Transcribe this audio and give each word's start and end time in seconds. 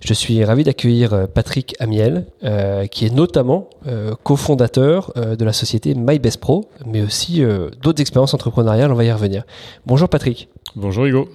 je 0.00 0.14
suis 0.14 0.42
ravi 0.44 0.64
d'accueillir 0.64 1.12
euh, 1.12 1.26
Patrick 1.26 1.76
Amiel, 1.78 2.26
euh, 2.42 2.86
qui 2.86 3.06
est 3.06 3.14
notamment 3.14 3.68
euh, 3.86 4.14
cofondateur 4.22 5.12
de 5.14 5.44
la 5.44 5.52
société 5.52 5.94
MyBestPro, 5.94 6.70
mais 6.86 7.02
aussi 7.02 7.42
d'autres 7.82 8.00
expériences 8.00 8.34
entrepreneuriales, 8.34 8.90
on 8.90 8.94
va 8.94 9.04
y 9.04 9.12
revenir. 9.12 9.44
Bonjour 9.86 10.08
Patrick. 10.08 10.48
Bonjour 10.76 11.04
Hugo. 11.04 11.28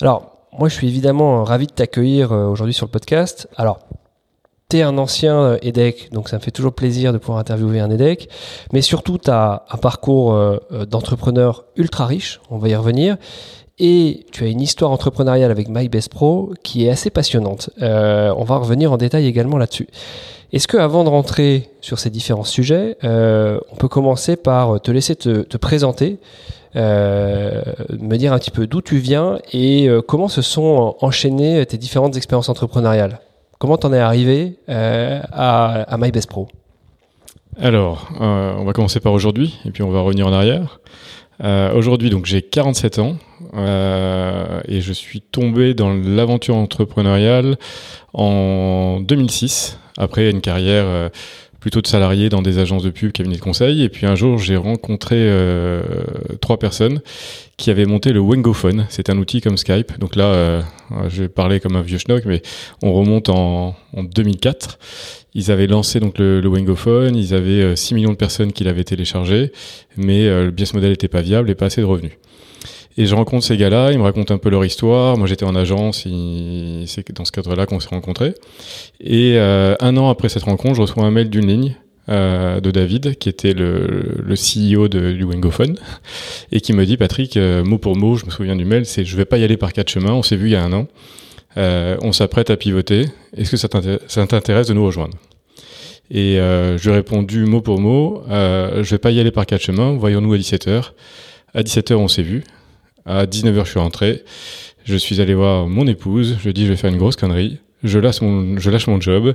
Alors, 0.00 0.38
moi 0.58 0.68
je 0.68 0.74
suis 0.74 0.88
évidemment 0.88 1.44
ravi 1.44 1.66
de 1.66 1.72
t'accueillir 1.72 2.32
aujourd'hui 2.32 2.74
sur 2.74 2.86
le 2.86 2.90
podcast. 2.90 3.48
Alors, 3.56 3.80
tu 4.70 4.78
es 4.78 4.82
un 4.82 4.96
ancien 4.98 5.58
EDEC, 5.62 6.10
donc 6.12 6.28
ça 6.28 6.36
me 6.36 6.42
fait 6.42 6.50
toujours 6.50 6.72
plaisir 6.72 7.12
de 7.12 7.18
pouvoir 7.18 7.38
interviewer 7.38 7.80
un 7.80 7.90
EDEC, 7.90 8.28
mais 8.72 8.82
surtout 8.82 9.18
tu 9.18 9.30
as 9.30 9.64
un 9.70 9.76
parcours 9.76 10.36
d'entrepreneur 10.88 11.64
ultra 11.76 12.06
riche, 12.06 12.40
on 12.50 12.58
va 12.58 12.68
y 12.68 12.74
revenir, 12.74 13.16
et 13.78 14.26
tu 14.30 14.44
as 14.44 14.46
une 14.46 14.60
histoire 14.60 14.90
entrepreneuriale 14.90 15.50
avec 15.50 15.68
MyBestPro 15.68 16.54
qui 16.62 16.86
est 16.86 16.90
assez 16.90 17.10
passionnante. 17.10 17.70
Euh, 17.82 18.32
on 18.36 18.44
va 18.44 18.56
revenir 18.56 18.92
en 18.92 18.96
détail 18.96 19.26
également 19.26 19.58
là-dessus. 19.58 19.88
Est-ce 20.52 20.68
que 20.68 20.76
avant 20.76 21.02
de 21.02 21.08
rentrer 21.08 21.70
sur 21.80 21.98
ces 21.98 22.10
différents 22.10 22.44
sujets, 22.44 22.96
euh, 23.02 23.58
on 23.72 23.76
peut 23.76 23.88
commencer 23.88 24.36
par 24.36 24.80
te 24.80 24.92
laisser 24.92 25.16
te, 25.16 25.56
présenter, 25.56 26.18
euh, 26.76 27.62
me 27.98 28.16
dire 28.16 28.32
un 28.32 28.38
petit 28.38 28.52
peu 28.52 28.68
d'où 28.68 28.80
tu 28.80 28.98
viens 28.98 29.40
et 29.52 29.88
comment 30.06 30.28
se 30.28 30.42
sont 30.42 30.94
enchaînées 31.00 31.66
tes 31.66 31.76
différentes 31.76 32.16
expériences 32.16 32.48
entrepreneuriales? 32.48 33.18
Comment 33.58 33.78
t'en 33.78 33.92
es 33.92 33.98
arrivé 33.98 34.58
à, 34.68 35.82
à 35.82 35.98
MyBestPro 35.98 36.46
Alors, 37.58 38.08
on 38.20 38.64
va 38.64 38.72
commencer 38.72 39.00
par 39.00 39.12
aujourd'hui 39.12 39.58
et 39.64 39.72
puis 39.72 39.82
on 39.82 39.90
va 39.90 40.00
revenir 40.00 40.28
en 40.28 40.32
arrière. 40.32 40.78
Euh, 41.42 41.72
aujourd'hui, 41.74 42.10
donc 42.10 42.26
j'ai 42.26 42.42
47 42.42 42.98
ans 42.98 43.16
euh, 43.54 44.60
et 44.68 44.80
je 44.80 44.92
suis 44.92 45.20
tombé 45.20 45.74
dans 45.74 45.92
l'aventure 45.92 46.56
entrepreneuriale 46.56 47.56
en 48.12 49.00
2006 49.00 49.78
après 49.98 50.30
une 50.30 50.40
carrière 50.40 50.84
euh, 50.86 51.08
plutôt 51.60 51.80
de 51.80 51.86
salarié 51.86 52.28
dans 52.28 52.42
des 52.42 52.58
agences 52.58 52.82
de 52.82 52.90
pub, 52.90 53.12
cabinet 53.12 53.36
de 53.36 53.40
conseil. 53.40 53.82
Et 53.82 53.88
puis 53.88 54.06
un 54.06 54.14
jour, 54.14 54.38
j'ai 54.38 54.56
rencontré 54.56 55.32
trois 56.42 56.58
personnes 56.58 57.00
qui 57.56 57.70
avaient 57.70 57.86
monté 57.86 58.12
le 58.12 58.20
Wengophone. 58.20 58.84
C'est 58.90 59.08
un 59.08 59.16
outil 59.16 59.40
comme 59.40 59.56
Skype. 59.56 59.98
Donc 59.98 60.14
là, 60.14 60.62
je 61.08 61.22
vais 61.22 61.28
parler 61.30 61.60
comme 61.60 61.76
un 61.76 61.80
vieux 61.80 61.96
schnock, 61.96 62.26
mais 62.26 62.42
on 62.82 62.92
remonte 62.92 63.30
en, 63.30 63.74
en 63.96 64.02
2004. 64.04 64.78
Ils 65.34 65.50
avaient 65.50 65.66
lancé 65.66 66.00
donc 66.00 66.18
le, 66.18 66.40
le 66.40 66.48
Wengophone, 66.48 67.16
ils 67.16 67.34
avaient 67.34 67.74
6 67.74 67.94
millions 67.94 68.12
de 68.12 68.16
personnes 68.16 68.52
qui 68.52 68.64
l'avaient 68.64 68.84
téléchargé, 68.84 69.52
mais 69.96 70.28
le 70.28 70.50
business 70.50 70.74
model 70.74 70.90
n'était 70.90 71.08
pas 71.08 71.22
viable 71.22 71.50
et 71.50 71.54
pas 71.54 71.66
assez 71.66 71.80
de 71.80 71.86
revenus. 71.86 72.12
Et 72.96 73.06
je 73.06 73.14
rencontre 73.14 73.44
ces 73.44 73.56
gars-là, 73.56 73.90
ils 73.92 73.98
me 73.98 74.04
racontent 74.04 74.32
un 74.32 74.38
peu 74.38 74.50
leur 74.50 74.64
histoire. 74.64 75.16
Moi, 75.16 75.26
j'étais 75.26 75.44
en 75.44 75.56
agence, 75.56 76.02
c'est 76.86 77.12
dans 77.12 77.24
ce 77.24 77.32
cadre-là 77.32 77.66
qu'on 77.66 77.80
s'est 77.80 77.88
rencontrés. 77.88 78.34
Et 79.00 79.34
euh, 79.36 79.74
un 79.80 79.96
an 79.96 80.08
après 80.08 80.28
cette 80.28 80.44
rencontre, 80.44 80.76
je 80.76 80.82
reçois 80.82 81.04
un 81.04 81.10
mail 81.10 81.28
d'une 81.28 81.46
ligne 81.46 81.76
euh, 82.08 82.60
de 82.60 82.70
David, 82.70 83.16
qui 83.16 83.28
était 83.28 83.52
le, 83.52 84.22
le 84.22 84.34
CEO 84.34 84.88
de, 84.88 85.12
du 85.12 85.24
Wengophone, 85.24 85.76
et 86.52 86.60
qui 86.60 86.72
me 86.72 86.86
dit, 86.86 86.96
Patrick, 86.96 87.36
euh, 87.36 87.64
mot 87.64 87.78
pour 87.78 87.96
mot, 87.96 88.14
je 88.14 88.26
me 88.26 88.30
souviens 88.30 88.54
du 88.54 88.64
mail, 88.64 88.86
c'est 88.86 89.04
je 89.04 89.16
vais 89.16 89.24
pas 89.24 89.38
y 89.38 89.44
aller 89.44 89.56
par 89.56 89.72
quatre 89.72 89.90
chemins, 89.90 90.12
on 90.12 90.22
s'est 90.22 90.36
vu 90.36 90.48
il 90.48 90.52
y 90.52 90.56
a 90.56 90.62
un 90.62 90.72
an, 90.72 90.86
euh, 91.56 91.96
on 92.02 92.12
s'apprête 92.12 92.50
à 92.50 92.56
pivoter, 92.56 93.06
est-ce 93.36 93.50
que 93.50 93.56
ça 93.56 93.68
t'intéresse 93.68 94.66
de 94.66 94.74
nous 94.74 94.84
rejoindre? 94.84 95.16
Et 96.10 96.36
je 96.36 96.82
lui 96.82 96.90
ai 96.90 96.96
répondu 96.96 97.46
mot 97.46 97.62
pour 97.62 97.80
mot, 97.80 98.22
je 98.28 98.88
vais 98.88 98.98
pas 98.98 99.10
y 99.10 99.20
aller 99.20 99.30
par 99.30 99.46
quatre 99.46 99.62
chemins, 99.62 99.96
voyons-nous 99.96 100.34
à 100.34 100.36
17h. 100.36 100.92
À 101.54 101.62
17h, 101.62 101.94
on 101.94 102.08
s'est 102.08 102.22
vu. 102.22 102.42
À 103.06 103.26
19h, 103.26 103.64
je 103.64 103.70
suis 103.70 103.78
rentré. 103.78 104.24
Je 104.84 104.96
suis 104.96 105.20
allé 105.20 105.34
voir 105.34 105.66
mon 105.66 105.86
épouse. 105.86 106.36
Je 106.42 106.50
dis, 106.50 106.66
je 106.66 106.70
vais 106.70 106.76
faire 106.76 106.90
une 106.90 106.98
grosse 106.98 107.16
connerie. 107.16 107.58
Je 107.84 107.98
lâche 107.98 108.22
mon, 108.22 108.58
je 108.58 108.70
lâche 108.70 108.86
mon 108.86 109.00
job. 109.00 109.34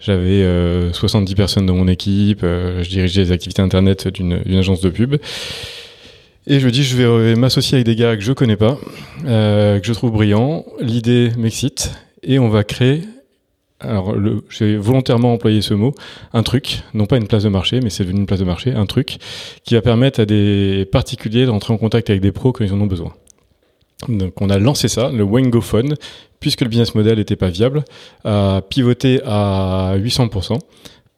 J'avais 0.00 0.42
euh, 0.42 0.92
70 0.92 1.34
personnes 1.34 1.66
dans 1.66 1.74
mon 1.74 1.88
équipe. 1.88 2.40
Euh, 2.42 2.82
je 2.82 2.88
dirigeais 2.88 3.22
les 3.22 3.32
activités 3.32 3.60
internet 3.60 4.08
d'une 4.08 4.40
agence 4.56 4.80
de 4.80 4.88
pub. 4.88 5.16
Et 6.50 6.60
je 6.60 6.68
dis, 6.70 6.82
je 6.82 6.96
vais 6.96 7.34
m'associer 7.34 7.74
avec 7.76 7.84
des 7.84 7.94
gars 7.94 8.16
que 8.16 8.22
je 8.22 8.32
connais 8.32 8.56
pas, 8.56 8.78
euh, 9.26 9.78
que 9.80 9.86
je 9.86 9.92
trouve 9.92 10.12
brillants. 10.12 10.64
L'idée 10.80 11.30
m'excite 11.36 11.92
et 12.22 12.38
on 12.38 12.48
va 12.48 12.64
créer. 12.64 13.02
Alors, 13.80 14.14
j'ai 14.48 14.78
volontairement 14.78 15.34
employé 15.34 15.60
ce 15.60 15.74
mot, 15.74 15.94
un 16.32 16.42
truc, 16.42 16.80
non 16.94 17.04
pas 17.04 17.18
une 17.18 17.26
place 17.26 17.42
de 17.42 17.50
marché, 17.50 17.80
mais 17.82 17.90
c'est 17.90 18.02
devenu 18.02 18.20
une 18.20 18.26
place 18.26 18.40
de 18.40 18.46
marché, 18.46 18.72
un 18.72 18.86
truc 18.86 19.18
qui 19.62 19.74
va 19.74 19.82
permettre 19.82 20.20
à 20.20 20.24
des 20.24 20.88
particuliers 20.90 21.44
d'entrer 21.44 21.74
en 21.74 21.76
contact 21.76 22.08
avec 22.08 22.22
des 22.22 22.32
pros 22.32 22.50
quand 22.52 22.64
ils 22.64 22.72
en 22.72 22.80
ont 22.80 22.86
besoin. 22.86 23.12
Donc 24.08 24.40
on 24.40 24.48
a 24.48 24.58
lancé 24.58 24.88
ça, 24.88 25.10
le 25.10 25.24
Wengophone, 25.24 25.96
puisque 26.40 26.62
le 26.62 26.68
business 26.68 26.94
model 26.94 27.18
n'était 27.18 27.36
pas 27.36 27.50
viable, 27.50 27.84
a 28.24 28.62
pivoté 28.66 29.20
à 29.26 29.96
800% 29.98 30.58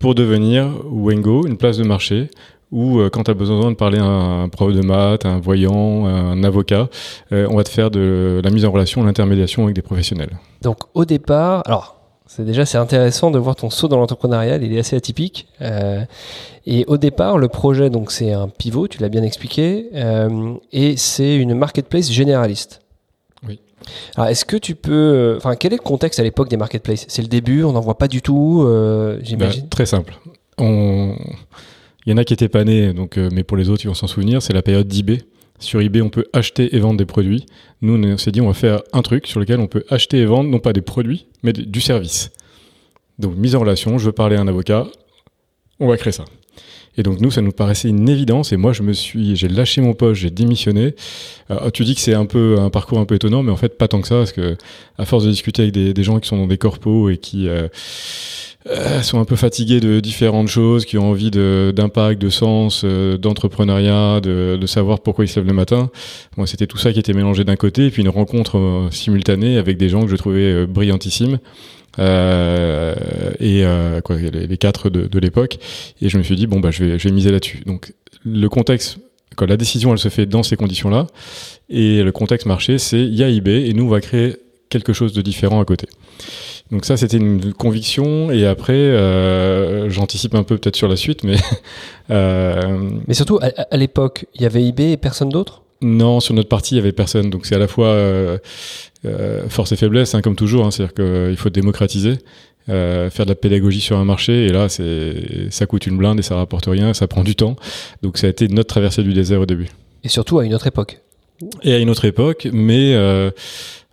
pour 0.00 0.16
devenir 0.16 0.72
Wengo, 0.86 1.46
une 1.46 1.56
place 1.56 1.78
de 1.78 1.84
marché 1.84 2.30
où 2.72 2.98
euh, 2.98 3.10
quand 3.10 3.24
tu 3.24 3.30
as 3.30 3.34
besoin 3.34 3.70
de 3.70 3.76
parler 3.76 3.98
à 3.98 4.04
un 4.04 4.48
prof 4.48 4.72
de 4.72 4.80
maths, 4.80 5.26
un 5.26 5.40
voyant, 5.40 6.06
un 6.06 6.42
avocat, 6.44 6.88
euh, 7.32 7.46
on 7.50 7.56
va 7.56 7.64
te 7.64 7.68
faire 7.68 7.90
de 7.90 8.40
la 8.42 8.50
mise 8.50 8.64
en 8.64 8.70
relation, 8.70 9.02
l'intermédiation 9.02 9.64
avec 9.64 9.74
des 9.74 9.82
professionnels. 9.82 10.38
Donc 10.62 10.78
au 10.94 11.04
départ, 11.04 11.62
alors 11.66 11.96
c'est 12.26 12.44
déjà 12.44 12.64
c'est 12.64 12.78
intéressant 12.78 13.32
de 13.32 13.38
voir 13.38 13.56
ton 13.56 13.70
saut 13.70 13.88
dans 13.88 13.98
l'entrepreneuriat, 13.98 14.56
il 14.58 14.72
est 14.72 14.78
assez 14.78 14.94
atypique. 14.94 15.48
Euh, 15.60 16.04
et 16.64 16.84
au 16.86 16.96
départ, 16.96 17.38
le 17.38 17.48
projet 17.48 17.90
donc 17.90 18.12
c'est 18.12 18.32
un 18.32 18.48
pivot, 18.48 18.86
tu 18.86 18.98
l'as 18.98 19.08
bien 19.08 19.24
expliqué, 19.24 19.88
euh, 19.94 20.54
et 20.72 20.96
c'est 20.96 21.34
une 21.34 21.54
marketplace 21.54 22.08
généraliste. 22.10 22.82
Oui. 23.48 23.58
Alors 24.14 24.28
est-ce 24.28 24.44
que 24.44 24.56
tu 24.56 24.76
peux, 24.76 25.34
enfin 25.38 25.56
quel 25.56 25.72
est 25.72 25.78
le 25.78 25.82
contexte 25.82 26.20
à 26.20 26.22
l'époque 26.22 26.48
des 26.48 26.56
marketplaces? 26.56 27.04
C'est 27.08 27.22
le 27.22 27.28
début, 27.28 27.64
on 27.64 27.72
n'en 27.72 27.80
voit 27.80 27.98
pas 27.98 28.06
du 28.06 28.22
tout, 28.22 28.62
euh, 28.64 29.18
j'imagine? 29.22 29.62
Bah, 29.62 29.68
très 29.70 29.86
simple. 29.86 30.14
On... 30.56 31.16
Il 32.06 32.10
y 32.10 32.12
en 32.12 32.16
a 32.16 32.24
qui 32.24 32.32
étaient 32.32 32.48
pas 32.48 32.64
nés, 32.64 32.92
euh, 32.94 33.28
mais 33.32 33.44
pour 33.44 33.56
les 33.56 33.68
autres, 33.68 33.84
ils 33.84 33.88
vont 33.88 33.94
s'en 33.94 34.06
souvenir. 34.06 34.42
C'est 34.42 34.52
la 34.52 34.62
période 34.62 34.88
d'eBay. 34.88 35.18
Sur 35.58 35.82
eBay, 35.82 36.00
on 36.00 36.08
peut 36.08 36.24
acheter 36.32 36.74
et 36.74 36.78
vendre 36.80 36.96
des 36.96 37.04
produits. 37.04 37.44
Nous, 37.82 37.94
on 37.94 38.16
s'est 38.16 38.32
dit, 38.32 38.40
on 38.40 38.46
va 38.46 38.54
faire 38.54 38.80
un 38.94 39.02
truc 39.02 39.26
sur 39.26 39.40
lequel 39.40 39.60
on 39.60 39.66
peut 39.66 39.84
acheter 39.90 40.18
et 40.18 40.24
vendre, 40.24 40.48
non 40.48 40.58
pas 40.58 40.72
des 40.72 40.80
produits, 40.80 41.26
mais 41.42 41.52
du 41.52 41.80
service. 41.82 42.30
Donc, 43.18 43.36
mise 43.36 43.54
en 43.54 43.60
relation, 43.60 43.98
je 43.98 44.06
veux 44.06 44.12
parler 44.12 44.36
à 44.36 44.40
un 44.40 44.48
avocat, 44.48 44.86
on 45.78 45.88
va 45.88 45.98
créer 45.98 46.12
ça. 46.12 46.24
Et 46.96 47.02
donc 47.02 47.20
nous, 47.20 47.30
ça 47.30 47.40
nous 47.40 47.52
paraissait 47.52 47.88
une 47.88 48.08
évidence. 48.08 48.52
Et 48.52 48.56
moi, 48.56 48.72
je 48.72 48.82
me 48.82 48.92
suis, 48.92 49.36
j'ai 49.36 49.48
lâché 49.48 49.80
mon 49.80 49.94
poste, 49.94 50.20
j'ai 50.20 50.30
démissionné. 50.30 50.94
Alors, 51.48 51.72
tu 51.72 51.84
dis 51.84 51.94
que 51.94 52.00
c'est 52.00 52.14
un 52.14 52.26
peu 52.26 52.56
un 52.58 52.70
parcours 52.70 52.98
un 52.98 53.04
peu 53.04 53.14
étonnant, 53.14 53.42
mais 53.42 53.52
en 53.52 53.56
fait 53.56 53.78
pas 53.78 53.88
tant 53.88 54.00
que 54.00 54.08
ça, 54.08 54.16
parce 54.16 54.32
que 54.32 54.56
à 54.98 55.04
force 55.04 55.24
de 55.24 55.30
discuter 55.30 55.62
avec 55.62 55.72
des, 55.74 56.02
gens 56.02 56.18
qui 56.18 56.28
sont 56.28 56.36
dans 56.36 56.46
des 56.46 56.58
corpos 56.58 57.10
et 57.10 57.16
qui 57.16 57.48
euh, 57.48 57.68
euh, 58.68 59.00
sont 59.00 59.18
un 59.18 59.24
peu 59.24 59.36
fatigués 59.36 59.80
de 59.80 60.00
différentes 60.00 60.48
choses, 60.48 60.84
qui 60.84 60.98
ont 60.98 61.10
envie 61.10 61.30
d'impact, 61.30 62.20
de, 62.20 62.28
sens, 62.28 62.82
euh, 62.84 63.16
d'entrepreneuriat, 63.16 64.20
de, 64.20 64.58
de, 64.60 64.66
savoir 64.66 65.00
pourquoi 65.00 65.24
ils 65.24 65.28
se 65.28 65.40
lèvent 65.40 65.48
le 65.48 65.54
matin. 65.54 65.90
Moi, 66.36 66.46
c'était 66.46 66.66
tout 66.66 66.76
ça 66.76 66.92
qui 66.92 66.98
était 66.98 67.14
mélangé 67.14 67.44
d'un 67.44 67.56
côté, 67.56 67.86
et 67.86 67.90
puis 67.90 68.02
une 68.02 68.10
rencontre 68.10 68.58
euh, 68.58 68.90
simultanée 68.90 69.56
avec 69.56 69.78
des 69.78 69.88
gens 69.88 70.02
que 70.02 70.08
je 70.08 70.16
trouvais 70.16 70.66
brillantissimes. 70.66 71.38
Euh, 71.98 72.94
et 73.40 73.64
quoi, 74.02 74.16
les, 74.16 74.46
les, 74.46 74.56
quatre 74.56 74.90
de, 74.90 75.06
de 75.06 75.18
l'époque. 75.18 75.58
Et 76.00 76.08
je 76.08 76.18
me 76.18 76.22
suis 76.22 76.36
dit 76.36 76.46
bon 76.46 76.60
bah 76.60 76.70
je 76.70 76.84
vais, 76.84 76.98
je 76.98 77.08
vais 77.08 77.14
miser 77.14 77.30
là-dessus. 77.30 77.62
Donc 77.66 77.92
le 78.24 78.48
contexte, 78.48 78.98
quand 79.36 79.46
la 79.46 79.56
décision 79.56 79.92
elle 79.92 79.98
se 79.98 80.08
fait 80.08 80.26
dans 80.26 80.42
ces 80.42 80.56
conditions-là, 80.56 81.06
et 81.68 82.02
le 82.02 82.12
contexte 82.12 82.46
marché, 82.46 82.78
c'est 82.78 83.00
il 83.00 83.14
y 83.14 83.24
a 83.24 83.28
eBay 83.28 83.68
et 83.68 83.74
nous 83.74 83.84
on 83.84 83.88
va 83.88 84.00
créer 84.00 84.36
quelque 84.68 84.92
chose 84.92 85.12
de 85.12 85.20
différent 85.22 85.60
à 85.60 85.64
côté. 85.64 85.88
Donc 86.70 86.84
ça, 86.84 86.96
c'était 86.96 87.16
une 87.16 87.52
conviction. 87.52 88.30
Et 88.30 88.46
après, 88.46 88.72
euh, 88.72 89.90
j'anticipe 89.90 90.34
un 90.34 90.44
peu 90.44 90.56
peut-être 90.56 90.76
sur 90.76 90.88
la 90.88 90.96
suite, 90.96 91.24
mais... 91.24 91.36
euh... 92.10 92.90
Mais 93.06 93.14
surtout, 93.14 93.38
à, 93.42 93.50
à 93.70 93.76
l'époque, 93.76 94.26
il 94.34 94.42
y 94.42 94.46
avait 94.46 94.64
eBay 94.64 94.92
et 94.92 94.96
personne 94.96 95.28
d'autre? 95.28 95.62
Non, 95.82 96.20
sur 96.20 96.34
notre 96.34 96.48
partie, 96.48 96.74
il 96.74 96.78
y 96.78 96.80
avait 96.80 96.92
personne. 96.92 97.30
Donc 97.30 97.46
c'est 97.46 97.54
à 97.54 97.58
la 97.58 97.68
fois 97.68 97.88
euh, 97.88 98.38
euh, 99.06 99.48
force 99.48 99.72
et 99.72 99.76
faiblesse, 99.76 100.14
hein, 100.14 100.20
comme 100.20 100.36
toujours. 100.36 100.66
Hein, 100.66 100.70
C'est-à-dire 100.70 100.94
qu'il 100.94 101.36
faut 101.36 101.50
démocratiser. 101.50 102.18
Euh, 102.68 103.08
faire 103.08 103.24
de 103.24 103.30
la 103.30 103.36
pédagogie 103.36 103.80
sur 103.80 103.96
un 103.96 104.04
marché 104.04 104.44
et 104.44 104.50
là 104.50 104.68
c'est 104.68 105.48
ça 105.48 105.64
coûte 105.64 105.86
une 105.86 105.96
blinde 105.96 106.18
et 106.18 106.22
ça 106.22 106.36
rapporte 106.36 106.66
rien 106.66 106.92
ça 106.92 107.08
prend 107.08 107.24
du 107.24 107.34
temps 107.34 107.56
donc 108.02 108.18
ça 108.18 108.26
a 108.26 108.30
été 108.30 108.48
notre 108.48 108.68
traversée 108.68 109.02
du 109.02 109.14
désert 109.14 109.40
au 109.40 109.46
début 109.46 109.68
et 110.04 110.08
surtout 110.10 110.38
à 110.38 110.44
une 110.44 110.54
autre 110.54 110.66
époque 110.66 111.00
et 111.62 111.72
à 111.72 111.78
une 111.78 111.88
autre 111.88 112.04
époque 112.04 112.46
mais 112.52 112.92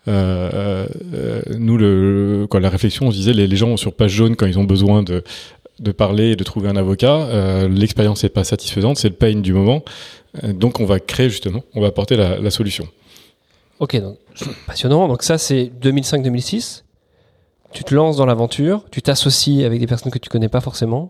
nous, 0.06 1.78
le, 1.78 2.46
quand 2.50 2.60
la 2.60 2.70
réflexion, 2.70 3.08
on 3.08 3.12
se 3.12 3.18
disait, 3.18 3.34
les, 3.34 3.48
les, 3.48 3.56
gens 3.58 3.76
sur 3.78 3.94
page 3.94 4.12
jaune, 4.12 4.38
quand 4.38 4.46
ils 4.46 4.58
ont 4.58 4.64
besoin 4.64 5.04
de, 5.04 5.22
de 5.80 5.92
parler 5.92 6.32
et 6.32 6.36
de 6.36 6.44
trouver 6.44 6.70
un 6.70 6.76
avocat, 6.76 7.28
euh, 7.28 7.68
l'expérience 7.68 8.24
n'est 8.24 8.30
pas 8.30 8.44
satisfaisante, 8.44 8.98
c'est 8.98 9.10
le 9.10 9.16
pain 9.16 9.36
du 9.36 9.54
moment. 9.54 9.84
Euh, 10.44 10.54
donc, 10.54 10.80
on 10.80 10.86
va 10.86 11.00
créer 11.00 11.30
justement, 11.30 11.64
on 11.76 11.82
va 11.82 11.88
apporter 11.88 12.16
la, 12.16 12.40
la 12.40 12.50
solution. 12.50 12.88
Ok, 13.80 13.96
donc 13.98 14.18
passionnant. 14.66 15.08
Donc 15.08 15.24
ça, 15.24 15.38
c'est 15.38 15.72
2005-2006 15.82 16.84
tu 17.74 17.84
te 17.84 17.94
lances 17.94 18.18
dans 18.18 18.26
l'aventure, 18.26 18.84
tu 18.92 19.02
t'associes 19.02 19.64
avec 19.66 19.80
des 19.80 19.88
personnes 19.88 20.12
que 20.12 20.18
tu 20.18 20.30
connais 20.30 20.48
pas 20.48 20.62
forcément. 20.62 21.10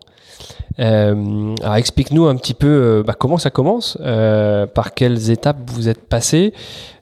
Euh, 0.80 1.56
alors 1.62 1.76
explique-nous 1.76 2.26
un 2.28 2.36
petit 2.36 2.54
peu 2.54 2.68
euh, 2.68 3.04
bah, 3.04 3.14
comment 3.18 3.38
ça 3.38 3.50
commence, 3.50 3.98
euh, 4.02 4.66
par 4.68 4.94
quelles 4.94 5.30
étapes 5.30 5.58
vous 5.68 5.88
êtes 5.88 6.08
passé. 6.08 6.54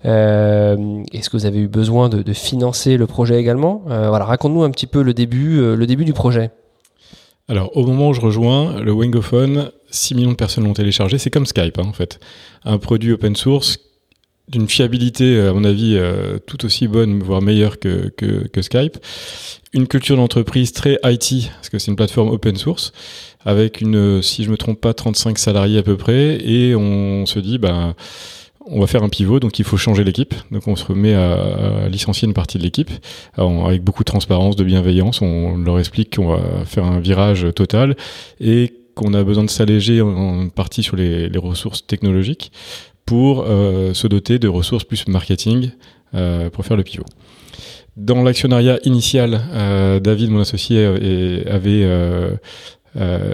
Euh, 0.05 1.03
est-ce 1.13 1.29
que 1.29 1.37
vous 1.37 1.45
avez 1.45 1.59
eu 1.59 1.67
besoin 1.67 2.09
de, 2.09 2.21
de 2.21 2.33
financer 2.33 2.97
le 2.97 3.07
projet 3.07 3.39
également 3.39 3.81
Voilà, 3.85 4.25
raconte-nous 4.25 4.63
un 4.63 4.71
petit 4.71 4.87
peu 4.87 5.01
le 5.01 5.13
début, 5.13 5.75
le 5.75 5.87
début 5.87 6.05
du 6.05 6.13
projet. 6.13 6.51
Alors 7.47 7.75
au 7.77 7.85
moment 7.85 8.09
où 8.09 8.13
je 8.13 8.21
rejoins 8.21 8.79
le 8.81 8.91
Wingophone, 8.91 9.71
6 9.95 10.15
millions 10.15 10.31
de 10.31 10.35
personnes 10.35 10.65
l'ont 10.65 10.73
téléchargé. 10.73 11.17
C'est 11.17 11.29
comme 11.29 11.45
Skype 11.45 11.79
hein, 11.79 11.85
en 11.87 11.93
fait, 11.93 12.19
un 12.63 12.77
produit 12.77 13.11
open 13.11 13.35
source 13.35 13.79
d'une 14.47 14.67
fiabilité, 14.67 15.39
à 15.39 15.53
mon 15.53 15.63
avis, 15.63 15.95
euh, 15.95 16.37
tout 16.45 16.65
aussi 16.65 16.87
bonne, 16.87 17.21
voire 17.23 17.41
meilleure 17.41 17.79
que, 17.79 18.09
que, 18.15 18.47
que 18.47 18.61
Skype. 18.61 18.97
Une 19.73 19.87
culture 19.87 20.15
d'entreprise 20.15 20.71
très 20.71 20.99
IT, 21.03 21.49
parce 21.55 21.69
que 21.69 21.79
c'est 21.79 21.89
une 21.89 21.97
plateforme 21.97 22.29
open 22.29 22.55
source, 22.55 22.93
avec 23.43 23.81
une, 23.81 24.21
si 24.21 24.43
je 24.43 24.51
me 24.51 24.57
trompe 24.57 24.79
pas, 24.79 24.93
35 24.93 25.37
salariés 25.37 25.79
à 25.79 25.83
peu 25.83 25.97
près, 25.97 26.37
et 26.45 26.75
on 26.75 27.25
se 27.25 27.39
dit, 27.39 27.57
ben, 27.57 27.95
on 28.67 28.79
va 28.79 28.87
faire 28.87 29.03
un 29.03 29.09
pivot, 29.09 29.39
donc 29.39 29.57
il 29.59 29.65
faut 29.65 29.77
changer 29.77 30.03
l'équipe. 30.03 30.33
Donc 30.51 30.67
on 30.67 30.75
se 30.75 30.85
remet 30.85 31.13
à, 31.13 31.85
à 31.85 31.89
licencier 31.89 32.27
une 32.27 32.33
partie 32.33 32.57
de 32.57 32.63
l'équipe, 32.63 32.89
avec 33.37 33.83
beaucoup 33.83 34.03
de 34.03 34.09
transparence, 34.09 34.55
de 34.55 34.63
bienveillance. 34.63 35.21
On 35.21 35.57
leur 35.57 35.79
explique 35.79 36.15
qu'on 36.15 36.27
va 36.27 36.65
faire 36.65 36.85
un 36.85 36.99
virage 36.99 37.47
total 37.55 37.95
et 38.39 38.73
qu'on 38.95 39.13
a 39.13 39.23
besoin 39.23 39.43
de 39.43 39.49
s'alléger 39.49 40.01
en 40.01 40.49
partie 40.49 40.81
sur 40.81 40.95
les, 40.95 41.29
ressources 41.37 41.85
technologiques 41.85 42.51
pour 43.05 43.45
euh, 43.47 43.93
se 43.93 44.07
doter 44.07 44.39
de 44.39 44.47
ressources 44.47 44.83
plus 44.83 45.07
marketing 45.07 45.69
euh, 46.15 46.49
pour 46.49 46.65
faire 46.65 46.77
le 46.77 46.83
pivot. 46.83 47.05
Dans 47.97 48.23
l'actionnariat 48.23 48.79
initial, 48.83 49.41
euh, 49.53 49.99
David, 49.99 50.31
mon 50.31 50.39
associé, 50.41 50.85
avait 51.47 51.87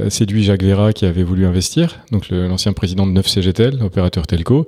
séduit 0.10 0.44
Jacques 0.44 0.64
Vera 0.64 0.92
qui 0.94 1.06
avait 1.06 1.24
voulu 1.24 1.46
investir, 1.46 2.00
donc 2.12 2.30
l'ancien 2.30 2.74
président 2.74 3.08
de 3.08 3.20
9CGTL, 3.20 3.82
opérateur 3.84 4.28
telco. 4.28 4.68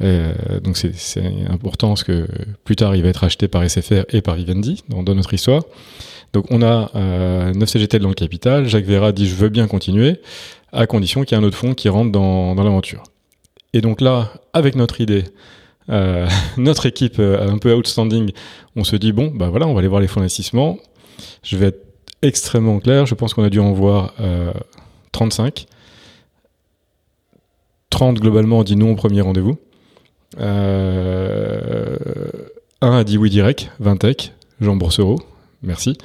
Donc 0.00 0.76
c'est 0.76 1.22
important 1.48 1.88
parce 1.88 2.04
que 2.04 2.26
plus 2.64 2.76
tard 2.76 2.94
il 2.96 3.02
va 3.02 3.08
être 3.08 3.24
acheté 3.24 3.48
par 3.48 3.68
SFR 3.68 4.04
et 4.10 4.20
par 4.20 4.34
Vivendi 4.34 4.82
dans, 4.88 5.02
dans 5.02 5.14
notre 5.14 5.32
histoire. 5.34 5.62
Donc 6.32 6.46
on 6.50 6.62
a 6.62 6.90
euh, 6.94 7.52
9CGTL 7.52 7.98
dans 7.98 8.08
le 8.08 8.14
capital, 8.14 8.66
Jacques 8.66 8.86
Vera 8.86 9.12
dit 9.12 9.28
je 9.28 9.34
veux 9.34 9.50
bien 9.50 9.66
continuer, 9.66 10.20
à 10.72 10.86
condition 10.86 11.22
qu'il 11.22 11.36
y 11.36 11.40
ait 11.40 11.44
un 11.44 11.46
autre 11.46 11.58
fonds 11.58 11.74
qui 11.74 11.88
rentre 11.88 12.10
dans, 12.10 12.54
l'aventure. 12.54 13.02
Et 13.74 13.80
donc 13.80 14.00
là, 14.00 14.32
avec 14.52 14.74
notre 14.74 15.00
idée, 15.00 15.24
euh, 15.90 16.28
notre 16.56 16.86
équipe 16.86 17.18
euh, 17.18 17.48
un 17.48 17.58
peu 17.58 17.74
outstanding, 17.74 18.32
on 18.76 18.84
se 18.84 18.96
dit 18.96 19.12
bon, 19.12 19.30
bah 19.34 19.50
voilà, 19.50 19.66
on 19.66 19.74
va 19.74 19.80
aller 19.80 19.88
voir 19.88 20.00
les 20.00 20.08
fonds 20.08 20.20
d'investissement. 20.20 20.78
Je 21.42 21.56
vais 21.56 21.66
être 21.66 21.84
extrêmement 22.22 22.80
clair. 22.80 23.06
Je 23.06 23.14
pense 23.14 23.34
qu'on 23.34 23.44
a 23.44 23.50
dû 23.50 23.60
en 23.60 23.72
voir 23.72 24.14
euh, 24.20 24.52
35. 25.12 25.66
30 27.90 28.18
globalement 28.20 28.60
ont 28.60 28.64
dit 28.64 28.76
non 28.76 28.92
au 28.92 28.96
premier 28.96 29.20
rendez-vous. 29.20 29.58
Un 30.38 31.98
a 32.80 33.04
dit 33.04 33.18
oui 33.18 33.28
direct, 33.28 33.70
Vintech, 33.80 34.32
Jean 34.60 34.76
Boursereau, 34.76 35.20
merci. 35.62 35.96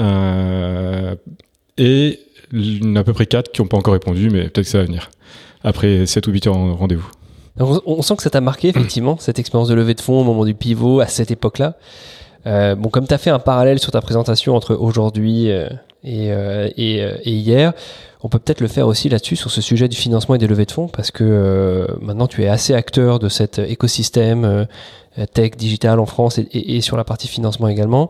Euh, 0.00 1.14
et 1.76 2.20
il 2.52 2.84
y 2.84 2.86
en 2.86 2.96
a 2.96 3.00
à 3.00 3.04
peu 3.04 3.12
près 3.12 3.26
4 3.26 3.52
qui 3.52 3.60
n'ont 3.60 3.68
pas 3.68 3.76
encore 3.76 3.94
répondu, 3.94 4.30
mais 4.30 4.44
peut-être 4.48 4.64
que 4.64 4.70
ça 4.70 4.78
va 4.78 4.84
venir. 4.84 5.10
Après 5.62 6.06
7 6.06 6.26
ou 6.26 6.32
8 6.32 6.46
heures 6.46 6.56
en 6.56 6.74
rendez-vous. 6.74 7.10
On, 7.60 8.02
sent 8.02 8.16
que 8.16 8.22
ça 8.22 8.30
t'a 8.30 8.40
marqué 8.40 8.68
effectivement, 8.68 9.16
cette 9.20 9.38
expérience 9.38 9.68
de 9.68 9.74
levée 9.74 9.94
de 9.94 10.00
fonds 10.00 10.20
au 10.20 10.24
moment 10.24 10.44
du 10.44 10.54
pivot, 10.54 11.00
à 11.00 11.06
cette 11.06 11.30
époque-là. 11.30 11.74
Euh, 12.46 12.74
bon, 12.76 12.88
comme 12.88 13.06
tu 13.06 13.14
as 13.14 13.18
fait 13.18 13.30
un 13.30 13.40
parallèle 13.40 13.80
sur 13.80 13.90
ta 13.90 14.00
présentation 14.00 14.54
entre 14.54 14.74
aujourd'hui 14.74 15.50
euh, 15.50 15.68
et, 16.04 16.32
euh, 16.32 16.68
et, 16.76 17.32
hier, 17.32 17.72
on 18.22 18.28
peut 18.28 18.38
peut-être 18.38 18.60
le 18.60 18.68
faire 18.68 18.86
aussi 18.86 19.08
là-dessus 19.08 19.36
sur 19.36 19.50
ce 19.50 19.60
sujet 19.60 19.88
du 19.88 19.96
financement 19.96 20.36
et 20.36 20.38
des 20.38 20.46
levées 20.46 20.64
de 20.64 20.70
fonds 20.70 20.88
parce 20.88 21.10
que 21.10 21.24
euh, 21.24 21.86
maintenant 22.00 22.26
tu 22.28 22.42
es 22.44 22.48
assez 22.48 22.74
acteur 22.74 23.18
de 23.18 23.28
cet 23.28 23.58
écosystème 23.58 24.44
euh, 24.44 25.26
tech 25.32 25.52
digital 25.56 25.98
en 25.98 26.06
France 26.06 26.38
et, 26.38 26.80
sur 26.80 26.96
la 26.96 27.04
partie 27.04 27.26
financement 27.26 27.68
également. 27.68 28.08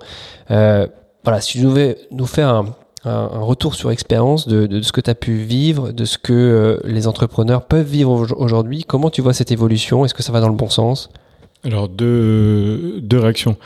voilà, 0.48 1.40
si 1.40 1.58
tu 1.58 1.64
devais 1.64 1.96
nous 2.10 2.26
faire 2.26 2.48
un, 2.48 2.74
retour 3.04 3.74
sur 3.74 3.90
expérience 3.90 4.46
de, 4.46 4.82
ce 4.82 4.92
que 4.92 5.00
tu 5.00 5.08
as 5.08 5.14
pu 5.14 5.36
vivre, 5.36 5.92
de 5.92 6.04
ce 6.04 6.18
que 6.18 6.82
les 6.84 7.06
entrepreneurs 7.06 7.64
peuvent 7.64 7.86
vivre 7.86 8.26
aujourd'hui, 8.36 8.84
comment 8.84 9.08
tu 9.08 9.22
vois 9.22 9.32
cette 9.32 9.50
évolution? 9.50 10.04
Est-ce 10.04 10.12
que 10.12 10.22
ça 10.22 10.32
va 10.32 10.40
dans 10.40 10.50
le 10.50 10.56
bon 10.56 10.68
sens? 10.68 11.08
Alors 11.64 11.88
deux 11.88 13.00
réactions 13.12 13.56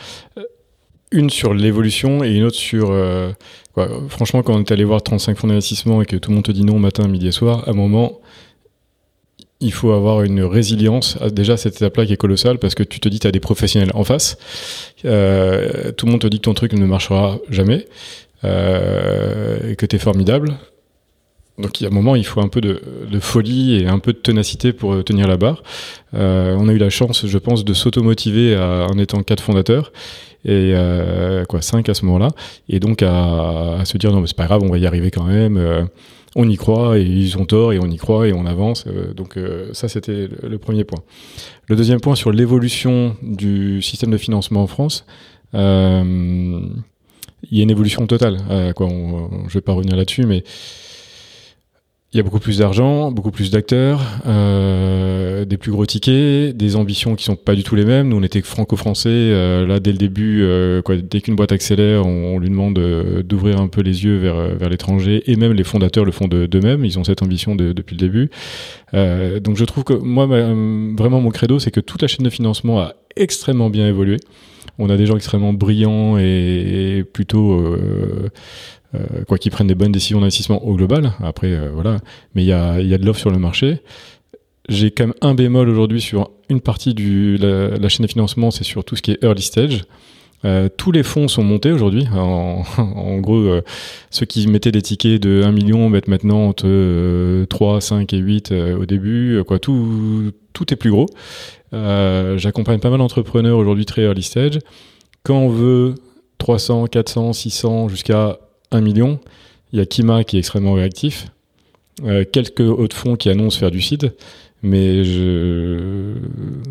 une 1.12 1.30
sur 1.30 1.54
l'évolution 1.54 2.24
et 2.24 2.32
une 2.32 2.44
autre 2.44 2.56
sur 2.56 2.90
euh, 2.90 3.30
quoi. 3.74 3.88
franchement 4.08 4.42
quand 4.42 4.54
on 4.54 4.60
est 4.60 4.72
allé 4.72 4.84
voir 4.84 5.02
35 5.02 5.36
fonds 5.36 5.46
d'investissement 5.46 6.02
et 6.02 6.06
que 6.06 6.16
tout 6.16 6.30
le 6.30 6.36
monde 6.36 6.44
te 6.44 6.52
dit 6.52 6.64
non 6.64 6.78
matin 6.78 7.06
midi 7.08 7.28
et 7.28 7.32
soir 7.32 7.64
à 7.66 7.70
un 7.70 7.74
moment 7.74 8.20
il 9.60 9.72
faut 9.72 9.92
avoir 9.92 10.22
une 10.22 10.42
résilience 10.42 11.18
déjà 11.32 11.56
cette 11.56 11.76
étape 11.76 11.96
là 11.96 12.06
qui 12.06 12.12
est 12.12 12.16
colossale 12.16 12.58
parce 12.58 12.74
que 12.74 12.82
tu 12.82 13.00
te 13.00 13.08
dis 13.08 13.20
tu 13.20 13.26
as 13.26 13.32
des 13.32 13.40
professionnels 13.40 13.92
en 13.94 14.04
face 14.04 14.36
euh, 15.04 15.92
tout 15.92 16.06
le 16.06 16.12
monde 16.12 16.20
te 16.20 16.26
dit 16.26 16.38
que 16.38 16.42
ton 16.42 16.54
truc 16.54 16.72
ne 16.72 16.84
marchera 16.84 17.38
jamais 17.48 17.86
euh, 18.44 19.70
et 19.70 19.76
que 19.76 19.86
tu 19.86 19.96
es 19.96 19.98
formidable 19.98 20.58
donc 21.58 21.80
il 21.80 21.84
y 21.84 21.86
a 21.86 21.90
un 21.90 21.94
moment, 21.94 22.16
il 22.16 22.24
faut 22.24 22.40
un 22.40 22.48
peu 22.48 22.62
de, 22.62 22.80
folie 23.20 23.76
et 23.76 23.86
un 23.86 23.98
peu 23.98 24.14
de 24.14 24.18
ténacité 24.18 24.72
pour 24.72 25.04
tenir 25.04 25.28
la 25.28 25.36
barre. 25.36 25.62
Euh, 26.14 26.56
on 26.58 26.66
a 26.66 26.72
eu 26.72 26.78
la 26.78 26.88
chance, 26.88 27.26
je 27.26 27.38
pense, 27.38 27.62
de 27.62 27.74
s'automotiver 27.74 28.56
en 28.56 28.96
étant 28.98 29.22
quatre 29.22 29.42
fondateurs 29.42 29.92
et 30.44 30.72
euh, 30.74 31.44
quoi 31.44 31.62
cinq 31.62 31.88
à 31.88 31.94
ce 31.94 32.04
moment-là, 32.06 32.28
et 32.68 32.80
donc 32.80 33.02
à, 33.02 33.76
à 33.80 33.84
se 33.84 33.96
dire 33.98 34.12
non 34.12 34.20
mais 34.20 34.26
c'est 34.26 34.36
pas 34.36 34.46
grave, 34.46 34.62
on 34.62 34.70
va 34.70 34.78
y 34.78 34.86
arriver 34.86 35.10
quand 35.10 35.24
même. 35.24 35.56
Euh, 35.56 35.84
on 36.34 36.48
y 36.48 36.56
croit 36.56 36.98
et 36.98 37.02
ils 37.02 37.36
ont 37.36 37.44
tort 37.44 37.74
et 37.74 37.78
on 37.78 37.88
y 37.88 37.98
croit 37.98 38.26
et 38.26 38.32
on 38.32 38.46
avance. 38.46 38.84
Euh, 38.86 39.12
donc 39.12 39.38
ça 39.72 39.88
c'était 39.88 40.28
le, 40.42 40.58
premier 40.58 40.84
point. 40.84 41.00
Le 41.68 41.76
deuxième 41.76 42.00
point 42.00 42.14
sur 42.14 42.32
l'évolution 42.32 43.16
du 43.22 43.82
système 43.82 44.10
de 44.10 44.16
financement 44.16 44.62
en 44.62 44.66
France. 44.66 45.04
Euh, 45.54 46.60
il 47.50 47.58
y 47.58 47.60
a 47.60 47.64
une 47.64 47.70
évolution 47.70 48.06
totale. 48.06 48.38
quoi, 48.74 48.86
on, 48.86 49.46
je 49.48 49.54
vais 49.54 49.60
pas 49.60 49.72
revenir 49.72 49.94
là-dessus, 49.94 50.24
mais 50.24 50.42
il 52.12 52.18
y 52.18 52.20
a 52.20 52.22
beaucoup 52.22 52.40
plus 52.40 52.58
d'argent, 52.58 53.10
beaucoup 53.10 53.30
plus 53.30 53.50
d'acteurs, 53.50 54.02
euh, 54.26 55.46
des 55.46 55.56
plus 55.56 55.70
gros 55.72 55.86
tickets, 55.86 56.54
des 56.54 56.76
ambitions 56.76 57.14
qui 57.14 57.24
sont 57.24 57.36
pas 57.36 57.54
du 57.54 57.62
tout 57.62 57.74
les 57.74 57.86
mêmes. 57.86 58.08
Nous, 58.08 58.16
on 58.18 58.22
était 58.22 58.42
franco-français. 58.42 59.08
Euh, 59.08 59.66
là, 59.66 59.80
dès 59.80 59.92
le 59.92 59.98
début, 59.98 60.42
euh, 60.42 60.82
quoi, 60.82 60.96
dès 60.96 61.22
qu'une 61.22 61.36
boîte 61.36 61.52
accélère, 61.52 62.04
on, 62.06 62.34
on 62.34 62.38
lui 62.38 62.50
demande 62.50 62.78
d'ouvrir 63.24 63.62
un 63.62 63.68
peu 63.68 63.80
les 63.80 64.04
yeux 64.04 64.18
vers, 64.18 64.56
vers 64.56 64.68
l'étranger. 64.68 65.22
Et 65.26 65.36
même 65.36 65.54
les 65.54 65.64
fondateurs 65.64 66.04
le 66.04 66.12
font 66.12 66.28
d'eux-mêmes. 66.28 66.84
Ils 66.84 66.98
ont 66.98 67.04
cette 67.04 67.22
ambition 67.22 67.56
de, 67.56 67.72
depuis 67.72 67.96
le 67.96 68.00
début. 68.00 68.30
Euh, 68.92 69.40
donc, 69.40 69.56
je 69.56 69.64
trouve 69.64 69.84
que 69.84 69.94
moi, 69.94 70.26
vraiment, 70.26 71.22
mon 71.22 71.30
credo, 71.30 71.58
c'est 71.58 71.70
que 71.70 71.80
toute 71.80 72.02
la 72.02 72.08
chaîne 72.08 72.26
de 72.26 72.30
financement 72.30 72.78
a 72.78 72.92
extrêmement 73.16 73.70
bien 73.70 73.88
évolué. 73.88 74.18
On 74.78 74.90
a 74.90 74.98
des 74.98 75.06
gens 75.06 75.16
extrêmement 75.16 75.52
brillants 75.54 76.18
et, 76.18 76.98
et 76.98 77.04
plutôt 77.04 77.52
euh, 77.52 78.28
euh, 78.94 79.24
quoi 79.26 79.38
qu'ils 79.38 79.52
prennent 79.52 79.66
des 79.66 79.74
bonnes 79.74 79.92
décisions 79.92 80.20
d'investissement 80.20 80.64
au 80.64 80.74
global. 80.74 81.12
Après, 81.22 81.52
euh, 81.52 81.70
voilà, 81.72 81.98
mais 82.34 82.42
il 82.42 82.46
y 82.46 82.52
a, 82.52 82.80
y 82.80 82.94
a 82.94 82.98
de 82.98 83.06
l'offre 83.06 83.20
sur 83.20 83.30
le 83.30 83.38
marché. 83.38 83.80
J'ai 84.68 84.90
quand 84.90 85.06
même 85.06 85.14
un 85.20 85.34
bémol 85.34 85.68
aujourd'hui 85.68 86.00
sur 86.00 86.30
une 86.48 86.60
partie 86.60 86.94
de 86.94 87.36
la, 87.80 87.88
chaîne 87.88 88.06
de 88.06 88.10
financement, 88.10 88.50
c'est 88.50 88.64
sur 88.64 88.84
tout 88.84 88.94
ce 88.94 89.02
qui 89.02 89.12
est 89.12 89.24
early 89.24 89.42
stage. 89.42 89.82
Euh, 90.44 90.68
tous 90.76 90.90
les 90.92 91.02
fonds 91.02 91.28
sont 91.28 91.42
montés 91.42 91.72
aujourd'hui. 91.72 92.06
En, 92.12 92.62
gros, 93.20 93.36
euh, 93.36 93.62
ceux 94.10 94.26
qui 94.26 94.46
mettaient 94.46 94.72
des 94.72 94.82
tickets 94.82 95.20
de 95.22 95.42
1 95.44 95.52
million 95.52 95.88
mettent 95.88 96.08
maintenant 96.08 96.48
entre 96.48 96.66
euh, 96.66 97.46
3, 97.46 97.80
5 97.80 98.12
et 98.12 98.18
8 98.18 98.52
euh, 98.52 98.78
au 98.78 98.86
début. 98.86 99.42
Quoi, 99.46 99.58
tout, 99.58 100.32
tout 100.52 100.72
est 100.72 100.76
plus 100.76 100.90
gros. 100.90 101.06
J'accompagne 101.72 102.80
pas 102.80 102.90
mal 102.90 102.98
d'entrepreneurs 102.98 103.56
aujourd'hui 103.56 103.86
très 103.86 104.02
early 104.02 104.22
stage 104.22 104.58
quand 105.22 105.38
on 105.38 105.48
veut 105.48 105.94
300, 106.38 106.86
400, 106.86 107.32
600, 107.32 107.88
jusqu'à 107.88 108.38
1 108.72 108.80
million, 108.80 109.20
il 109.72 109.78
y 109.78 109.82
a 109.82 109.86
Kima 109.86 110.24
qui 110.24 110.36
est 110.36 110.38
extrêmement 110.40 110.74
réactif. 110.74 111.26
Euh, 112.04 112.24
quelques 112.30 112.60
autres 112.60 112.96
fonds 112.96 113.16
qui 113.16 113.28
annoncent 113.28 113.58
faire 113.58 113.70
du 113.70 113.80
seed, 113.80 114.14
mais 114.62 115.02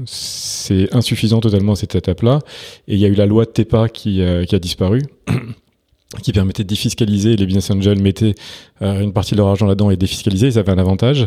c'est 0.06 0.94
insuffisant 0.96 1.40
totalement 1.42 1.74
à 1.74 1.76
cette 1.76 1.96
étape-là. 1.96 2.40
Et 2.88 2.96
il 2.96 3.00
y 3.00 3.06
a 3.06 3.08
eu 3.08 3.14
la 3.14 3.26
loi 3.26 3.46
de 3.46 3.52
TEPA 3.52 3.90
qui, 3.90 4.22
euh, 4.22 4.46
qui 4.46 4.56
a 4.56 4.60
disparu. 4.60 5.02
Qui 6.20 6.34
permettait 6.34 6.64
de 6.64 6.68
défiscaliser. 6.68 7.36
Les 7.36 7.46
business 7.46 7.72
angels 7.72 8.02
mettaient 8.02 8.36
euh, 8.82 9.02
une 9.02 9.14
partie 9.14 9.34
de 9.34 9.38
leur 9.38 9.48
argent 9.48 9.66
là-dedans 9.66 9.92
et 9.92 9.98
défiscaliser. 9.98 10.48
Ils 10.48 10.60
avaient 10.60 10.72
un 10.72 10.78
avantage. 10.78 11.26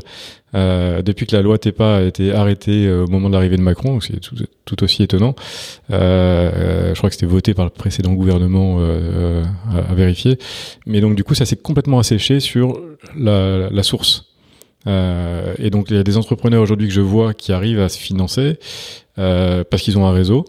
Euh, 0.54 1.02
depuis 1.02 1.26
que 1.26 1.34
la 1.34 1.42
loi 1.42 1.58
TEPA 1.58 1.96
a 1.96 2.02
été 2.02 2.32
arrêtée 2.32 2.86
euh, 2.86 3.04
au 3.04 3.08
moment 3.08 3.28
de 3.28 3.34
l'arrivée 3.34 3.56
de 3.56 3.62
Macron, 3.62 4.00
c'est 4.00 4.20
tout, 4.20 4.36
tout, 4.64 4.84
aussi 4.84 5.02
étonnant. 5.02 5.34
je 5.88 6.94
crois 6.94 7.08
que 7.08 7.14
c'était 7.14 7.26
voté 7.26 7.54
par 7.54 7.64
le 7.64 7.70
précédent 7.70 8.12
gouvernement 8.12 8.80
à, 8.80 9.90
à, 9.90 9.94
vérifier. 9.94 10.38
Mais 10.86 11.00
donc 11.00 11.14
du 11.14 11.24
coup, 11.24 11.34
ça 11.34 11.46
s'est 11.46 11.56
complètement 11.56 11.98
asséché 11.98 12.40
sur 12.40 12.78
la, 13.18 13.70
la 13.70 13.82
source. 13.82 14.26
et 14.86 15.70
donc 15.70 15.90
il 15.90 15.96
y 15.96 16.00
a 16.00 16.04
des 16.04 16.16
entrepreneurs 16.16 16.62
aujourd'hui 16.62 16.88
que 16.88 16.94
je 16.94 17.00
vois 17.00 17.32
qui 17.34 17.52
arrivent 17.52 17.80
à 17.80 17.88
se 17.88 17.98
financer 17.98 18.58
parce 19.16 19.82
qu'ils 19.82 19.98
ont 19.98 20.06
un 20.06 20.12
réseau. 20.12 20.44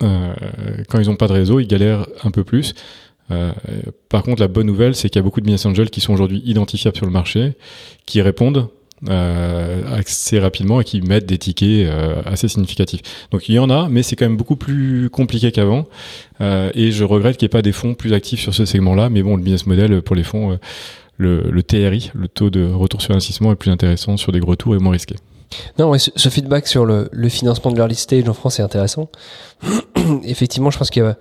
Quand 0.00 0.98
ils 0.98 1.06
n'ont 1.06 1.16
pas 1.16 1.28
de 1.28 1.32
réseau, 1.32 1.60
ils 1.60 1.66
galèrent 1.66 2.06
un 2.24 2.30
peu 2.30 2.44
plus. 2.44 2.74
Euh, 3.30 3.52
par 4.08 4.22
contre, 4.22 4.40
la 4.40 4.48
bonne 4.48 4.66
nouvelle, 4.66 4.94
c'est 4.94 5.08
qu'il 5.08 5.18
y 5.18 5.22
a 5.22 5.22
beaucoup 5.22 5.40
de 5.40 5.46
business 5.46 5.66
angels 5.66 5.90
qui 5.90 6.00
sont 6.00 6.12
aujourd'hui 6.12 6.42
identifiables 6.44 6.96
sur 6.96 7.06
le 7.06 7.12
marché, 7.12 7.52
qui 8.06 8.22
répondent 8.22 8.68
euh, 9.08 9.96
assez 9.96 10.38
rapidement 10.38 10.80
et 10.80 10.84
qui 10.84 11.00
mettent 11.00 11.24
des 11.24 11.38
tickets 11.38 11.88
euh, 11.88 12.20
assez 12.26 12.48
significatifs. 12.48 13.00
Donc 13.30 13.48
il 13.48 13.54
y 13.54 13.58
en 13.58 13.70
a, 13.70 13.88
mais 13.88 14.02
c'est 14.02 14.14
quand 14.14 14.26
même 14.26 14.36
beaucoup 14.36 14.56
plus 14.56 15.08
compliqué 15.10 15.52
qu'avant. 15.52 15.86
Euh, 16.40 16.70
et 16.74 16.90
je 16.90 17.04
regrette 17.04 17.38
qu'il 17.38 17.46
n'y 17.46 17.50
ait 17.50 17.56
pas 17.56 17.62
des 17.62 17.72
fonds 17.72 17.94
plus 17.94 18.12
actifs 18.12 18.40
sur 18.40 18.54
ce 18.54 18.66
segment-là. 18.66 19.08
Mais 19.08 19.22
bon, 19.22 19.36
le 19.36 19.42
business 19.42 19.66
model 19.66 20.02
pour 20.02 20.16
les 20.16 20.22
fonds, 20.22 20.58
le, 21.16 21.50
le, 21.50 21.62
TRI, 21.62 22.10
le 22.14 22.28
taux 22.28 22.50
de 22.50 22.64
retour 22.64 23.00
sur 23.00 23.12
investissement, 23.12 23.52
est 23.52 23.56
plus 23.56 23.70
intéressant 23.70 24.16
sur 24.16 24.32
des 24.32 24.40
gros 24.40 24.56
tours 24.56 24.74
et 24.74 24.78
moins 24.78 24.92
risqué. 24.92 25.16
Non, 25.78 25.96
ce, 25.98 26.28
feedback 26.28 26.66
sur 26.66 26.84
le, 26.84 27.08
financement 27.28 27.70
de 27.70 27.76
l'early 27.76 27.94
stage 27.94 28.28
en 28.28 28.34
France 28.34 28.60
est 28.60 28.62
intéressant. 28.62 29.08
Effectivement, 30.24 30.70
je 30.70 30.78
pense 30.78 30.90
qu'il 30.90 31.02
y 31.02 31.06
a 31.06 31.16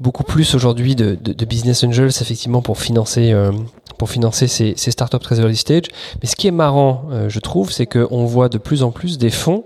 beaucoup 0.00 0.24
plus 0.24 0.54
aujourd'hui 0.54 0.94
de, 0.96 1.44
business 1.44 1.84
angels 1.84 2.08
effectivement 2.20 2.62
pour 2.62 2.78
financer 2.78 3.32
euh, 3.32 3.52
pour 3.98 4.10
financer 4.10 4.48
ces, 4.48 4.74
ces, 4.76 4.90
startups 4.90 5.18
très 5.18 5.40
early 5.40 5.56
stage. 5.56 5.84
Mais 6.20 6.28
ce 6.28 6.34
qui 6.36 6.48
est 6.48 6.52
marrant, 6.52 7.04
euh, 7.12 7.28
je 7.28 7.38
trouve, 7.38 7.70
c'est 7.70 7.86
qu'on 7.86 8.24
voit 8.24 8.48
de 8.48 8.58
plus 8.58 8.82
en 8.82 8.90
plus 8.90 9.18
des 9.18 9.30
fonds 9.30 9.64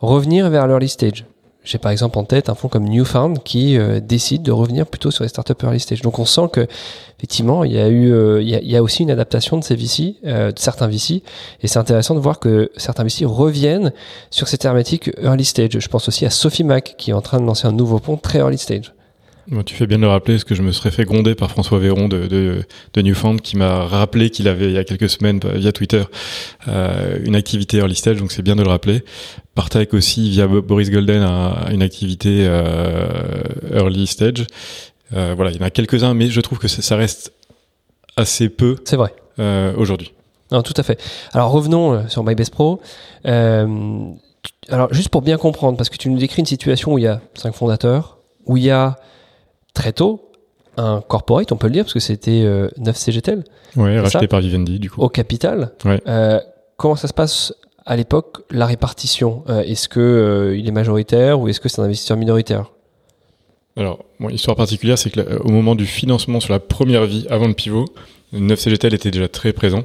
revenir 0.00 0.48
vers 0.48 0.66
l'early 0.66 0.88
stage. 0.88 1.26
J'ai 1.64 1.78
par 1.78 1.92
exemple 1.92 2.18
en 2.18 2.24
tête 2.24 2.48
un 2.48 2.54
fonds 2.54 2.68
comme 2.68 2.88
Newfound 2.88 3.42
qui 3.42 3.76
euh, 3.76 4.00
décide 4.00 4.42
de 4.42 4.52
revenir 4.52 4.86
plutôt 4.86 5.10
sur 5.10 5.24
les 5.24 5.28
startups 5.28 5.62
early 5.62 5.80
stage. 5.80 6.00
Donc 6.02 6.18
on 6.18 6.24
sent 6.24 6.48
que 6.52 6.66
effectivement 7.18 7.64
il 7.64 7.72
y 7.72 7.78
a 7.78 7.88
eu 7.88 8.08
il 8.40 8.48
y 8.48 8.54
a, 8.54 8.60
il 8.60 8.70
y, 8.70 8.76
a, 8.76 8.82
aussi 8.82 9.02
une 9.02 9.10
adaptation 9.10 9.58
de 9.58 9.64
ces 9.64 9.74
VC, 9.74 10.16
de 10.22 10.52
certains 10.56 10.86
VC, 10.86 11.22
et 11.60 11.68
c'est 11.68 11.78
intéressant 11.78 12.14
de 12.14 12.20
voir 12.20 12.38
que 12.38 12.70
certains 12.76 13.04
VC 13.04 13.24
reviennent 13.24 13.92
sur 14.30 14.48
ces 14.48 14.56
thématiques 14.58 15.10
early 15.20 15.44
stage. 15.44 15.78
Je 15.78 15.88
pense 15.88 16.08
aussi 16.08 16.24
à 16.24 16.30
Sophie 16.30 16.64
Mac 16.64 16.94
qui 16.96 17.10
est 17.10 17.14
en 17.14 17.22
train 17.22 17.40
de 17.40 17.44
lancer 17.44 17.66
un 17.66 17.72
nouveau 17.72 17.98
pont 17.98 18.16
très 18.16 18.38
early 18.38 18.58
stage 18.58 18.92
tu 19.64 19.74
fais 19.74 19.86
bien 19.86 19.96
de 19.96 20.02
le 20.02 20.08
rappeler, 20.08 20.34
parce 20.34 20.44
que 20.44 20.54
je 20.54 20.62
me 20.62 20.72
serais 20.72 20.90
fait 20.90 21.04
gronder 21.04 21.34
par 21.34 21.50
François 21.50 21.78
Véron 21.78 22.08
de, 22.08 22.26
de, 22.26 22.62
de 22.92 23.02
Newfound, 23.02 23.40
qui 23.40 23.56
m'a 23.56 23.84
rappelé 23.84 24.30
qu'il 24.30 24.46
avait, 24.46 24.66
il 24.66 24.72
y 24.72 24.78
a 24.78 24.84
quelques 24.84 25.08
semaines, 25.08 25.40
via 25.54 25.72
Twitter, 25.72 26.04
euh, 26.68 27.18
une 27.24 27.34
activité 27.34 27.78
early 27.78 27.94
stage, 27.94 28.18
donc 28.18 28.30
c'est 28.30 28.42
bien 28.42 28.56
de 28.56 28.62
le 28.62 28.68
rappeler. 28.68 29.04
Partech 29.54 29.94
aussi, 29.94 30.28
via 30.30 30.46
Boris 30.46 30.90
Golden, 30.90 31.22
a 31.22 31.68
une 31.72 31.82
activité 31.82 32.44
euh, 32.46 33.42
early 33.72 34.06
stage. 34.06 34.46
Euh, 35.14 35.32
voilà, 35.34 35.50
il 35.50 35.56
y 35.56 35.62
en 35.62 35.66
a 35.66 35.70
quelques-uns, 35.70 36.12
mais 36.12 36.28
je 36.28 36.40
trouve 36.40 36.58
que 36.58 36.68
ça 36.68 36.96
reste 36.96 37.32
assez 38.16 38.48
peu. 38.50 38.76
C'est 38.84 38.96
vrai. 38.96 39.14
Aujourd'hui. 39.76 40.12
Non, 40.50 40.62
tout 40.62 40.74
à 40.76 40.82
fait. 40.82 41.00
Alors 41.32 41.52
revenons 41.52 42.08
sur 42.08 42.24
MyBest 42.24 42.52
Pro. 42.52 42.80
Alors 43.24 44.92
juste 44.92 45.10
pour 45.10 45.22
bien 45.22 45.38
comprendre, 45.38 45.78
parce 45.78 45.88
que 45.88 45.96
tu 45.96 46.10
nous 46.10 46.18
décris 46.18 46.40
une 46.40 46.46
situation 46.46 46.92
où 46.92 46.98
il 46.98 47.04
y 47.04 47.06
a 47.06 47.20
cinq 47.34 47.54
fondateurs, 47.54 48.18
où 48.46 48.56
il 48.56 48.64
y 48.64 48.70
a 48.70 48.96
très 49.74 49.92
tôt 49.92 50.28
un 50.78 51.00
corporate, 51.00 51.52
on 51.52 51.56
peut 51.56 51.66
le 51.66 51.72
dire, 51.72 51.84
parce 51.84 51.94
que 51.94 52.00
c'était 52.00 52.44
9 52.78 53.08
euh. 53.28 53.42
Oui, 53.76 53.98
racheté 53.98 54.28
par 54.28 54.40
Vivendi, 54.40 54.78
du 54.78 54.90
coup. 54.90 55.00
Au 55.00 55.08
capital. 55.08 55.72
Euh, 56.06 56.40
comment 56.76 56.96
ça 56.96 57.08
se 57.08 57.12
passe 57.12 57.52
à 57.84 57.96
l'époque, 57.96 58.38
la 58.50 58.66
répartition? 58.66 59.42
Euh, 59.48 59.62
Est-ce 59.62 59.88
que 59.88 60.54
il 60.56 60.66
est 60.68 60.72
majoritaire 60.72 61.40
ou 61.40 61.48
est-ce 61.48 61.60
que 61.60 61.68
c'est 61.68 61.80
un 61.80 61.84
investisseur 61.84 62.16
minoritaire? 62.16 62.70
Alors, 63.76 64.04
bon, 64.18 64.28
histoire 64.28 64.56
particulière, 64.56 64.98
c'est 64.98 65.10
que 65.10 65.40
au 65.42 65.50
moment 65.50 65.74
du 65.74 65.86
financement 65.86 66.40
sur 66.40 66.52
la 66.52 66.60
première 66.60 67.06
vie, 67.06 67.26
avant 67.30 67.46
le 67.46 67.54
pivot, 67.54 67.84
9 68.32 68.58
CGTEL 68.58 68.94
était 68.94 69.10
déjà 69.10 69.28
très 69.28 69.52
présent. 69.52 69.84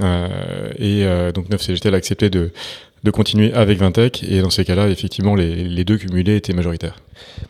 et 0.00 1.04
donc 1.34 1.48
9 1.48 1.60
CGTEL 1.60 1.94
a 1.94 1.96
accepté 1.96 2.30
de, 2.30 2.52
de 3.02 3.10
continuer 3.10 3.52
avec 3.52 3.78
Vintech. 3.78 4.24
Et 4.28 4.40
dans 4.42 4.50
ces 4.50 4.64
cas-là, 4.64 4.88
effectivement, 4.88 5.34
les, 5.34 5.64
les, 5.64 5.84
deux 5.84 5.96
cumulés 5.96 6.36
étaient 6.36 6.52
majoritaires. 6.52 6.96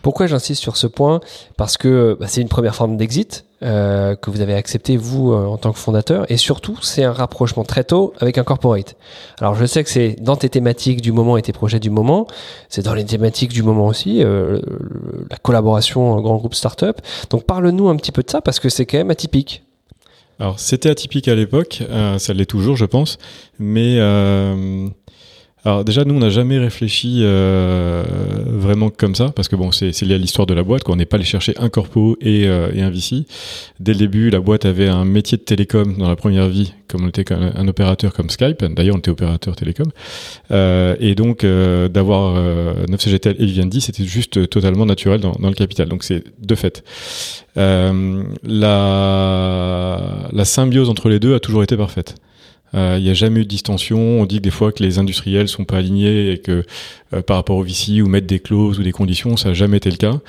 Pourquoi 0.00 0.26
j'insiste 0.26 0.62
sur 0.62 0.76
ce 0.76 0.86
point? 0.86 1.20
Parce 1.56 1.76
que 1.76 2.16
bah, 2.18 2.26
c'est 2.28 2.40
une 2.40 2.48
première 2.48 2.74
forme 2.74 2.96
d'exit 2.96 3.44
euh, 3.62 4.16
que 4.16 4.30
vous 4.30 4.40
avez 4.40 4.54
accepté, 4.54 4.96
vous, 4.96 5.32
euh, 5.32 5.44
en 5.44 5.58
tant 5.58 5.72
que 5.72 5.78
fondateur. 5.78 6.30
Et 6.30 6.36
surtout, 6.36 6.78
c'est 6.82 7.04
un 7.04 7.12
rapprochement 7.12 7.64
très 7.64 7.84
tôt 7.84 8.14
avec 8.18 8.38
un 8.38 8.44
corporate. 8.44 8.96
Alors, 9.40 9.54
je 9.54 9.66
sais 9.66 9.84
que 9.84 9.90
c'est 9.90 10.16
dans 10.20 10.36
tes 10.36 10.48
thématiques 10.48 11.00
du 11.00 11.12
moment 11.12 11.36
et 11.36 11.42
tes 11.42 11.52
projets 11.52 11.80
du 11.80 11.90
moment. 11.90 12.26
C'est 12.68 12.82
dans 12.82 12.94
les 12.94 13.04
thématiques 13.04 13.52
du 13.52 13.62
moment 13.62 13.86
aussi, 13.86 14.24
euh, 14.24 14.60
la 15.30 15.36
collaboration 15.36 16.20
grand 16.20 16.36
groupe 16.36 16.54
startup. 16.54 17.00
Donc, 17.30 17.44
parle-nous 17.44 17.88
un 17.88 17.96
petit 17.96 18.12
peu 18.12 18.22
de 18.22 18.30
ça 18.30 18.40
parce 18.40 18.58
que 18.58 18.68
c'est 18.68 18.86
quand 18.86 18.98
même 18.98 19.10
atypique. 19.10 19.62
Alors, 20.42 20.58
c'était 20.58 20.90
atypique 20.90 21.28
à 21.28 21.36
l'époque. 21.36 21.84
Euh, 21.88 22.18
ça 22.18 22.32
l'est 22.32 22.46
toujours, 22.46 22.76
je 22.76 22.84
pense. 22.84 23.18
Mais 23.60 23.98
euh, 23.98 24.88
alors 25.64 25.84
déjà, 25.84 26.04
nous, 26.04 26.14
on 26.16 26.18
n'a 26.18 26.30
jamais 26.30 26.58
réfléchi 26.58 27.20
euh, 27.20 28.02
vraiment 28.46 28.90
comme 28.90 29.14
ça, 29.14 29.30
parce 29.30 29.46
que 29.46 29.54
bon, 29.54 29.70
c'est 29.70 30.02
lié 30.02 30.16
à 30.16 30.18
l'histoire 30.18 30.44
de 30.46 30.54
la 30.54 30.64
boîte, 30.64 30.82
qu'on 30.82 30.96
n'est 30.96 31.06
pas 31.06 31.18
allé 31.18 31.24
chercher 31.24 31.54
un 31.58 31.68
corpo 31.68 32.16
et, 32.20 32.48
euh, 32.48 32.72
et, 32.74 32.82
un 32.82 32.90
VC. 32.90 33.26
Dès 33.78 33.92
le 33.92 34.00
début, 34.00 34.30
la 34.30 34.40
boîte 34.40 34.64
avait 34.64 34.88
un 34.88 35.04
métier 35.04 35.38
de 35.38 35.42
télécom 35.42 35.96
dans 35.96 36.08
la 36.08 36.16
première 36.16 36.48
vie, 36.48 36.74
comme 36.88 37.04
on 37.04 37.08
était 37.08 37.32
un, 37.32 37.68
opérateur 37.68 38.12
comme 38.12 38.28
Skype. 38.28 38.64
D'ailleurs, 38.64 38.96
on 38.96 38.98
était 38.98 39.12
opérateur 39.12 39.54
télécom. 39.54 39.86
Euh, 40.50 40.96
et 40.98 41.14
donc, 41.14 41.44
euh, 41.44 41.86
d'avoir 41.88 42.34
9CGTL 42.88 43.36
et 43.38 43.46
Vivendi, 43.46 43.80
c'était 43.80 44.04
juste 44.04 44.48
totalement 44.50 44.84
naturel 44.84 45.20
dans, 45.20 45.36
dans 45.38 45.48
le 45.48 45.54
capital. 45.54 45.88
Donc, 45.88 46.02
c'est 46.02 46.24
de 46.40 46.54
fait. 46.56 46.82
la, 47.54 48.00
la 50.32 50.44
symbiose 50.44 50.90
entre 50.90 51.08
les 51.08 51.20
deux 51.20 51.36
a 51.36 51.40
toujours 51.40 51.62
été 51.62 51.76
parfaite. 51.76 52.16
Euh, 52.74 52.96
il 52.98 53.04
n'y 53.04 53.10
a 53.10 53.14
jamais 53.14 53.40
eu 53.40 53.44
de 53.44 53.48
distension. 53.48 53.98
On 54.20 54.26
dit 54.26 54.36
que 54.36 54.42
des 54.42 54.50
fois 54.50 54.72
que 54.72 54.82
les 54.82 54.98
industriels 54.98 55.48
sont 55.48 55.64
pas 55.64 55.78
alignés 55.78 56.32
et 56.32 56.38
que 56.38 56.64
euh, 57.12 57.22
par 57.22 57.36
rapport 57.36 57.56
au 57.56 57.62
VC 57.62 58.00
ou 58.00 58.08
mettre 58.08 58.26
des 58.26 58.40
clauses 58.40 58.78
ou 58.78 58.82
des 58.82 58.92
conditions, 58.92 59.36
ça 59.36 59.50
n'a 59.50 59.54
jamais 59.54 59.76
été 59.76 59.90
le 59.90 59.96
cas. 59.96 60.20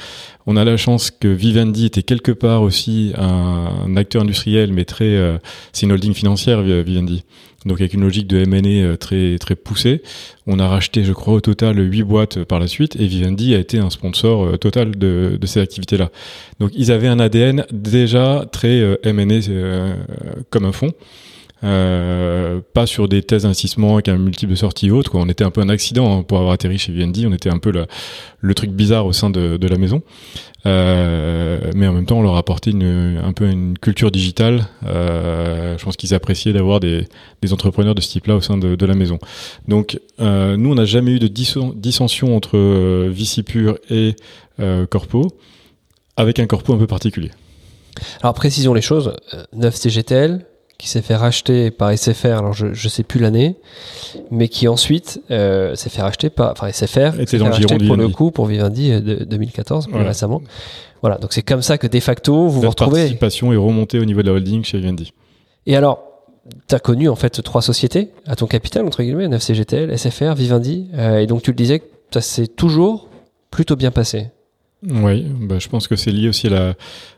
On 0.46 0.58
a 0.58 0.66
la 0.66 0.76
chance 0.76 1.10
que 1.10 1.30
Vivendi 1.30 1.86
était 1.86 2.04
quelque 2.04 2.34
part 2.34 2.62
aussi 2.62 3.14
un, 3.18 3.96
acteur 3.96 4.24
industriel, 4.24 4.74
mais 4.74 4.84
très, 4.84 5.06
euh, 5.06 5.38
c'est 5.72 5.86
une 5.86 5.94
holding 5.94 6.14
financière 6.14 6.62
Vivendi. 6.62 7.24
Donc 7.66 7.80
avec 7.80 7.94
une 7.94 8.02
logique 8.02 8.28
de 8.28 8.40
M&A 8.40 8.98
très 8.98 9.38
très 9.38 9.56
poussée, 9.56 10.02
on 10.48 10.60
a 10.60 10.68
racheté, 10.68 11.06
je 11.06 11.14
crois, 11.14 11.36
au 11.36 11.40
total 11.40 11.80
huit 11.80 12.04
boîtes 12.04 12.44
par 12.44 12.60
la 12.60 12.68
suite, 12.68 12.98
et 12.98 13.08
Vivendi 13.08 13.56
a 13.56 13.60
été 13.60 13.80
un 13.80 13.90
sponsor 13.90 14.60
total 14.60 14.98
de, 14.98 15.38
de 15.40 15.48
ces 15.48 15.62
activités-là. 15.62 16.12
Donc 16.60 16.72
ils 16.76 16.92
avaient 16.92 17.08
un 17.08 17.22
ADN 17.22 17.66
déjà 17.72 18.46
très 18.52 18.82
M&A 19.04 19.96
comme 20.50 20.66
un 20.66 20.74
fonds. 20.74 20.92
Euh, 21.64 22.60
pas 22.74 22.86
sur 22.86 23.08
des 23.08 23.22
thèses 23.22 23.44
d'investissement 23.44 23.94
avec 23.94 24.10
un 24.10 24.18
multiple 24.18 24.52
de 24.52 24.58
sortie 24.58 24.92
haute. 24.92 25.10
Quoi. 25.10 25.22
On 25.22 25.30
était 25.30 25.44
un 25.44 25.52
peu 25.52 25.62
un 25.62 25.70
accident 25.70 26.20
hein, 26.20 26.24
pour 26.24 26.38
avoir 26.38 26.54
atterri 26.54 26.78
chez 26.78 26.92
VND. 26.92 27.26
On 27.26 27.34
était 27.34 27.50
un 27.50 27.60
peu 27.60 27.72
le, 27.72 27.86
le 28.42 28.54
truc 28.54 28.72
bizarre 28.72 29.06
au 29.06 29.14
sein 29.14 29.30
de, 29.30 29.58
de 29.58 29.68
la 29.68 29.78
maison. 29.78 30.02
Euh, 30.66 31.72
mais 31.76 31.88
en 31.88 31.94
même 31.94 32.06
temps, 32.06 32.20
on 32.20 32.22
leur 32.22 32.36
a 32.36 32.40
apporté 32.40 32.72
une, 32.72 33.22
un 33.24 33.34
peu 33.34 33.50
une 33.50 33.78
culture 33.78 34.12
digitale. 34.12 34.68
Euh, 34.86 35.78
je 35.78 35.84
pense 35.84 35.98
qu'ils 35.98 36.14
appréciaient 36.14 36.54
d'avoir 36.54 36.80
des, 36.80 37.08
des, 37.42 37.54
entrepreneurs 37.54 37.96
de 37.96 38.02
ce 38.02 38.10
type-là 38.10 38.36
au 38.36 38.42
sein 38.42 38.58
de, 38.58 38.76
de 38.76 38.86
la 38.86 38.94
maison. 38.94 39.20
Donc, 39.68 40.00
euh, 40.20 40.56
nous, 40.56 40.72
on 40.72 40.76
n'a 40.76 40.86
jamais 40.86 41.12
eu 41.12 41.20
de 41.20 41.28
dissension 41.28 42.36
entre 42.36 42.58
euh, 42.58 43.10
VC 43.12 43.44
pur 43.44 43.78
et 43.90 44.16
corpo, 44.90 45.28
avec 46.16 46.40
un 46.40 46.46
corpo 46.46 46.74
un 46.74 46.78
peu 46.78 46.88
particulier. 46.88 47.32
Alors 48.22 48.34
précisons 48.34 48.74
les 48.74 48.82
choses. 48.82 49.14
9 49.54 49.76
CGTL, 49.76 50.46
qui 50.78 50.90
s'est 50.90 51.02
fait 51.02 51.16
racheter 51.16 51.72
par 51.72 51.96
SFR, 51.98 52.38
alors 52.38 52.54
je 52.54 52.68
ne 52.68 52.90
sais 52.90 53.04
plus 53.04 53.20
l'année, 53.20 53.56
mais 54.32 54.48
qui 54.48 54.68
ensuite 54.68 55.22
euh, 55.32 55.76
s'est 55.76 55.90
fait 55.90 56.02
racheter 56.02 56.30
par, 56.30 56.52
enfin 56.52 56.72
SFR, 56.72 57.16
s'est 57.16 57.26
fait 57.26 57.38
racheter 57.38 57.78
pour 57.78 57.96
le 57.96 58.10
coup 58.10 58.32
pour 58.32 58.46
Vivendi 58.48 58.92
euh, 58.92 59.00
de 59.00 59.24
2014, 59.24 59.88
plus 59.88 60.02
récemment. 60.02 60.42
Voilà, 61.02 61.18
donc 61.18 61.34
c'est 61.34 61.42
comme 61.42 61.62
ça 61.62 61.78
que 61.78 61.88
de 61.88 62.00
facto 62.00 62.48
vous 62.48 62.62
vous 62.62 62.70
retrouvez. 62.70 62.98
La 62.98 63.04
participation 63.04 63.54
est 63.54 63.58
remontée 63.58 64.00
au 64.00 64.06
niveau 64.06 64.22
de 64.22 64.28
la 64.28 64.34
holding 64.34 64.64
chez 64.64 64.78
Vivendi. 64.78 65.14
Et 65.66 65.76
alors, 65.76 66.04
tu 66.68 66.76
as 66.76 66.80
connu 66.80 67.08
en 67.10 67.16
fait 67.16 67.42
trois 67.42 67.62
sociétés 67.62 68.10
à 68.26 68.36
ton 68.36 68.48
capital, 68.48 68.86
entre 68.86 69.04
guillemets, 69.04 69.28
9CGTL, 69.28 69.96
SFR, 69.96 70.34
Vivendi, 70.34 70.90
euh, 70.96 71.20
et 71.20 71.28
donc 71.28 71.42
tu 71.42 71.52
le 71.52 71.56
disais, 71.56 71.84
ça 72.12 72.22
s'est 72.22 72.48
toujours 72.48 73.10
plutôt 73.52 73.76
bien 73.76 73.92
passé. 73.92 74.28
Oui, 74.90 75.26
bah, 75.40 75.60
je 75.60 75.70
pense 75.70 75.88
que 75.88 75.96
c'est 75.96 76.12
lié 76.12 76.28
aussi 76.28 76.48
à 76.48 76.76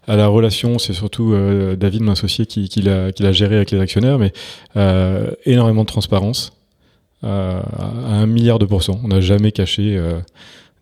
la, 0.07 0.15
la 0.15 0.27
relation. 0.27 0.77
C'est 0.77 0.93
surtout 0.93 1.33
euh, 1.33 1.75
David, 1.75 2.03
mon 2.03 2.11
associé, 2.11 2.45
qui, 2.45 2.69
qui 2.69 2.81
l'a 2.81 3.31
géré 3.31 3.55
avec 3.55 3.71
les 3.71 3.79
actionnaires, 3.79 4.19
mais 4.19 4.33
euh, 4.77 5.31
énormément 5.45 5.81
de 5.81 5.87
transparence 5.87 6.53
euh, 7.23 7.59
à 7.77 8.13
un 8.13 8.27
milliard 8.27 8.59
de 8.59 8.65
pourcents. 8.65 8.99
On 9.03 9.07
n'a 9.07 9.21
jamais 9.21 9.51
caché 9.51 9.99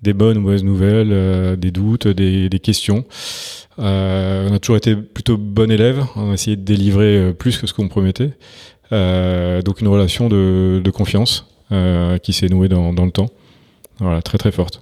des 0.01 0.13
bonnes 0.13 0.37
ou 0.37 0.41
mauvaises 0.41 0.63
nouvelles, 0.63 1.57
des 1.57 1.71
doutes, 1.71 2.07
des, 2.07 2.49
questions. 2.61 3.05
on 3.77 4.53
a 4.53 4.59
toujours 4.59 4.77
été 4.77 4.95
plutôt 4.95 5.37
bon 5.37 5.71
élève. 5.71 6.03
On 6.17 6.31
a 6.31 6.33
essayé 6.33 6.57
de 6.57 6.63
délivrer 6.63 7.33
plus 7.33 7.57
que 7.57 7.67
ce 7.67 7.73
qu'on 7.73 7.87
promettait. 7.87 8.31
donc 8.91 9.79
une 9.79 9.87
relation 9.87 10.27
de, 10.27 10.81
de 10.83 10.91
confiance 10.91 11.47
qui 12.23 12.33
s'est 12.33 12.49
nouée 12.49 12.67
dans, 12.67 12.91
dans 12.91 13.05
le 13.05 13.11
temps. 13.11 13.29
Voilà, 13.99 14.21
très 14.21 14.37
très 14.37 14.51
forte. 14.51 14.81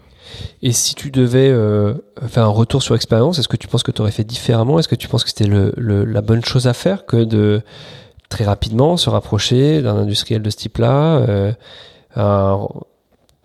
Et 0.62 0.72
si 0.72 0.96
tu 0.96 1.12
devais 1.12 1.50
euh, 1.50 1.94
faire 2.28 2.46
un 2.46 2.50
retour 2.50 2.84
sur 2.84 2.94
l'expérience, 2.94 3.40
est-ce 3.40 3.48
que 3.48 3.58
tu 3.58 3.68
penses 3.68 3.84
que 3.84 3.92
tu 3.92 4.02
aurais 4.02 4.12
fait 4.12 4.24
différemment? 4.24 4.80
Est-ce 4.80 4.88
que 4.88 4.96
tu 4.96 5.08
penses 5.08 5.24
que 5.24 5.30
c'était 5.30 5.50
la 5.50 6.22
bonne 6.22 6.46
chose 6.46 6.68
à 6.68 6.74
faire 6.74 7.06
que 7.06 7.24
de 7.24 7.62
très 8.30 8.46
rapidement 8.46 8.96
se 8.96 9.10
rapprocher 9.10 9.82
d'un 9.82 9.98
industriel 9.98 10.42
de 10.42 10.50
ce 10.50 10.58
type-là 10.58 11.18
euh, 12.18 12.58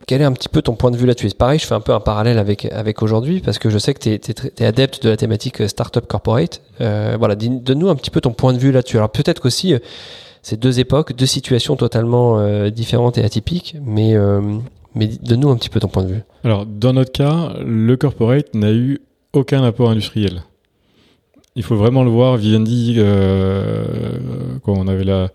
Quel 0.07 0.21
est 0.21 0.25
un 0.25 0.33
petit 0.33 0.49
peu 0.49 0.63
ton 0.63 0.75
point 0.75 0.91
de 0.91 0.97
vue 0.97 1.07
là-dessus? 1.07 1.31
Pareil, 1.37 1.59
je 1.59 1.67
fais 1.67 1.75
un 1.75 1.81
peu 1.81 1.93
un 1.93 2.01
parallèle 2.01 2.39
avec, 2.39 2.67
avec 2.67 3.03
aujourd'hui 3.03 3.41
parce 3.41 3.59
que 3.59 3.71
je 3.71 3.79
sais 3.79 3.95
que 3.95 4.01
tu 4.01 4.11
es, 4.11 4.65
adepte 4.65 5.03
de 5.03 5.09
la 5.09 5.17
thématique 5.17 5.63
euh, 5.63 5.69
Startup 5.69 6.07
Corporate. 6.07 6.61
voilà, 6.79 7.35
donne-nous 7.35 7.89
un 7.89 7.97
petit 7.97 8.11
peu 8.11 8.21
ton 8.21 8.33
point 8.33 8.53
de 8.53 8.59
vue 8.59 8.73
là-dessus. 8.73 8.99
Alors 8.99 9.11
peut-être 9.11 9.41
qu'aussi, 9.41 9.75
c'est 10.43 10.61
deux 10.61 10.81
époques, 10.81 11.15
deux 11.15 11.27
situations 11.27 11.77
totalement 11.77 12.69
différentes 12.69 13.17
et 13.19 13.25
atypiques, 13.25 13.77
mais 13.85 14.15
mais 14.97 15.07
donne-nous 15.07 15.51
un 15.51 15.57
petit 15.57 15.69
peu 15.69 15.79
ton 15.79 15.89
point 15.89 16.03
de 16.03 16.09
vue. 16.09 16.23
Alors, 16.43 16.67
dans 16.67 16.93
notre 16.93 17.13
cas, 17.13 17.55
le 17.65 17.97
corporate 17.97 18.53
n'a 18.55 18.73
eu 18.73 18.99
aucun 19.33 19.63
apport 19.63 19.91
industriel. 19.91 20.43
Il 21.55 21.63
faut 21.63 21.77
vraiment 21.77 22.05
le 22.05 22.11
voir. 22.11 22.37
Vivendi, 22.37 22.97
euh, 22.99 23.85
on 24.67 24.89
avait 24.89 25.05
la, 25.05 25.29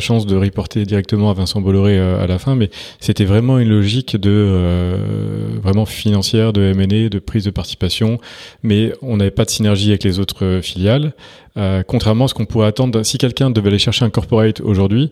chance 0.00 0.26
de 0.26 0.36
reporter 0.36 0.84
directement 0.84 1.30
à 1.30 1.34
Vincent 1.34 1.60
Bolloré 1.60 1.98
euh, 1.98 2.22
à 2.22 2.26
la 2.26 2.38
fin, 2.38 2.54
mais 2.54 2.70
c'était 3.00 3.24
vraiment 3.24 3.58
une 3.58 3.68
logique 3.68 4.16
de 4.16 4.30
euh, 4.30 4.96
vraiment 5.62 5.86
financière, 5.86 6.52
de 6.52 6.62
M&A, 6.62 7.08
de 7.08 7.18
prise 7.18 7.44
de 7.44 7.50
participation, 7.50 8.18
mais 8.62 8.92
on 9.02 9.16
n'avait 9.16 9.30
pas 9.30 9.44
de 9.44 9.50
synergie 9.50 9.90
avec 9.90 10.04
les 10.04 10.18
autres 10.18 10.44
euh, 10.44 10.62
filiales. 10.62 11.12
Contrairement 11.88 12.26
à 12.26 12.28
ce 12.28 12.34
qu'on 12.34 12.46
pourrait 12.46 12.68
attendre, 12.68 13.02
si 13.02 13.18
quelqu'un 13.18 13.50
devait 13.50 13.70
aller 13.70 13.80
chercher 13.80 14.04
un 14.04 14.10
corporate 14.10 14.60
aujourd'hui, 14.60 15.10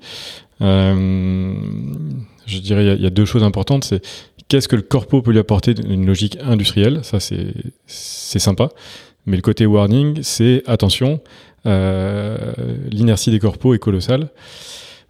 je 2.46 2.58
dirais 2.58 2.96
il 2.96 3.02
y, 3.02 3.06
a 3.06 3.10
deux 3.10 3.24
choses 3.24 3.42
importantes. 3.42 3.84
C'est 3.84 4.02
qu'est-ce 4.48 4.68
que 4.68 4.76
le 4.76 4.82
corpo 4.82 5.22
peut 5.22 5.32
lui 5.32 5.38
apporter 5.38 5.74
d'une 5.74 6.06
logique 6.06 6.38
industrielle, 6.42 7.00
ça 7.02 7.20
c'est 7.20 7.52
c'est 7.86 8.38
sympa. 8.38 8.70
Mais 9.26 9.36
le 9.36 9.42
côté 9.42 9.66
warning, 9.66 10.20
c'est 10.22 10.62
attention, 10.66 11.20
euh, 11.66 12.36
l'inertie 12.90 13.30
des 13.30 13.40
corpos 13.40 13.74
est 13.74 13.78
colossale. 13.78 14.28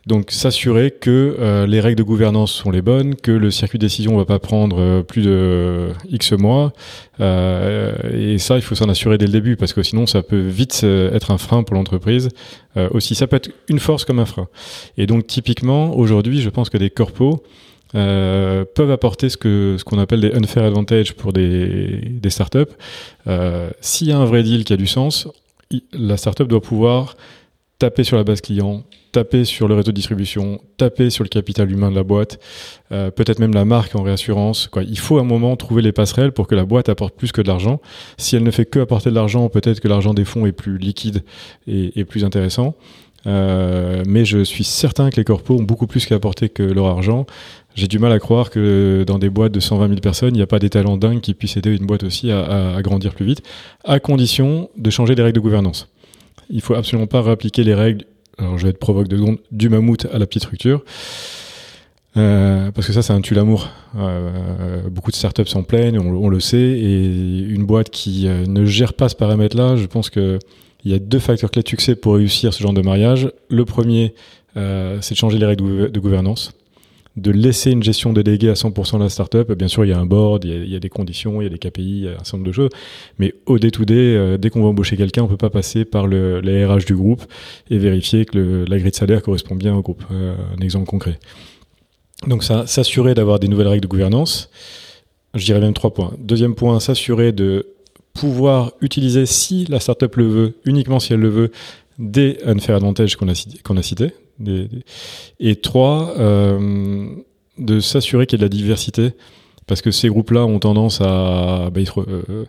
Donc 0.06 0.30
s'assurer 0.30 0.92
que 0.92 1.36
euh, 1.38 1.66
les 1.66 1.80
règles 1.80 1.98
de 1.98 2.02
gouvernance 2.04 2.52
sont 2.52 2.70
les 2.70 2.82
bonnes, 2.82 3.16
que 3.16 3.32
le 3.32 3.50
circuit 3.50 3.78
de 3.78 3.84
décision 3.84 4.12
ne 4.12 4.18
va 4.18 4.24
pas 4.24 4.38
prendre 4.38 4.76
euh, 4.78 5.02
plus 5.02 5.22
de 5.22 5.88
X 6.08 6.32
mois. 6.32 6.72
Euh, 7.20 7.92
et 8.12 8.38
ça, 8.38 8.56
il 8.56 8.62
faut 8.62 8.76
s'en 8.76 8.88
assurer 8.88 9.18
dès 9.18 9.26
le 9.26 9.32
début, 9.32 9.56
parce 9.56 9.72
que 9.72 9.82
sinon, 9.82 10.06
ça 10.06 10.22
peut 10.22 10.40
vite 10.40 10.84
être 10.84 11.32
un 11.32 11.38
frein 11.38 11.64
pour 11.64 11.74
l'entreprise. 11.74 12.28
aussi, 12.92 13.14
ça 13.14 13.26
peut 13.26 13.36
être 13.36 13.50
une 13.68 13.80
force 13.80 14.04
comme 14.04 14.18
un 14.18 14.26
frein. 14.26 14.48
Et 14.96 15.06
donc 15.06 15.26
typiquement, 15.26 15.96
aujourd'hui, 15.96 16.40
je 16.40 16.50
pense 16.50 16.70
que 16.70 16.78
des 16.78 16.90
corpos 16.90 17.42
euh, 17.94 18.64
peuvent 18.74 18.90
apporter 18.90 19.28
ce 19.28 19.36
que 19.36 19.76
ce 19.78 19.84
qu'on 19.84 19.98
appelle 19.98 20.20
des 20.20 20.34
unfair 20.34 20.64
advantage 20.64 21.14
pour 21.14 21.32
des, 21.32 22.00
des 22.04 22.30
startups. 22.30 22.72
Euh, 23.28 23.70
S'il 23.80 24.08
y 24.08 24.12
a 24.12 24.18
un 24.18 24.24
vrai 24.24 24.42
deal 24.42 24.64
qui 24.64 24.72
a 24.72 24.76
du 24.76 24.88
sens, 24.88 25.28
la 25.92 26.16
startup 26.16 26.48
doit 26.48 26.60
pouvoir 26.60 27.16
taper 27.78 28.04
sur 28.04 28.16
la 28.16 28.24
base 28.24 28.40
client, 28.40 28.84
taper 29.12 29.44
sur 29.44 29.68
le 29.68 29.74
réseau 29.74 29.90
de 29.90 29.96
distribution, 29.96 30.60
taper 30.76 31.10
sur 31.10 31.24
le 31.24 31.28
capital 31.28 31.70
humain 31.70 31.90
de 31.90 31.96
la 31.96 32.02
boîte, 32.02 32.38
euh, 32.92 33.10
peut-être 33.10 33.38
même 33.38 33.54
la 33.54 33.64
marque 33.64 33.94
en 33.94 34.02
réassurance. 34.02 34.68
Quoi. 34.68 34.82
Il 34.82 34.98
faut 34.98 35.18
à 35.18 35.20
un 35.20 35.24
moment 35.24 35.56
trouver 35.56 35.82
les 35.82 35.92
passerelles 35.92 36.32
pour 36.32 36.46
que 36.46 36.54
la 36.54 36.64
boîte 36.64 36.88
apporte 36.88 37.16
plus 37.16 37.32
que 37.32 37.40
de 37.40 37.48
l'argent. 37.48 37.80
Si 38.18 38.36
elle 38.36 38.42
ne 38.42 38.50
fait 38.50 38.66
que 38.66 38.78
apporter 38.80 39.10
de 39.10 39.14
l'argent, 39.14 39.48
peut-être 39.48 39.80
que 39.80 39.88
l'argent 39.88 40.14
des 40.14 40.24
fonds 40.24 40.46
est 40.46 40.52
plus 40.52 40.78
liquide 40.78 41.22
et, 41.66 42.04
plus 42.04 42.24
intéressant. 42.24 42.74
Euh, 43.26 44.04
mais 44.06 44.24
je 44.24 44.44
suis 44.44 44.64
certain 44.64 45.10
que 45.10 45.16
les 45.16 45.24
corpos 45.24 45.58
ont 45.58 45.62
beaucoup 45.64 45.86
plus 45.86 46.06
qu'à 46.06 46.14
apporter 46.14 46.48
que 46.48 46.62
leur 46.62 46.86
argent. 46.86 47.26
J'ai 47.74 47.88
du 47.88 47.98
mal 47.98 48.10
à 48.12 48.18
croire 48.18 48.48
que 48.48 49.04
dans 49.06 49.18
des 49.18 49.28
boîtes 49.28 49.52
de 49.52 49.60
120 49.60 49.88
000 49.88 50.00
personnes, 50.00 50.30
il 50.34 50.38
n'y 50.38 50.42
a 50.42 50.46
pas 50.46 50.58
des 50.58 50.70
talents 50.70 50.96
dingues 50.96 51.20
qui 51.20 51.34
puissent 51.34 51.58
aider 51.58 51.76
une 51.76 51.84
boîte 51.84 52.04
aussi 52.04 52.30
à, 52.30 52.80
grandir 52.80 53.14
plus 53.14 53.26
vite, 53.26 53.42
à 53.84 54.00
condition 54.00 54.70
de 54.78 54.88
changer 54.88 55.14
les 55.14 55.22
règles 55.22 55.36
de 55.36 55.40
gouvernance. 55.40 55.88
Il 56.50 56.60
faut 56.60 56.74
absolument 56.74 57.06
pas 57.06 57.22
réappliquer 57.22 57.64
les 57.64 57.74
règles, 57.74 58.04
alors 58.38 58.58
je 58.58 58.64
vais 58.64 58.70
être 58.70 58.78
provoque 58.78 59.08
de 59.08 59.16
secondes, 59.16 59.38
du 59.50 59.68
mammouth 59.68 60.06
à 60.12 60.18
la 60.18 60.26
petite 60.26 60.42
structure. 60.42 60.82
Euh, 62.16 62.70
parce 62.70 62.86
que 62.86 62.92
ça, 62.92 63.02
c'est 63.02 63.12
un 63.12 63.20
tue 63.20 63.34
l'amour. 63.34 63.68
Euh, 63.96 64.88
beaucoup 64.88 65.10
de 65.10 65.16
startups 65.16 65.46
s'en 65.46 65.62
plaignent, 65.62 65.98
on, 65.98 66.28
le 66.28 66.40
sait, 66.40 66.56
et 66.56 67.04
une 67.04 67.64
boîte 67.64 67.90
qui 67.90 68.26
euh, 68.26 68.46
ne 68.46 68.64
gère 68.64 68.94
pas 68.94 69.08
ce 69.08 69.16
paramètre-là, 69.16 69.76
je 69.76 69.86
pense 69.86 70.08
que 70.08 70.38
il 70.84 70.92
y 70.92 70.94
a 70.94 70.98
deux 70.98 71.18
facteurs 71.18 71.50
clés 71.50 71.62
de 71.62 71.68
succès 71.68 71.96
pour 71.96 72.14
réussir 72.14 72.54
ce 72.54 72.62
genre 72.62 72.72
de 72.72 72.80
mariage. 72.80 73.32
Le 73.50 73.64
premier, 73.64 74.14
c'est 74.54 75.10
de 75.10 75.16
changer 75.16 75.36
les 75.36 75.44
règles 75.44 75.90
de 75.90 76.00
gouvernance, 76.00 76.52
de 77.16 77.30
laisser 77.30 77.70
une 77.70 77.82
gestion 77.82 78.12
déléguée 78.12 78.50
à 78.50 78.54
100% 78.54 78.98
de 78.98 79.02
la 79.02 79.08
startup. 79.08 79.50
Bien 79.52 79.68
sûr, 79.68 79.84
il 79.84 79.88
y 79.88 79.92
a 79.92 79.98
un 79.98 80.04
board, 80.04 80.44
il 80.44 80.68
y 80.68 80.76
a, 80.76 80.78
des 80.78 80.90
conditions, 80.90 81.40
il 81.40 81.44
y 81.44 81.46
a 81.46 81.50
des 81.50 81.58
KPI, 81.58 81.82
il 81.82 82.04
y 82.04 82.08
a 82.08 82.12
un 82.12 82.24
certain 82.24 82.36
nombre 82.36 82.48
de 82.48 82.52
choses. 82.52 82.70
Mais 83.18 83.34
au 83.46 83.58
day-to-day, 83.58 83.94
euh, 83.94 84.36
dès 84.36 84.50
qu'on 84.50 84.62
va 84.62 84.68
embaucher 84.68 84.96
quelqu'un, 84.96 85.22
on 85.22 85.28
peut 85.28 85.38
pas 85.38 85.50
passer 85.50 85.86
par 85.86 86.06
le, 86.06 86.42
du 86.86 86.94
groupe 86.94 87.22
et 87.70 87.78
vérifier 87.78 88.26
que 88.26 88.66
la 88.68 88.78
grille 88.78 88.90
de 88.90 88.96
salaire 88.96 89.22
correspond 89.22 89.54
bien 89.54 89.74
au 89.74 89.80
groupe. 89.80 90.04
Euh, 90.12 90.34
un 90.56 90.60
exemple 90.60 90.86
concret. 90.86 91.18
Donc 92.26 92.44
ça, 92.44 92.66
s'assurer 92.66 93.14
d'avoir 93.14 93.38
des 93.38 93.48
nouvelles 93.48 93.68
règles 93.68 93.82
de 93.82 93.88
gouvernance. 93.88 94.50
Je 95.34 95.44
dirais 95.44 95.60
même 95.60 95.74
trois 95.74 95.92
points. 95.94 96.12
Deuxième 96.18 96.54
point, 96.54 96.80
s'assurer 96.80 97.32
de 97.32 97.66
pouvoir 98.12 98.72
utiliser, 98.80 99.26
si 99.26 99.66
la 99.66 99.80
startup 99.80 100.16
le 100.16 100.26
veut, 100.26 100.54
uniquement 100.64 101.00
si 101.00 101.12
elle 101.12 101.20
le 101.20 101.28
veut, 101.28 101.50
des 101.98 102.38
unfair 102.44 102.76
advantages 102.76 103.16
qu'on 103.16 103.28
a, 103.28 103.46
qu'on 103.62 103.76
a 103.76 103.82
cités. 103.82 104.12
Et 105.40 105.56
trois, 105.56 106.14
euh, 106.18 107.08
de 107.58 107.80
s'assurer 107.80 108.26
qu'il 108.26 108.38
y 108.38 108.42
a 108.42 108.46
de 108.46 108.54
la 108.54 108.56
diversité, 108.56 109.12
parce 109.66 109.82
que 109.82 109.90
ces 109.90 110.08
groupes-là 110.08 110.44
ont 110.44 110.58
tendance 110.58 111.00
à... 111.00 111.70
Bah, 111.72 111.80
euh, 111.98 112.44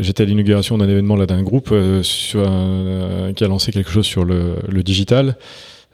J'étais 0.00 0.24
à 0.24 0.26
l'inauguration 0.26 0.76
d'un 0.76 0.88
événement 0.88 1.14
là 1.14 1.24
d'un 1.24 1.44
groupe 1.44 1.68
euh, 1.70 2.02
qui 2.02 3.44
a 3.44 3.48
lancé 3.48 3.70
quelque 3.70 3.90
chose 3.90 4.06
sur 4.06 4.24
le, 4.24 4.82
digital. 4.82 5.36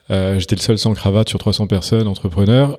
J'étais 0.09 0.57
le 0.57 0.61
seul 0.61 0.79
sans 0.79 0.95
cravate 0.95 1.29
sur 1.29 1.39
300 1.39 1.67
personnes, 1.67 2.09
entrepreneurs. 2.09 2.79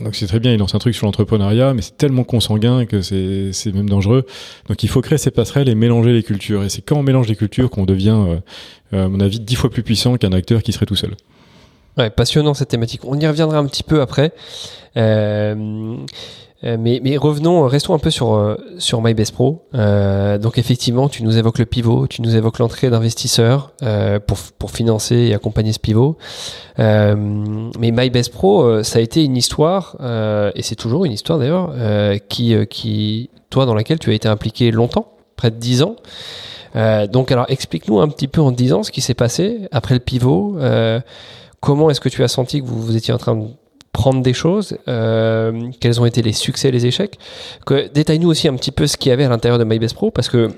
Donc 0.00 0.14
c'est 0.14 0.28
très 0.28 0.38
bien, 0.38 0.52
il 0.52 0.58
lance 0.58 0.74
un 0.76 0.78
truc 0.78 0.94
sur 0.94 1.06
l'entrepreneuriat, 1.06 1.74
mais 1.74 1.82
c'est 1.82 1.96
tellement 1.96 2.22
consanguin 2.22 2.86
que 2.86 3.02
c'est 3.02 3.74
même 3.74 3.90
dangereux. 3.90 4.24
Donc 4.68 4.84
il 4.84 4.88
faut 4.88 5.00
créer 5.00 5.18
ces 5.18 5.32
passerelles 5.32 5.68
et 5.68 5.74
mélanger 5.74 6.12
les 6.12 6.22
cultures. 6.22 6.62
Et 6.62 6.68
c'est 6.68 6.82
quand 6.82 6.96
on 6.96 7.02
mélange 7.02 7.26
les 7.26 7.36
cultures 7.36 7.68
qu'on 7.68 7.84
devient, 7.84 8.38
à 8.92 9.08
mon 9.08 9.18
avis, 9.18 9.40
dix 9.40 9.56
fois 9.56 9.70
plus 9.70 9.82
puissant 9.82 10.16
qu'un 10.18 10.32
acteur 10.32 10.62
qui 10.62 10.72
serait 10.72 10.86
tout 10.86 10.96
seul. 10.96 11.16
Passionnant 12.08 12.54
cette 12.54 12.68
thématique. 12.68 13.02
On 13.04 13.18
y 13.18 13.26
reviendra 13.26 13.58
un 13.58 13.66
petit 13.66 13.82
peu 13.82 14.00
après. 14.00 14.32
Euh, 14.96 15.96
euh, 16.62 16.76
mais, 16.78 17.16
revenons, 17.16 17.66
restons 17.66 17.94
un 17.94 17.98
peu 17.98 18.10
sur, 18.10 18.34
euh, 18.34 18.56
sur 18.78 19.00
MyBestPro. 19.00 19.62
Euh, 19.74 20.36
donc 20.36 20.58
effectivement, 20.58 21.08
tu 21.08 21.22
nous 21.22 21.38
évoques 21.38 21.58
le 21.58 21.64
pivot, 21.64 22.06
tu 22.06 22.20
nous 22.20 22.36
évoques 22.36 22.58
l'entrée 22.58 22.90
d'investisseurs 22.90 23.72
euh, 23.82 24.18
pour, 24.20 24.38
pour 24.58 24.70
financer 24.70 25.16
et 25.16 25.34
accompagner 25.34 25.72
ce 25.72 25.78
pivot. 25.78 26.18
Euh, 26.78 27.16
mais 27.78 27.92
MyBestPro, 27.92 28.82
ça 28.82 28.98
a 28.98 29.02
été 29.02 29.24
une 29.24 29.36
histoire, 29.36 29.96
et 30.54 30.62
c'est 30.62 30.74
toujours 30.74 31.04
une 31.04 31.12
histoire 31.12 31.38
d'ailleurs, 31.38 31.72
qui, 32.28 32.54
qui, 32.68 33.30
toi, 33.48 33.64
dans 33.64 33.74
laquelle 33.74 33.98
tu 33.98 34.10
as 34.10 34.14
été 34.14 34.28
impliqué 34.28 34.70
longtemps, 34.70 35.12
près 35.36 35.50
de 35.50 35.56
10 35.56 35.82
ans. 35.82 35.96
donc 37.10 37.32
alors 37.32 37.46
explique-nous 37.48 38.00
un 38.00 38.08
petit 38.08 38.28
peu 38.28 38.40
en 38.40 38.52
10 38.52 38.72
ans 38.74 38.82
ce 38.82 38.90
qui 38.90 39.00
s'est 39.00 39.14
passé 39.14 39.68
après 39.72 39.94
le 39.94 40.00
pivot. 40.00 40.58
Comment 41.60 41.90
est-ce 41.90 42.00
que 42.00 42.08
tu 42.08 42.22
as 42.24 42.28
senti 42.28 42.60
que 42.60 42.66
vous, 42.66 42.80
vous 42.80 42.96
étiez 42.96 43.14
en 43.14 43.18
train 43.18 43.36
de 43.36 43.46
prendre 43.92 44.22
des 44.22 44.32
choses, 44.32 44.78
euh, 44.88 45.70
quels 45.80 46.00
ont 46.00 46.06
été 46.06 46.22
les 46.22 46.32
succès, 46.32 46.70
les 46.70 46.86
échecs? 46.86 47.18
Détaille-nous 47.92 48.28
aussi 48.28 48.48
un 48.48 48.54
petit 48.54 48.70
peu 48.70 48.86
ce 48.86 48.96
qu'il 48.96 49.10
y 49.10 49.12
avait 49.12 49.24
à 49.24 49.28
l'intérieur 49.28 49.58
de 49.58 49.64
MyBest 49.64 49.94
Pro, 49.94 50.10
parce 50.10 50.28
que 50.28 50.50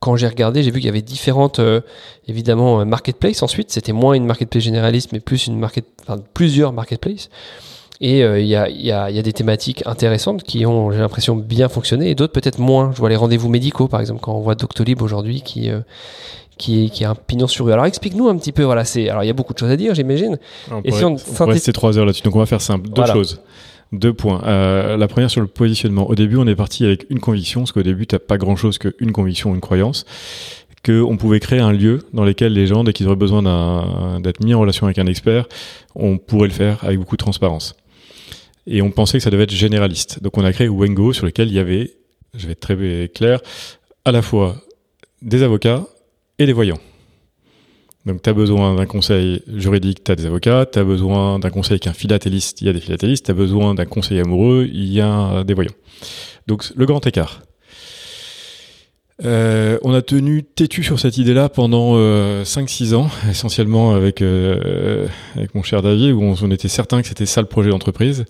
quand 0.00 0.16
j'ai 0.16 0.26
regardé, 0.26 0.62
j'ai 0.62 0.70
vu 0.70 0.78
qu'il 0.78 0.86
y 0.86 0.88
avait 0.88 1.02
différentes, 1.02 1.58
euh, 1.58 1.80
évidemment, 2.26 2.80
euh, 2.80 2.84
marketplaces. 2.84 3.42
Ensuite, 3.42 3.70
c'était 3.70 3.92
moins 3.92 4.14
une 4.14 4.26
marketplace 4.26 4.62
généraliste, 4.64 5.12
mais 5.12 5.20
plus 5.20 5.46
une 5.46 5.64
plusieurs 6.34 6.72
marketplaces. 6.72 7.30
Et 8.00 8.22
il 8.22 8.46
y, 8.46 8.56
a, 8.56 9.22
des 9.22 9.32
thématiques 9.32 9.84
intéressantes 9.86 10.42
qui 10.42 10.66
ont, 10.66 10.90
j'ai 10.90 10.98
l'impression, 10.98 11.36
bien 11.36 11.68
fonctionné, 11.68 12.10
et 12.10 12.16
d'autres 12.16 12.32
peut-être 12.32 12.58
moins. 12.58 12.90
Je 12.92 12.98
vois 12.98 13.08
les 13.08 13.14
rendez-vous 13.14 13.48
médicaux, 13.48 13.86
par 13.86 14.00
exemple, 14.00 14.20
quand 14.20 14.34
on 14.34 14.40
voit 14.40 14.56
Doctolib 14.56 15.02
aujourd'hui, 15.02 15.42
qui, 15.42 15.70
qui 16.62 16.84
est, 16.84 16.88
qui 16.90 17.02
est 17.02 17.06
un 17.06 17.16
pignon 17.16 17.48
sur 17.48 17.66
rue. 17.66 17.72
Alors 17.72 17.86
explique-nous 17.86 18.28
un 18.28 18.36
petit 18.36 18.52
peu, 18.52 18.62
voilà, 18.62 18.84
c'est, 18.84 19.08
alors 19.08 19.24
il 19.24 19.26
y 19.26 19.30
a 19.30 19.32
beaucoup 19.32 19.52
de 19.52 19.58
choses 19.58 19.70
à 19.70 19.76
dire, 19.76 19.94
j'imagine. 19.94 20.38
On, 20.70 20.80
et 20.84 20.92
si 20.92 21.04
on, 21.04 21.16
on 21.40 21.46
rester 21.46 21.72
trois 21.72 21.98
heures 21.98 22.06
là-dessus, 22.06 22.22
donc 22.22 22.36
on 22.36 22.38
va 22.38 22.46
faire 22.46 22.60
simple. 22.60 22.88
Deux 22.88 23.02
voilà. 23.02 23.14
choses. 23.14 23.40
Deux 23.90 24.14
points. 24.14 24.40
Euh, 24.46 24.96
la 24.96 25.08
première 25.08 25.28
sur 25.28 25.40
le 25.40 25.48
positionnement. 25.48 26.08
Au 26.08 26.14
début, 26.14 26.36
on 26.36 26.46
est 26.46 26.54
parti 26.54 26.84
avec 26.84 27.06
une 27.10 27.18
conviction, 27.18 27.62
parce 27.62 27.72
qu'au 27.72 27.82
début, 27.82 28.06
tu 28.06 28.14
n'as 28.14 28.20
pas 28.20 28.38
grand-chose 28.38 28.78
qu'une 28.78 29.12
conviction, 29.12 29.54
une 29.54 29.60
croyance, 29.60 30.06
qu'on 30.86 31.16
pouvait 31.16 31.40
créer 31.40 31.58
un 31.58 31.72
lieu 31.72 31.98
dans 32.12 32.24
lequel 32.24 32.52
les 32.52 32.66
gens, 32.68 32.84
dès 32.84 32.92
qu'ils 32.92 33.06
auraient 33.08 33.16
besoin 33.16 33.42
d'être 34.20 34.42
mis 34.44 34.54
en 34.54 34.60
relation 34.60 34.86
avec 34.86 34.98
un 34.98 35.06
expert, 35.06 35.46
on 35.94 36.16
pourrait 36.16 36.48
le 36.48 36.54
faire 36.54 36.78
avec 36.82 36.98
beaucoup 36.98 37.16
de 37.16 37.22
transparence. 37.22 37.74
Et 38.68 38.80
on 38.82 38.90
pensait 38.92 39.18
que 39.18 39.24
ça 39.24 39.30
devait 39.30 39.44
être 39.44 39.54
généraliste. 39.54 40.22
Donc 40.22 40.38
on 40.38 40.44
a 40.44 40.52
créé 40.52 40.68
Wengo, 40.68 41.12
sur 41.12 41.26
lequel 41.26 41.48
il 41.48 41.54
y 41.54 41.58
avait, 41.58 41.90
je 42.34 42.46
vais 42.46 42.52
être 42.52 42.60
très 42.60 43.10
clair, 43.12 43.40
à 44.04 44.12
la 44.12 44.22
fois 44.22 44.56
des 45.20 45.42
avocats 45.42 45.84
et 46.38 46.46
des 46.46 46.52
voyants. 46.52 46.80
Donc, 48.04 48.20
tu 48.20 48.28
as 48.28 48.32
besoin 48.32 48.74
d'un 48.74 48.86
conseil 48.86 49.42
juridique, 49.46 50.02
tu 50.02 50.10
as 50.10 50.16
des 50.16 50.26
avocats, 50.26 50.66
tu 50.66 50.78
as 50.78 50.84
besoin 50.84 51.38
d'un 51.38 51.50
conseil 51.50 51.74
avec 51.74 51.86
un 51.86 51.92
philatéliste, 51.92 52.60
il 52.60 52.66
y 52.66 52.70
a 52.70 52.72
des 52.72 52.80
philatélistes, 52.80 53.26
tu 53.26 53.30
as 53.30 53.34
besoin 53.34 53.74
d'un 53.74 53.84
conseil 53.84 54.18
amoureux, 54.18 54.68
il 54.72 54.92
y 54.92 55.00
a 55.00 55.44
des 55.44 55.54
voyants. 55.54 55.74
Donc, 56.48 56.72
le 56.74 56.84
grand 56.84 57.06
écart. 57.06 57.42
Euh, 59.24 59.78
on 59.82 59.94
a 59.94 60.02
tenu 60.02 60.42
têtu 60.42 60.82
sur 60.82 60.98
cette 60.98 61.16
idée-là 61.16 61.48
pendant 61.48 61.96
5-6 61.96 62.92
euh, 62.92 62.96
ans, 62.96 63.10
essentiellement 63.30 63.94
avec, 63.94 64.20
euh, 64.20 65.06
avec 65.36 65.54
mon 65.54 65.62
cher 65.62 65.82
David, 65.82 66.12
où 66.12 66.22
on, 66.22 66.50
était 66.50 66.68
certain 66.68 67.02
que 67.02 67.08
c'était 67.08 67.26
ça 67.26 67.40
le 67.40 67.46
projet 67.46 67.70
d'entreprise. 67.70 68.24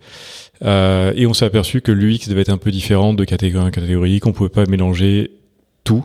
et 0.63 1.27
on 1.27 1.35
s'est 1.35 1.47
aperçu 1.47 1.81
que 1.81 1.93
l'UX 1.93 2.29
devait 2.29 2.43
être 2.43 2.51
un 2.51 2.59
peu 2.59 2.71
différent 2.71 3.15
de 3.15 3.25
catégorie 3.25 3.67
en 3.67 3.71
catégorie, 3.71 4.21
qu'on 4.21 4.33
pouvait 4.33 4.51
pas 4.51 4.67
mélanger 4.67 5.31
tout. 5.85 6.05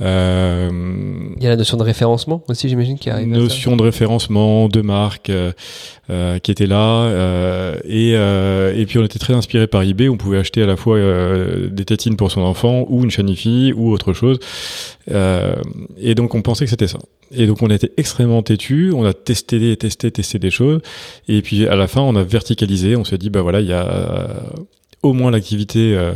Euh, 0.00 0.70
il 1.36 1.42
y 1.42 1.46
a 1.46 1.50
la 1.50 1.56
notion 1.56 1.76
de 1.76 1.82
référencement 1.82 2.42
aussi, 2.48 2.68
j'imagine, 2.68 2.98
qui 2.98 3.10
arrive. 3.10 3.28
Notion 3.28 3.76
de 3.76 3.82
référencement, 3.82 4.68
de 4.68 4.80
marque 4.80 5.30
euh, 5.30 5.52
euh, 6.10 6.38
qui 6.38 6.50
était 6.50 6.66
là. 6.66 7.04
Euh, 7.04 7.76
et, 7.84 8.14
euh, 8.14 8.74
et 8.74 8.86
puis 8.86 8.98
on 8.98 9.04
était 9.04 9.18
très 9.18 9.34
inspiré 9.34 9.66
par 9.66 9.82
eBay. 9.82 10.08
On 10.08 10.16
pouvait 10.16 10.38
acheter 10.38 10.62
à 10.62 10.66
la 10.66 10.76
fois 10.76 10.98
des 11.70 11.84
tétines 11.84 12.16
pour 12.16 12.30
son 12.30 12.40
enfant 12.40 12.86
ou 12.88 13.04
une 13.04 13.10
chanifie 13.10 13.72
ou 13.76 13.92
autre 13.92 14.12
chose. 14.12 14.38
et 15.08 16.14
donc 16.14 16.34
on 16.34 16.42
pensait 16.42 16.64
que 16.64 16.70
c'était 16.70 16.88
ça. 16.88 16.98
Et 17.32 17.46
donc 17.46 17.62
on 17.62 17.70
a 17.70 17.74
été 17.74 17.92
extrêmement 17.96 18.42
têtu. 18.42 18.92
On 18.94 19.04
a 19.04 19.12
testé, 19.12 19.76
testé, 19.76 20.10
testé 20.10 20.38
des 20.38 20.50
choses. 20.50 20.80
Et 21.28 21.42
puis 21.42 21.66
à 21.66 21.76
la 21.76 21.86
fin, 21.86 22.00
on 22.00 22.16
a 22.16 22.22
verticalisé. 22.22 22.96
On 22.96 23.04
s'est 23.04 23.18
dit, 23.18 23.30
bah 23.30 23.42
voilà, 23.42 23.60
il 23.60 23.68
y 23.68 23.72
a 23.72 24.36
au 25.02 25.12
moins 25.12 25.30
l'activité 25.30 25.96
euh, 25.96 26.12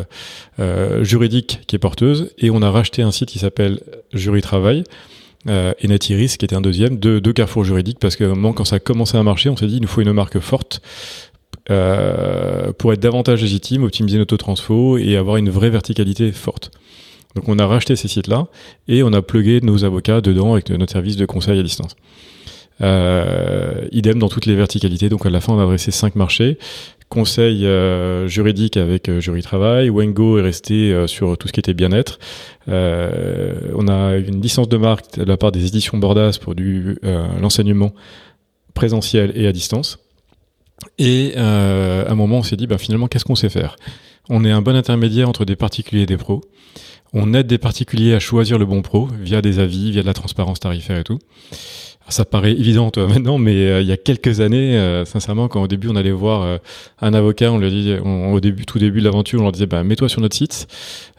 euh, 0.61 1.05
juridique 1.05 1.61
qui 1.67 1.77
est 1.77 1.79
porteuse. 1.79 2.31
Et 2.39 2.51
on 2.51 2.63
a 2.63 2.71
racheté 2.71 3.03
un 3.03 3.11
site 3.11 3.31
qui 3.31 3.39
s'appelle 3.39 3.81
Jury 4.13 4.43
Travail. 4.43 4.85
Euh, 5.47 5.75
et 5.79 5.89
Natiris, 5.89 6.39
qui 6.39 6.45
était 6.45 6.57
un 6.57 6.63
deuxième, 6.63 6.97
deux, 6.97 7.21
deux 7.21 7.35
carrefours 7.35 7.65
juridiques, 7.65 7.99
parce 7.99 8.17
qu'à 8.17 8.29
moment, 8.29 8.55
quand 8.55 8.65
ça 8.65 8.77
a 8.77 8.79
commencé 8.79 9.19
à 9.19 9.23
marcher, 9.23 9.51
on 9.51 9.57
s'est 9.57 9.67
dit, 9.67 9.77
il 9.77 9.83
nous 9.83 9.89
faut 9.89 10.01
une 10.01 10.13
marque 10.13 10.39
forte 10.39 10.81
euh, 11.71 12.73
pour 12.73 12.93
être 12.93 13.01
davantage 13.01 13.43
légitime, 13.43 13.85
optimiser 13.85 14.19
notre 14.19 14.37
transfo 14.37 14.97
et 14.99 15.17
avoir 15.17 15.37
une 15.37 15.51
vraie 15.51 15.71
verticalité 15.71 16.33
forte. 16.33 16.71
Donc 17.35 17.49
on 17.49 17.59
a 17.59 17.67
racheté 17.67 17.97
ces 17.97 18.09
sites-là 18.09 18.47
et 18.87 19.03
on 19.03 19.13
a 19.13 19.21
plugué 19.21 19.61
nos 19.61 19.85
avocats 19.85 20.21
dedans 20.21 20.53
avec 20.53 20.71
notre 20.71 20.93
service 20.93 21.17
de 21.17 21.27
conseil 21.27 21.59
à 21.59 21.63
distance. 21.63 21.97
Euh, 22.81 23.87
idem 23.93 24.19
dans 24.19 24.29
toutes 24.29 24.47
les 24.47 24.57
verticalités. 24.57 25.09
Donc 25.09 25.27
à 25.27 25.31
la 25.31 25.41
fin, 25.41 25.53
on 25.53 25.59
a 25.59 25.63
adressé 25.63 25.91
cinq 25.91 26.17
marchés 26.17 26.59
conseil 27.15 27.65
euh, 27.65 28.27
juridique 28.27 28.77
avec 28.77 29.09
euh, 29.09 29.21
Jury 29.21 29.41
Travail. 29.41 29.89
Wengo 29.89 30.39
est 30.39 30.43
resté 30.43 30.93
euh, 30.93 31.07
sur 31.07 31.39
tout 31.39 31.47
ce 31.47 31.53
qui 31.53 31.61
était 31.61 31.73
bien-être. 31.73 32.19
on 32.67 33.89
a 33.89 34.17
une 34.17 34.43
licence 34.43 34.69
de 34.69 34.77
marque 34.77 35.17
de 35.17 35.25
la 35.25 35.37
part 35.37 35.53
des 35.53 35.65
éditions 35.67 35.97
Bordas 35.99 36.39
pour 36.41 36.55
du 36.55 36.99
l'enseignement 37.41 37.93
présentiel 38.75 39.33
et 39.37 39.47
à 39.47 39.53
distance. 39.53 39.99
Et 40.99 41.35
à 41.37 42.11
un 42.11 42.15
moment, 42.17 42.39
on 42.39 42.43
s'est 42.43 42.57
dit, 42.57 42.67
bah, 42.67 42.79
finalement, 42.79 43.07
qu'est-ce 43.07 43.25
qu'on 43.25 43.37
sait 43.37 43.49
faire? 43.49 43.77
On 44.29 44.45
est 44.45 44.51
un 44.51 44.63
bon 44.63 44.75
intermédiaire 44.75 45.29
entre 45.29 45.45
des 45.45 45.57
particuliers 45.57 46.03
et 46.03 46.07
des 46.07 46.17
pros. 46.17 46.41
On 47.13 47.33
aide 47.33 47.47
des 47.47 47.59
particuliers 47.59 48.15
à 48.15 48.19
choisir 48.19 48.59
le 48.59 48.67
bon 48.67 48.83
pro 48.83 49.09
via 49.21 49.41
des 49.41 49.61
avis, 49.61 49.93
via 49.93 50.03
de 50.03 50.07
la 50.07 50.15
transparence 50.15 50.59
tarifaire 50.59 50.99
et 50.99 51.05
tout. 51.05 51.19
Ça 52.09 52.27
paraît 52.27 52.53
évident 52.53 52.91
toi, 52.91 53.07
maintenant, 53.09 53.39
mais 53.39 53.55
euh, 53.55 53.81
il 53.81 53.87
y 53.87 53.93
a 53.93 53.97
quelques 53.97 54.41
années, 54.41 54.77
euh, 54.77 55.05
sincèrement, 55.05 55.49
quand 55.49 55.63
au 55.63 55.69
début 55.69 55.89
on 55.89 55.97
allait 55.97 56.11
voir 56.11 56.43
euh, 56.43 56.59
un 57.01 57.15
avocat, 57.15 57.51
on 57.51 57.59
lui 57.59 57.71
dit, 57.71 57.95
au 57.95 58.41
début, 58.41 58.67
tout 58.67 58.79
début 58.79 59.01
de 59.01 59.05
l'aventure, 59.05 59.41
on 59.41 59.45
leur 59.45 59.53
disait, 59.53 59.67
bah, 59.67 59.83
mets-toi 59.85 60.09
sur 60.09 60.21
notre 60.21 60.37
site, 60.37 60.67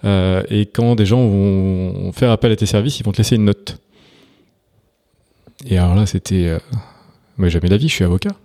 et 0.03 0.67
quand 0.71 0.95
des 0.95 1.05
gens 1.05 1.27
vont 1.27 2.11
faire 2.11 2.29
appel 2.29 2.51
à 2.51 2.55
tes 2.55 2.67
services, 2.67 2.99
ils 2.99 3.03
vont 3.03 3.11
te 3.11 3.17
laisser 3.17 3.35
une 3.35 3.45
note. 3.45 3.77
Et 5.67 5.77
alors 5.77 5.95
là, 5.95 6.05
c'était, 6.05 6.57
mais 7.37 7.49
jamais 7.49 7.69
d'avis, 7.69 7.87
je 7.87 7.93
suis 7.93 8.03
avocat. 8.03 8.35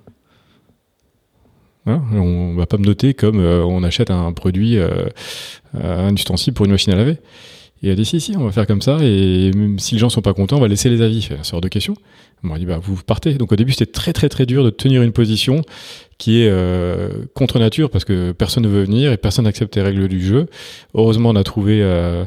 Hein 1.87 2.03
on 2.12 2.55
va 2.57 2.66
pas 2.66 2.76
me 2.76 2.85
noter 2.85 3.14
comme 3.14 3.40
on 3.40 3.83
achète 3.83 4.11
un 4.11 4.33
produit, 4.33 4.79
un 5.74 6.14
ustensile 6.14 6.55
pour 6.55 6.64
une 6.64 6.72
machine 6.72 6.92
à 6.94 6.96
laver. 6.96 7.18
Et 7.83 7.87
il 7.88 7.90
a 7.90 7.95
dit 7.95 8.05
si, 8.05 8.21
si, 8.21 8.37
on 8.37 8.45
va 8.45 8.53
faire 8.53 8.66
comme 8.66 8.83
ça, 8.83 8.99
et 9.01 9.51
même 9.55 9.79
si 9.79 9.95
les 9.95 9.99
gens 9.99 10.11
sont 10.11 10.21
pas 10.21 10.35
contents, 10.35 10.57
on 10.59 10.61
va 10.61 10.69
laisser 10.69 10.90
les 10.90 11.01
avis. 11.01 11.23
Ça 11.23 11.43
sort 11.43 11.61
de 11.61 11.69
question. 11.69 11.95
On 12.45 12.49
m'a 12.49 12.59
dit, 12.59 12.66
bah, 12.66 12.79
vous 12.83 12.97
partez. 13.03 13.35
Donc 13.35 13.53
au 13.53 13.57
début, 13.57 13.73
c'était 13.73 13.90
très, 13.90 14.12
très, 14.12 14.29
très 14.29 14.47
dur 14.47 14.64
de 14.64 14.71
tenir 14.71 15.03
une 15.03 15.12
position 15.12 15.62
qui 16.19 16.43
est 16.43 16.49
euh, 16.51 17.09
contre 17.35 17.59
nature, 17.59 17.90
parce 17.90 18.05
que 18.05 18.33
personne 18.33 18.64
ne 18.64 18.69
veut 18.69 18.83
venir 18.83 19.12
et 19.12 19.16
personne 19.16 19.47
n'accepte 19.47 19.75
les 19.77 19.83
règles 19.83 20.09
du 20.09 20.23
jeu. 20.23 20.47
Heureusement, 20.95 21.31
on 21.31 21.37
a 21.37 21.45
trouvé, 21.45 21.81
euh, 21.83 22.25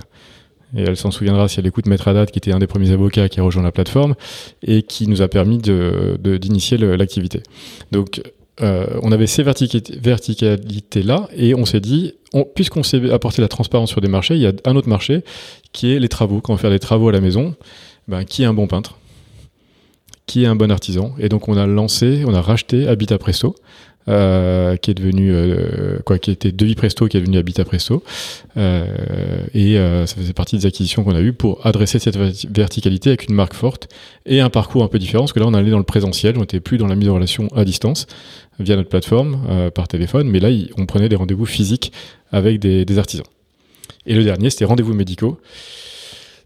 et 0.76 0.82
elle 0.82 0.98
s'en 0.98 1.12
souviendra 1.12 1.48
si 1.48 1.60
elle 1.60 1.68
écoute 1.68 1.86
Maître 1.86 2.08
Haddad, 2.08 2.32
qui 2.32 2.40
était 2.40 2.52
un 2.52 2.60
des 2.60 2.68
premiers 2.68 2.92
avocats 2.92 3.30
qui 3.30 3.40
a 3.40 3.44
rejoint 3.44 3.62
la 3.62 3.72
plateforme, 3.72 4.16
et 4.64 4.82
qui 4.82 5.08
nous 5.08 5.22
a 5.22 5.28
permis 5.28 5.60
d'initier 5.60 6.18
de, 6.18 6.38
d'initier 6.38 6.78
l'activité. 6.78 7.44
Donc, 7.92 8.22
euh, 8.62 9.00
on 9.02 9.12
avait 9.12 9.28
ces 9.28 9.44
verticalités-là 9.44 11.28
et 11.36 11.56
on 11.56 11.66
s'est 11.66 11.80
dit, 11.80 12.14
puisqu'on 12.54 12.84
s'est 12.84 13.12
apporté 13.12 13.42
la 13.42 13.48
transparence 13.48 13.90
sur 13.90 14.02
des 14.02 14.08
marchés, 14.08 14.36
il 14.36 14.42
y 14.42 14.48
a 14.48 14.54
un 14.66 14.76
autre 14.76 14.90
marché 14.90 15.24
qui 15.72 15.94
est 15.94 16.00
les 16.00 16.10
travaux. 16.10 16.40
Quand 16.40 16.54
on 16.54 16.58
fait 16.58 16.70
des 16.70 16.80
travaux 16.80 17.10
à 17.10 17.12
la 17.12 17.22
maison, 17.22 17.56
ben, 18.08 18.26
qui 18.26 18.44
est 18.44 18.46
un 18.46 18.54
bon 18.54 18.68
peintre 18.68 18.98
Qui 20.28 20.44
est 20.44 20.48
un 20.48 20.56
bon 20.56 20.70
artisan 20.72 21.16
Et 21.20 21.30
donc 21.30 21.48
on 21.48 21.58
a 21.58 21.66
lancé, 21.66 22.24
on 22.28 22.34
a 22.34 22.42
racheté 22.42 22.88
Habitat 22.88 23.18
Presto, 23.18 23.56
euh, 24.08 24.76
qui 24.78 24.92
est 24.92 24.94
devenu 24.94 25.32
euh, 25.32 26.00
quoi, 26.06 26.20
qui 26.20 26.32
était 26.32 26.52
Devis 26.52 26.76
Presto, 26.76 27.08
qui 27.08 27.18
est 27.18 27.22
devenu 27.22 27.38
Habitat 27.38 27.66
Presto, 27.66 28.04
euh, 28.58 28.86
et 29.54 29.78
euh, 29.78 30.06
ça 30.06 30.16
faisait 30.16 30.34
partie 30.34 30.58
des 30.58 30.66
acquisitions 30.66 31.04
qu'on 31.04 31.16
a 31.16 31.22
eues 31.22 31.34
pour 31.34 31.66
adresser 31.66 32.00
cette 32.00 32.18
verticalité 32.18 33.10
avec 33.10 33.30
une 33.30 33.36
marque 33.36 33.54
forte 33.54 33.88
et 34.26 34.42
un 34.42 34.50
parcours 34.50 34.84
un 34.84 34.88
peu 34.88 35.00
différent, 35.00 35.24
parce 35.24 35.34
que 35.34 35.40
là 35.40 35.48
on 35.48 35.54
allait 35.54 35.72
dans 35.72 35.78
le 35.78 35.84
présentiel, 35.84 36.38
on 36.38 36.42
n'était 36.42 36.60
plus 36.60 36.78
dans 36.78 36.88
la 36.88 36.96
mise 36.96 37.10
en 37.10 37.16
relation 37.16 37.48
à 37.56 37.66
distance 37.66 38.08
via 38.60 38.76
notre 38.76 38.90
plateforme 38.90 39.46
euh, 39.50 39.72
par 39.72 39.88
téléphone, 39.88 40.30
mais 40.30 40.40
là 40.40 40.50
on 40.78 40.86
prenait 40.86 41.10
des 41.10 41.16
rendez-vous 41.16 41.46
physiques 41.46 41.92
avec 42.32 42.60
des, 42.60 42.86
des 42.86 42.98
artisans. 42.98 43.26
Et 44.06 44.16
le 44.16 44.24
dernier 44.24 44.50
c'était 44.50 44.66
rendez-vous 44.66 44.94
médicaux. 44.94 45.40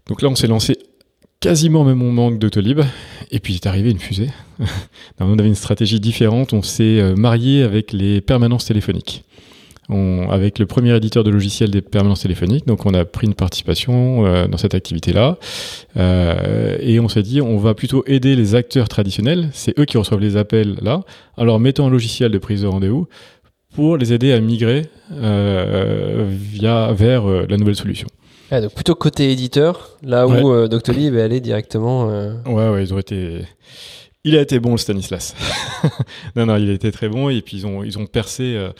Donc 0.06 0.22
là 0.22 0.28
on 0.28 0.34
s'est 0.34 0.46
lancé 0.46 0.78
quasiment 1.40 1.84
même 1.84 1.98
moment 1.98 2.30
que 2.30 2.36
Doctolib. 2.36 2.80
Et 3.30 3.40
puis 3.40 3.54
est 3.54 3.66
arrivé 3.66 3.90
une 3.90 3.98
fusée. 3.98 4.30
on 5.20 5.38
avait 5.38 5.48
une 5.48 5.54
stratégie 5.54 6.00
différente. 6.00 6.52
On 6.52 6.62
s'est 6.62 7.00
euh, 7.00 7.14
marié 7.14 7.62
avec 7.62 7.92
les 7.92 8.20
permanences 8.20 8.64
téléphoniques. 8.64 9.24
On, 9.90 10.28
avec 10.30 10.58
le 10.58 10.66
premier 10.66 10.94
éditeur 10.94 11.24
de 11.24 11.30
logiciels 11.30 11.70
des 11.70 11.80
permanences 11.80 12.20
téléphoniques. 12.20 12.66
Donc 12.66 12.84
on 12.86 12.92
a 12.94 13.04
pris 13.04 13.26
une 13.26 13.34
participation 13.34 14.26
euh, 14.26 14.46
dans 14.46 14.58
cette 14.58 14.74
activité-là. 14.74 15.38
Euh, 15.96 16.76
et 16.80 17.00
on 17.00 17.08
s'est 17.08 17.22
dit, 17.22 17.40
on 17.40 17.58
va 17.58 17.74
plutôt 17.74 18.02
aider 18.06 18.36
les 18.36 18.54
acteurs 18.54 18.88
traditionnels. 18.88 19.50
C'est 19.52 19.78
eux 19.78 19.84
qui 19.84 19.96
reçoivent 19.96 20.20
les 20.20 20.36
appels 20.36 20.76
là. 20.82 21.02
Alors 21.36 21.60
mettons 21.60 21.86
un 21.86 21.90
logiciel 21.90 22.30
de 22.30 22.38
prise 22.38 22.62
de 22.62 22.66
rendez-vous 22.66 23.06
pour 23.74 23.96
les 23.96 24.12
aider 24.12 24.32
à 24.32 24.40
migrer 24.40 24.86
via, 25.10 26.92
vers 26.92 27.26
la 27.26 27.56
nouvelle 27.56 27.76
solution. 27.76 28.08
Ah, 28.50 28.62
donc 28.62 28.72
plutôt 28.72 28.94
côté 28.94 29.30
éditeur, 29.30 29.96
là 30.02 30.26
où 30.26 30.52
euh, 30.52 30.68
Doctolib 30.68 31.14
est 31.14 31.22
allé 31.22 31.40
directement. 31.40 32.10
Euh, 32.10 32.32
ouais, 32.46 32.68
ouais, 32.70 32.82
ils 32.82 32.94
ont 32.94 32.98
été. 32.98 33.42
Il 34.24 34.36
a 34.36 34.40
été 34.40 34.58
bon 34.58 34.72
le 34.72 34.78
Stanislas. 34.78 35.34
non, 36.36 36.46
non, 36.46 36.56
il 36.56 36.70
a 36.70 36.72
été 36.72 36.90
très 36.90 37.08
bon 37.08 37.28
et 37.28 37.40
puis 37.40 37.58
ils 37.58 37.66
ont 37.66 37.84
ils 37.84 37.98
ont 37.98 38.06
percé 38.06 38.54
euh, 38.56 38.70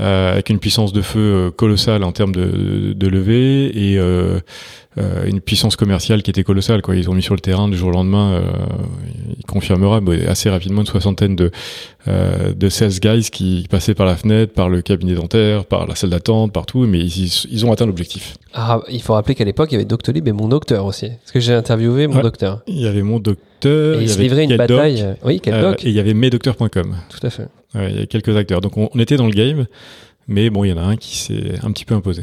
euh 0.00 0.32
avec 0.32 0.50
une 0.50 0.58
puissance 0.58 0.92
de 0.92 1.02
feu 1.02 1.50
colossale 1.56 2.04
en 2.04 2.12
termes 2.12 2.34
de, 2.34 2.92
de, 2.92 3.06
levée 3.08 3.66
et 3.74 3.98
euh, 3.98 4.40
une 5.26 5.40
puissance 5.40 5.76
commerciale 5.76 6.22
qui 6.22 6.30
était 6.30 6.44
colossale. 6.44 6.80
Quoi, 6.82 6.96
ils 6.96 7.10
ont 7.10 7.14
mis 7.14 7.22
sur 7.22 7.34
le 7.34 7.40
terrain 7.40 7.68
du 7.68 7.76
jour 7.76 7.88
au 7.88 7.92
lendemain. 7.92 8.42
il 9.36 9.44
confirmera 9.44 10.00
assez 10.26 10.48
rapidement 10.48 10.80
une 10.80 10.86
soixantaine 10.86 11.36
de 11.36 11.50
de 12.06 12.68
sales 12.68 13.00
guys 13.00 13.30
qui 13.30 13.66
passaient 13.68 13.94
par 13.94 14.06
la 14.06 14.16
fenêtre, 14.16 14.52
par 14.52 14.68
le 14.68 14.80
cabinet 14.80 15.14
dentaire, 15.14 15.64
par 15.64 15.86
la 15.86 15.94
salle 15.96 16.10
d'attente, 16.10 16.52
partout, 16.52 16.86
mais 16.86 17.00
ils, 17.00 17.46
ils 17.50 17.66
ont 17.66 17.72
atteint 17.72 17.86
l'objectif. 17.86 18.36
Ah, 18.58 18.80
il 18.88 19.02
faut 19.02 19.12
rappeler 19.12 19.34
qu'à 19.34 19.44
l'époque, 19.44 19.70
il 19.70 19.74
y 19.74 19.76
avait 19.76 19.84
Doctolib 19.84 20.26
et 20.26 20.32
mon 20.32 20.48
docteur 20.48 20.86
aussi. 20.86 21.08
Parce 21.08 21.32
que 21.32 21.40
j'ai 21.40 21.52
interviewé 21.52 22.06
mon 22.06 22.22
docteur. 22.22 22.62
Il 22.66 22.80
y 22.80 22.86
avait 22.86 23.02
mon 23.02 23.18
docteur. 23.18 24.00
Et 24.00 24.04
il, 24.04 24.08
se 24.08 24.18
livrait 24.18 24.44
une 24.44 24.56
bataille. 24.56 25.14
oui, 25.24 25.40
quel 25.40 25.54
euh, 25.54 25.74
Et 25.82 25.88
il 25.88 25.92
y 25.92 26.00
avait 26.00 26.14
mesdocteurs.com. 26.14 26.96
Tout 27.10 27.26
à 27.26 27.30
fait. 27.30 27.48
il 27.74 27.80
y 27.80 27.84
avait 27.84 28.06
quelques 28.06 28.34
acteurs. 28.34 28.62
Donc 28.62 28.76
on, 28.76 28.88
était 28.98 29.16
dans 29.16 29.26
le 29.26 29.32
game, 29.32 29.66
mais 30.26 30.48
bon, 30.48 30.64
il 30.64 30.70
y 30.70 30.72
en 30.72 30.78
a 30.78 30.82
un 30.82 30.96
qui 30.96 31.18
s'est 31.18 31.54
un 31.62 31.70
petit 31.70 31.84
peu 31.84 31.94
imposé. 31.94 32.22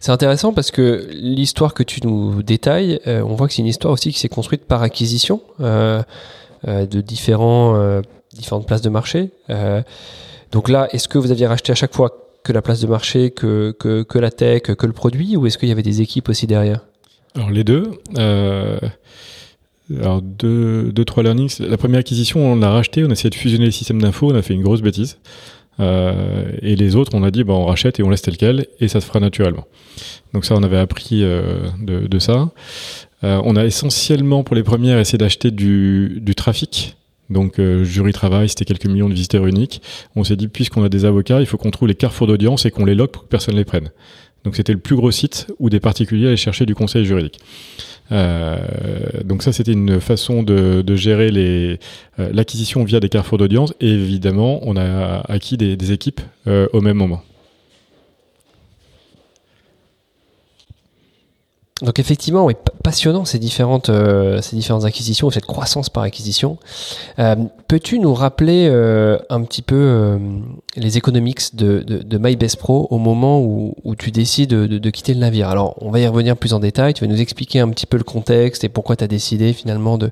C'est 0.00 0.12
intéressant 0.12 0.52
parce 0.52 0.70
que 0.70 1.08
l'histoire 1.10 1.74
que 1.74 1.82
tu 1.82 2.00
nous 2.04 2.42
détailles, 2.42 3.00
euh, 3.06 3.22
on 3.22 3.34
voit 3.34 3.48
que 3.48 3.54
c'est 3.54 3.62
une 3.62 3.68
histoire 3.68 3.92
aussi 3.92 4.12
qui 4.12 4.18
s'est 4.18 4.28
construite 4.28 4.64
par 4.64 4.82
acquisition 4.82 5.40
euh, 5.60 6.02
de 6.66 7.00
différents, 7.00 8.00
différentes 8.34 8.66
places 8.66 8.82
de 8.82 8.90
marché. 8.90 9.30
Donc 10.52 10.68
là, 10.68 10.88
est-ce 10.92 11.08
que 11.08 11.18
vous 11.18 11.30
aviez 11.30 11.46
racheté 11.46 11.72
à 11.72 11.74
chaque 11.74 11.94
fois 11.94 12.10
que 12.42 12.52
la 12.52 12.62
place 12.62 12.80
de 12.80 12.86
marché, 12.86 13.30
que, 13.30 13.72
que, 13.78 14.18
la 14.18 14.30
tech, 14.30 14.62
que 14.62 14.86
le 14.86 14.92
produit, 14.92 15.36
ou 15.36 15.46
est-ce 15.46 15.58
qu'il 15.58 15.68
y 15.68 15.72
avait 15.72 15.82
des 15.82 16.00
équipes 16.00 16.28
aussi 16.28 16.46
derrière? 16.46 16.80
Alors 17.34 17.50
les 17.50 17.64
deux. 17.64 17.90
Euh, 18.16 18.78
alors 20.00 20.22
deux, 20.22 20.92
deux, 20.92 21.04
trois 21.04 21.22
learnings. 21.22 21.60
La 21.60 21.76
première 21.76 22.00
acquisition, 22.00 22.52
on 22.52 22.56
l'a 22.56 22.70
racheté, 22.70 23.04
on 23.04 23.08
a 23.08 23.12
essayé 23.12 23.30
de 23.30 23.34
fusionner 23.34 23.66
les 23.66 23.70
systèmes 23.72 24.00
d'info, 24.00 24.30
on 24.32 24.34
a 24.34 24.42
fait 24.42 24.54
une 24.54 24.62
grosse 24.62 24.80
bêtise. 24.80 25.18
Euh, 25.80 26.52
et 26.62 26.76
les 26.76 26.96
autres, 26.96 27.12
on 27.14 27.22
a 27.22 27.30
dit, 27.30 27.44
bah, 27.44 27.54
on 27.54 27.66
rachète 27.66 28.00
et 28.00 28.02
on 28.02 28.10
laisse 28.10 28.22
tel 28.22 28.36
quel, 28.36 28.66
et 28.80 28.88
ça 28.88 29.00
se 29.00 29.06
fera 29.06 29.20
naturellement. 29.20 29.66
Donc 30.32 30.44
ça, 30.44 30.54
on 30.54 30.62
avait 30.62 30.78
appris 30.78 31.22
euh, 31.22 31.68
de, 31.80 32.06
de, 32.06 32.18
ça. 32.18 32.50
Euh, 33.24 33.40
on 33.44 33.56
a 33.56 33.64
essentiellement, 33.64 34.42
pour 34.44 34.56
les 34.56 34.62
premières, 34.62 34.98
essayé 34.98 35.18
d'acheter 35.18 35.50
du, 35.50 36.18
du 36.20 36.34
trafic. 36.34 36.96
Donc 37.28 37.58
euh, 37.58 37.82
jury 37.82 38.12
travail, 38.12 38.48
c'était 38.48 38.64
quelques 38.64 38.86
millions 38.86 39.08
de 39.08 39.14
visiteurs 39.14 39.46
uniques. 39.46 39.82
On 40.14 40.24
s'est 40.24 40.36
dit, 40.36 40.48
puisqu'on 40.48 40.84
a 40.84 40.88
des 40.88 41.04
avocats, 41.04 41.40
il 41.40 41.46
faut 41.46 41.56
qu'on 41.56 41.70
trouve 41.70 41.88
les 41.88 41.94
carrefours 41.94 42.26
d'audience 42.26 42.66
et 42.66 42.70
qu'on 42.70 42.84
les 42.84 42.94
logue 42.94 43.10
pour 43.10 43.22
que 43.24 43.28
personne 43.28 43.54
ne 43.54 43.58
les 43.58 43.64
prenne. 43.64 43.90
Donc 44.46 44.54
c'était 44.54 44.72
le 44.72 44.78
plus 44.78 44.94
gros 44.94 45.10
site 45.10 45.48
où 45.58 45.70
des 45.70 45.80
particuliers 45.80 46.28
allaient 46.28 46.36
chercher 46.36 46.66
du 46.66 46.76
conseil 46.76 47.04
juridique. 47.04 47.40
Euh, 48.12 48.56
donc 49.24 49.42
ça, 49.42 49.52
c'était 49.52 49.72
une 49.72 50.00
façon 50.00 50.44
de, 50.44 50.84
gérer 50.94 51.30
euh, 51.34 51.76
l'acquisition 52.32 52.84
via 52.84 53.00
des 53.00 53.08
carrefours 53.08 53.38
d'audience. 53.38 53.74
Et 53.80 53.90
évidemment, 53.90 54.60
on 54.62 54.76
a 54.76 55.24
acquis 55.28 55.56
des, 55.56 55.76
des 55.76 55.90
équipes 55.90 56.20
euh, 56.46 56.68
au 56.72 56.80
même 56.80 56.96
moment. 56.96 57.24
Donc 61.82 61.98
effectivement, 61.98 62.46
oui, 62.46 62.54
passionnant 62.82 63.26
ces 63.26 63.38
différentes, 63.38 63.90
euh, 63.90 64.40
ces 64.40 64.56
différentes 64.56 64.86
acquisitions, 64.86 65.30
cette 65.30 65.44
croissance 65.44 65.90
par 65.90 66.04
acquisition. 66.04 66.56
Euh, 67.18 67.36
Peux-tu 67.68 67.98
nous 67.98 68.14
rappeler 68.14 68.66
euh, 68.70 69.18
un 69.28 69.42
petit 69.42 69.60
peu 69.60 69.76
euh, 69.76 70.18
les 70.76 70.96
economics 70.96 71.54
de, 71.54 71.80
de, 71.80 71.98
de 71.98 72.18
MyBest 72.18 72.56
Pro 72.56 72.86
au 72.90 72.96
moment 72.96 73.42
où, 73.42 73.74
où 73.84 73.94
tu 73.94 74.10
décides 74.10 74.50
de, 74.50 74.78
de, 74.78 74.90
quitter 74.90 75.12
le 75.12 75.20
navire? 75.20 75.50
Alors, 75.50 75.76
on 75.82 75.90
va 75.90 76.00
y 76.00 76.06
revenir 76.06 76.38
plus 76.38 76.54
en 76.54 76.60
détail. 76.60 76.94
Tu 76.94 77.04
vas 77.04 77.10
nous 77.10 77.20
expliquer 77.20 77.60
un 77.60 77.68
petit 77.68 77.86
peu 77.86 77.98
le 77.98 78.04
contexte 78.04 78.64
et 78.64 78.70
pourquoi 78.70 78.96
tu 78.96 79.04
as 79.04 79.08
décidé 79.08 79.52
finalement 79.52 79.98
de, 79.98 80.10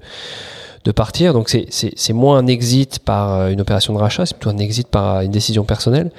de 0.84 0.92
partir. 0.92 1.32
Donc 1.32 1.48
c'est 1.48 2.12
moins 2.12 2.38
un 2.38 2.46
exit 2.46 2.98
par 2.98 3.48
une 3.48 3.60
opération 3.60 3.94
de 3.94 3.98
rachat, 3.98 4.26
c'est 4.26 4.36
plutôt 4.36 4.50
un 4.50 4.58
exit 4.58 4.88
par 4.88 5.22
une 5.22 5.30
décision 5.30 5.64
personnelle. 5.64 6.10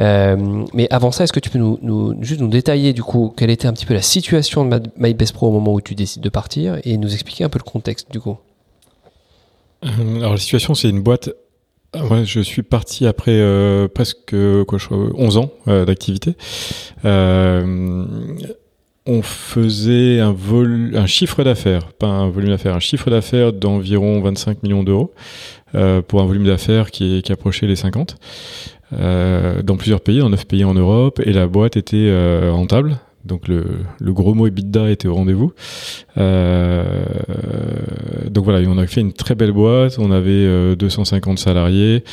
Euh, 0.00 0.64
mais 0.72 0.88
avant 0.90 1.12
ça, 1.12 1.24
est-ce 1.24 1.32
que 1.32 1.40
tu 1.40 1.50
peux 1.50 1.58
nous, 1.58 1.78
nous, 1.82 2.14
juste 2.22 2.40
nous 2.40 2.48
détailler 2.48 2.92
du 2.92 3.02
coup 3.02 3.32
quelle 3.36 3.50
était 3.50 3.68
un 3.68 3.72
petit 3.72 3.86
peu 3.86 3.94
la 3.94 4.02
situation 4.02 4.64
de 4.64 4.80
MyBest 4.96 5.32
Pro 5.32 5.48
au 5.48 5.52
moment 5.52 5.72
où 5.72 5.80
tu 5.80 5.94
décides 5.94 6.22
de 6.22 6.28
partir 6.28 6.78
et 6.84 6.96
nous 6.96 7.12
expliquer 7.12 7.44
un 7.44 7.48
peu 7.48 7.58
le 7.58 7.70
contexte 7.70 8.10
du 8.10 8.20
coup? 8.20 8.36
Euh, 9.84 10.16
Alors 10.16 10.32
la 10.32 10.38
situation, 10.38 10.74
c'est 10.74 10.88
une 10.88 11.02
boîte. 11.02 11.30
Je 12.24 12.40
suis 12.40 12.62
parti 12.62 13.06
après 13.06 13.38
euh, 13.38 13.86
presque 13.86 14.34
quoi, 14.66 14.78
je 14.78 14.88
11 14.92 15.36
ans 15.36 15.50
euh, 15.68 15.84
d'activité. 15.84 16.36
Euh, 17.04 18.04
on 19.06 19.22
faisait 19.22 20.20
un, 20.20 20.32
vol, 20.32 20.92
un 20.94 21.06
chiffre 21.06 21.44
d'affaires, 21.44 21.92
pas 21.92 22.06
un 22.06 22.30
volume 22.30 22.50
d'affaires, 22.50 22.74
un 22.74 22.80
chiffre 22.80 23.10
d'affaires 23.10 23.52
d'environ 23.52 24.20
25 24.20 24.62
millions 24.62 24.82
d'euros 24.82 25.12
euh, 25.74 26.00
pour 26.00 26.22
un 26.22 26.26
volume 26.26 26.46
d'affaires 26.46 26.90
qui, 26.90 27.20
qui, 27.22 27.32
approchait 27.32 27.66
les 27.66 27.76
50 27.76 28.16
euh, 28.94 29.62
dans 29.62 29.76
plusieurs 29.76 30.00
pays, 30.00 30.22
en 30.22 30.30
9 30.30 30.46
pays 30.46 30.64
en 30.64 30.74
Europe, 30.74 31.20
et 31.24 31.32
la 31.32 31.46
boîte 31.46 31.76
était 31.76 31.96
euh, 31.96 32.50
rentable. 32.52 32.98
Donc 33.24 33.48
le, 33.48 33.64
gros 34.00 34.34
mot 34.34 34.46
EBITDA 34.46 34.90
était 34.90 35.08
au 35.08 35.14
rendez-vous. 35.14 35.52
Euh, 36.18 37.04
donc 38.30 38.44
voilà, 38.44 38.66
on 38.68 38.78
a 38.78 38.86
fait 38.86 39.00
une 39.00 39.12
très 39.12 39.34
belle 39.34 39.52
boîte. 39.52 39.98
On 39.98 40.10
avait 40.10 40.76
250 40.76 41.38
salariés. 41.38 42.04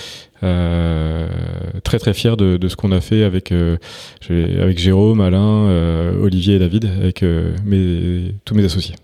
Euh, 0.43 1.28
très 1.84 2.00
très 2.00 2.13
fier 2.13 2.36
de, 2.36 2.67
ce 2.67 2.76
qu'on 2.76 2.91
a 2.91 3.02
fait 3.02 3.24
avec 3.24 3.52
euh, 3.52 3.78
Jérôme, 4.76 5.21
Alain, 5.21 5.67
euh, 5.67 6.24
Olivier 6.24 6.56
et 6.56 6.60
David, 6.60 6.86
avec 6.86 7.24
tous 8.45 8.56
mes 8.56 8.65
associés. 8.65 8.95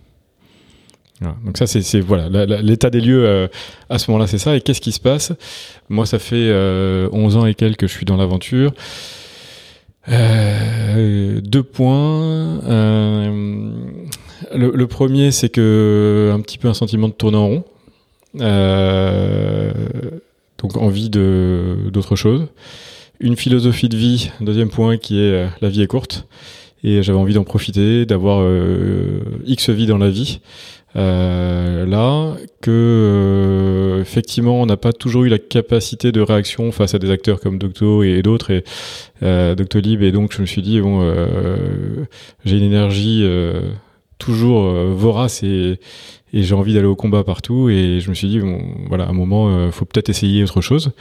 Voilà. 1.20 1.36
Donc 1.46 1.58
ça 1.58 1.66
c'est 1.66 2.00
voilà 2.00 2.46
l'état 2.62 2.92
des 2.92 3.02
lieux 3.02 3.50
à 3.90 3.98
ce 3.98 4.12
moment-là 4.12 4.28
c'est 4.28 4.38
ça 4.38 4.56
et 4.56 4.62
qu'est-ce 4.62 4.82
qui 4.82 4.92
se 4.92 5.00
passe? 5.00 5.34
Moi 5.90 6.06
ça 6.06 6.20
fait 6.20 6.52
11 7.12 7.38
ans 7.38 7.46
et 7.48 7.56
quelques 7.56 7.80
que 7.82 7.88
je 7.88 7.94
suis 7.94 8.06
dans 8.06 8.18
l'aventure. 8.18 8.74
Euh, 10.10 11.42
deux 11.42 11.64
points. 11.64 12.62
Euh, 12.66 13.72
le, 14.54 14.88
premier, 14.88 15.32
c'est 15.32 15.50
que 15.50 16.32
un 16.34 16.40
petit 16.40 16.58
peu 16.58 16.68
un 16.68 16.74
sentiment 16.74 17.08
de 17.08 17.14
tourner 17.14 17.38
en 17.38 17.48
rond. 17.48 17.64
Euh, 18.40 19.72
donc 20.60 20.78
envie 20.78 21.10
de 21.10 21.90
d'autre 21.92 22.16
chose. 22.16 22.48
Une 23.20 23.36
philosophie 23.36 23.90
de 23.90 23.98
vie, 23.98 24.32
deuxième 24.42 24.70
point, 24.70 24.98
qui 24.98 25.20
est 25.20 25.48
la 25.62 25.70
vie 25.70 25.82
est 25.82 25.88
courte. 25.88 26.28
Et 26.84 27.02
j'avais 27.02 27.18
envie 27.18 27.34
d'en 27.34 27.44
profiter, 27.44 28.06
d'avoir 28.06 28.48
X 29.46 29.72
vie 29.72 29.88
dans 29.88 29.98
la 29.98 30.10
vie. 30.10 30.40
Euh, 30.96 31.86
là, 31.86 32.36
que 32.62 32.72
euh, 32.72 34.02
effectivement, 34.02 34.62
on 34.62 34.66
n'a 34.66 34.78
pas 34.78 34.94
toujours 34.94 35.26
eu 35.26 35.30
la 35.30 35.38
capacité 35.38 36.12
de 36.12 36.22
réaction 36.22 36.72
face 36.72 36.96
à 36.96 37.00
des 37.00 37.12
acteurs 37.12 37.40
comme 37.40 37.58
Docto 37.60 38.04
et, 38.04 38.22
d'autres, 38.22 38.52
et 38.52 38.64
euh, 39.22 39.54
Doctolib, 39.54 40.02
et 40.02 40.12
donc 40.12 40.34
je 40.34 40.42
me 40.42 40.46
suis 40.46 40.62
dit 40.62 40.80
bon, 40.82 41.02
j'ai 42.46 42.58
une 42.58 42.64
énergie 42.64 43.24
toujours 44.18 44.66
euh, 44.66 44.94
vorace 44.96 45.44
et, 45.44 45.80
et 46.34 46.44
j'ai 46.44 46.56
envie 46.56 46.74
d'aller 46.74 46.88
au 46.88 46.96
combat 46.96 47.24
partout, 47.24 47.70
et 47.70 48.00
je 48.02 48.10
me 48.10 48.16
suis 48.16 48.28
dit 48.28 48.40
bon, 48.40 48.62
voilà, 48.88 49.06
à 49.06 49.10
un 49.10 49.14
moment, 49.14 49.72
faut 49.72 49.86
peut-être 49.86 50.10
essayer 50.10 50.44
autre 50.44 50.62
chose. 50.62 50.92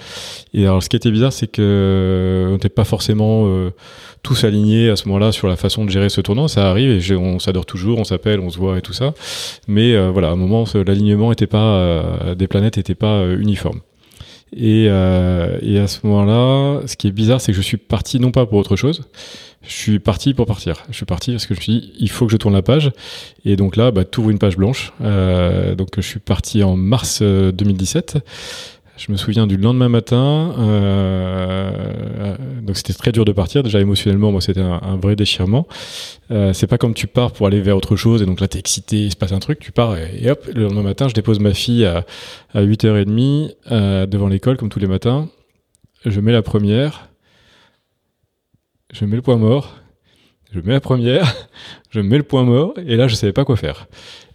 Et 0.55 0.66
alors, 0.66 0.83
ce 0.83 0.88
qui 0.88 0.96
était 0.96 1.11
bizarre, 1.11 1.33
c'est 1.33 1.48
que 1.48 2.46
on 2.48 2.52
n'était 2.52 2.68
pas 2.68 2.85
forcément 2.85 3.50
tous 4.26 4.42
alignés 4.42 4.90
à 4.90 4.96
ce 4.96 5.07
moment-là 5.07 5.31
sur 5.31 5.46
la 5.46 5.55
façon 5.55 5.85
de 5.85 5.90
gérer 5.90 6.09
ce 6.09 6.20
tournant. 6.20 6.48
Ça 6.48 6.68
arrive 6.68 6.90
et 6.90 7.16
on 7.16 7.38
s'adore 7.38 7.64
toujours, 7.64 7.98
on 7.98 8.05
s'appelle, 8.05 8.40
on 8.40 8.50
se 8.50 8.59
voit 8.59 8.76
et 8.76 8.83
tout 8.83 8.92
ça. 8.92 9.14
Mais 9.68 9.94
euh, 9.94 10.11
voilà, 10.11 10.29
à 10.29 10.33
un 10.33 10.37
moment, 10.37 10.64
l'alignement 10.74 11.31
était 11.31 11.46
pas, 11.46 11.76
euh, 11.76 12.35
des 12.35 12.48
planètes 12.48 12.76
n'était 12.76 12.96
pas 12.96 13.18
euh, 13.18 13.38
uniforme. 13.38 13.81
Et, 14.52 14.87
euh, 14.88 15.59
et, 15.61 15.78
à 15.78 15.88
ce 15.88 16.06
moment-là, 16.06 16.87
ce 16.87 16.96
qui 16.96 17.09
est 17.09 17.12
bizarre, 17.12 17.40
c'est 17.40 17.52
que 17.52 17.56
je 17.56 17.62
suis 17.62 17.76
parti 17.76 18.20
non 18.20 18.30
pas 18.30 18.46
pour 18.46 18.59
autre 18.59 18.76
chose, 18.76 19.02
je 19.62 19.72
suis 19.72 19.98
parti 19.98 20.35
pour 20.35 20.46
partir. 20.46 20.85
Je 20.88 20.94
suis 20.94 21.04
parti 21.04 21.32
parce 21.32 21.46
que 21.46 21.54
je 21.54 21.61
me 21.61 21.62
suis 21.62 21.72
dit, 21.80 21.92
il 21.98 22.09
faut 22.09 22.26
que 22.26 22.32
je 22.32 22.37
tourne 22.37 22.54
la 22.54 22.62
page. 22.62 22.92
Et 23.44 23.56
donc 23.56 23.76
là, 23.76 23.90
bah, 23.90 24.04
ouvres 24.16 24.30
une 24.30 24.38
page 24.38 24.56
blanche. 24.56 24.92
Euh, 25.00 25.74
donc 25.74 25.88
je 25.96 26.02
suis 26.02 26.20
parti 26.20 26.62
en 26.62 26.76
mars 26.76 27.22
2017. 27.22 28.18
Je 28.96 29.12
me 29.12 29.18
souviens 29.18 29.46
du 29.46 29.59
lendemain 29.59 29.90
matin. 29.90 30.54
Euh, 30.59 32.37
donc 32.62 32.76
c'était 32.76 32.94
très 32.94 33.12
dur 33.12 33.24
de 33.26 33.32
partir. 33.32 33.62
Déjà 33.62 33.80
émotionnellement, 33.80 34.32
moi 34.32 34.40
c'était 34.40 34.62
un, 34.62 34.96
vrai 34.96 35.16
déchirement. 35.16 35.66
Euh, 36.30 36.52
c'est 36.54 36.66
pas 36.66 36.78
comme 36.78 36.94
tu 36.94 37.06
pars 37.06 37.32
pour 37.32 37.46
aller 37.46 37.61
vers 37.61 37.76
autre 37.76 37.96
chose 37.96 38.22
et 38.22 38.26
donc 38.26 38.40
là 38.40 38.48
t'es 38.48 38.59
excité, 38.59 39.04
il 39.04 39.11
se 39.11 39.16
passe 39.16 39.32
un 39.32 39.38
truc, 39.38 39.59
tu 39.59 39.70
pars 39.70 39.96
et, 39.96 40.11
et, 40.22 40.30
hop, 40.30 40.46
le 40.52 40.62
lendemain 40.62 40.82
matin, 40.82 41.09
je 41.09 41.14
dépose 41.14 41.38
ma 41.40 41.52
fille 41.52 41.85
à, 41.85 42.06
à 42.54 42.62
8h30 42.62 43.54
euh, 43.70 44.06
devant 44.06 44.28
l'école 44.28 44.56
comme 44.56 44.70
tous 44.70 44.80
les 44.80 44.88
matins. 44.88 45.28
Je 46.04 46.20
mets 46.20 46.32
la 46.32 46.42
première. 46.42 47.11
Je 48.92 49.04
mets 49.04 49.16
le 49.16 49.22
point 49.22 49.37
mort. 49.37 49.76
Je 50.52 50.61
mets 50.61 50.72
la 50.72 50.80
première. 50.80 51.37
Je 51.90 52.00
mets 52.00 52.18
le 52.18 52.24
point 52.24 52.44
mort 52.44 52.74
et 52.78 52.96
là 52.96 53.09
je 53.09 53.14
savais 53.14 53.32
pas 53.32 53.44
quoi 53.44 53.56
faire. 53.56 53.87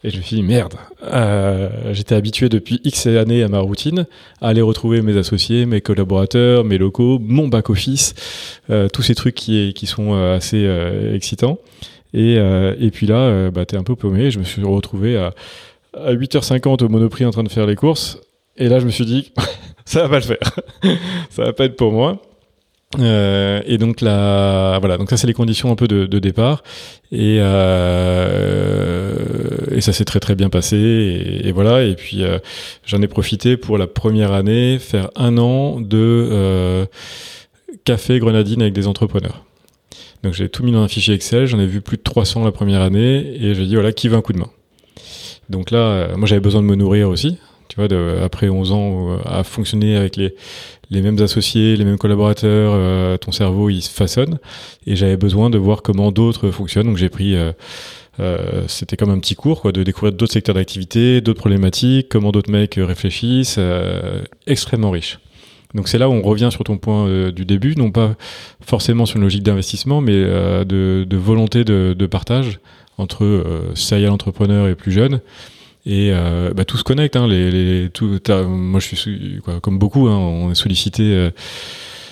Et 0.04 0.10
je 0.10 0.18
me 0.18 0.22
suis 0.24 0.38
dit, 0.38 0.44
merde, 0.44 0.74
euh, 1.04 1.94
j'étais 1.94 2.16
habitué 2.16 2.50
depuis 2.50 2.82
X 2.84 3.06
années 3.06 3.44
à 3.44 3.48
ma 3.48 3.60
routine, 3.60 4.08
à 4.42 4.48
aller 4.48 4.62
retrouver 4.62 5.02
mes 5.04 5.16
associés, 5.16 5.68
mes 5.68 5.82
collaborateurs, 5.82 6.64
mes 6.64 6.80
locaux, 6.80 7.20
mon 7.20 7.48
back-office, 7.48 8.16
euh, 8.72 8.90
tous 8.90 9.04
ces 9.04 9.14
trucs 9.14 9.36
qui, 9.36 9.86
sont 9.86 10.14
euh, 10.14 10.36
assez 10.36 10.68
excitants. 11.14 11.60
Et, 12.14 12.34
et 12.34 12.92
puis 12.92 13.08
là, 13.08 13.50
bah, 13.52 13.66
t'es 13.66 13.78
un 13.78 13.84
peu 13.84 13.96
paumé, 13.96 14.32
je 14.32 14.40
me 14.40 14.44
suis 14.44 14.62
retrouvé 14.64 15.18
à, 15.18 15.34
à 15.94 16.14
8h50 16.14 16.84
au 16.84 16.90
Monoprix 16.90 17.26
en 17.26 17.32
train 17.32 17.44
de 17.44 17.50
faire 17.50 17.68
les 17.68 17.76
courses. 17.76 18.20
Et 18.58 18.68
là, 18.68 18.80
je 18.80 18.86
me 18.86 18.92
suis 18.92 19.06
dit, 19.06 19.32
ça 19.86 20.08
va 20.08 20.10
pas 20.10 20.16
le 20.16 20.36
faire. 20.36 20.60
ça 21.30 21.44
va 21.46 21.54
pas 21.54 21.66
être 21.66 21.78
pour 21.78 21.92
moi. 21.92 22.22
Euh, 23.00 23.62
et 23.66 23.78
donc 23.78 24.02
là, 24.02 24.78
voilà, 24.80 24.98
donc 24.98 25.10
ça 25.10 25.16
c'est 25.18 25.28
les 25.28 25.34
conditions 25.34 25.72
un 25.72 25.76
peu 25.76 25.88
de, 25.88 26.06
de 26.06 26.20
départ, 26.20 26.62
et, 27.12 27.38
euh, 27.40 29.16
et 29.72 29.80
ça 29.82 29.94
s'est 29.94 30.04
très 30.04 30.20
très 30.20 30.36
bien 30.36 30.50
passé, 30.50 30.78
et, 31.44 31.52
voilà, 31.54 31.84
et 31.84 31.96
puis 31.96 32.24
euh, 32.24 32.40
j'en 32.86 33.02
ai 33.02 33.08
profité 33.08 33.56
pour 33.56 33.78
la 33.78 33.88
première 33.88 34.34
année 34.34 34.78
faire 34.78 35.10
un 35.16 35.38
an 35.38 35.80
de 35.80 36.28
euh, 36.32 36.86
café 37.86 38.20
grenadine 38.20 38.62
avec 38.62 38.74
des 38.74 38.88
entrepreneurs. 38.88 39.46
Donc 40.24 40.34
j'ai 40.34 40.50
tout 40.50 40.64
mis 40.64 40.72
dans 40.72 40.82
un 40.84 40.88
fichier 40.88 41.16
Excel, 41.16 41.46
j'en 41.46 41.60
ai 41.60 41.66
vu 41.66 41.82
plus 41.82 41.98
de 41.98 42.04
300 42.04 42.44
la 42.44 42.52
première 42.52 42.82
année, 42.82 43.38
et 43.42 43.56
j'ai 43.56 43.66
dit 43.66 43.76
voilà 43.76 43.94
qui 43.94 44.10
veut 44.10 44.18
un 44.18 44.22
coup 44.22 44.34
de 44.34 44.40
main? 44.40 44.50
Donc 45.50 45.72
là, 45.72 45.80
euh, 45.80 46.18
moi 46.18 46.28
j'avais 46.28 46.42
besoin 46.42 46.62
de 46.62 46.68
me 46.68 46.76
nourrir 46.76 47.10
aussi, 47.10 47.38
tu 47.72 47.80
vois, 47.80 47.88
après 48.22 48.50
11 48.50 48.72
ans 48.74 49.18
à 49.24 49.44
fonctionner 49.44 49.96
avec 49.96 50.18
les, 50.18 50.36
les 50.90 51.02
mêmes 51.02 51.22
associés, 51.22 51.78
les 51.78 51.86
mêmes 51.86 51.98
collaborateurs, 51.98 52.74
euh, 52.76 53.16
ton 53.18 53.32
cerveau 53.32 53.70
il 53.70 53.82
se 53.82 53.90
façonne. 53.90 54.40
Et 54.86 54.98
j'avais 54.98 55.16
besoin 55.16 55.50
de 55.50 55.58
voir 55.58 55.82
comment 55.82 56.12
d'autres 56.12 56.52
fonctionnent. 56.52 56.88
Donc 56.88 56.98
j'ai 56.98 57.10
pris, 57.10 57.36
euh, 57.36 57.54
euh, 58.20 58.64
c'était 58.68 58.98
comme 58.98 59.10
un 59.12 59.20
petit 59.20 59.36
cours, 59.36 59.62
quoi, 59.62 59.72
de 59.72 59.84
découvrir 59.84 60.12
d'autres 60.12 60.34
secteurs 60.34 60.56
d'activité, 60.56 61.22
d'autres 61.22 61.40
problématiques, 61.40 62.10
comment 62.10 62.32
d'autres 62.32 62.52
mecs 62.52 62.76
réfléchissent, 62.76 63.60
extrêmement 64.48 64.92
riche. 64.92 65.20
Donc 65.74 65.88
c'est 65.88 65.98
là 65.98 66.10
où 66.10 66.14
on 66.14 66.22
revient 66.22 66.50
sur 66.52 66.64
ton 66.64 66.78
point 66.78 67.08
euh, 67.08 67.32
du 67.32 67.46
début, 67.46 67.76
non 67.76 67.92
pas 67.92 68.16
forcément 68.62 69.06
sur 69.06 69.18
une 69.18 69.24
logique 69.24 69.44
d'investissement, 69.44 70.02
mais 70.02 70.14
euh, 70.16 70.64
de, 70.66 71.18
volonté 71.18 71.64
de, 71.64 72.06
partage 72.08 72.60
entre 72.98 73.24
euh, 73.24 73.72
serial 73.74 74.12
entrepreneurs 74.12 74.68
et 74.68 74.76
plus 74.76 74.92
jeunes. 74.92 75.22
Et 75.86 76.10
euh, 76.12 76.54
bah, 76.54 76.66
tout 76.66 76.78
se 76.78 76.84
connecte. 76.84 77.16
Hein, 77.16 77.28
les, 77.28 77.52
les, 77.52 77.90
tout, 77.90 78.20
moi, 78.48 78.80
je 78.80 78.96
suis 78.96 79.40
quoi, 79.44 79.60
comme 79.60 79.80
beaucoup. 79.80 80.08
Hein, 80.08 80.18
on 80.18 80.52
est 80.52 80.56
sollicité. 80.56 81.04
Euh, 81.04 81.30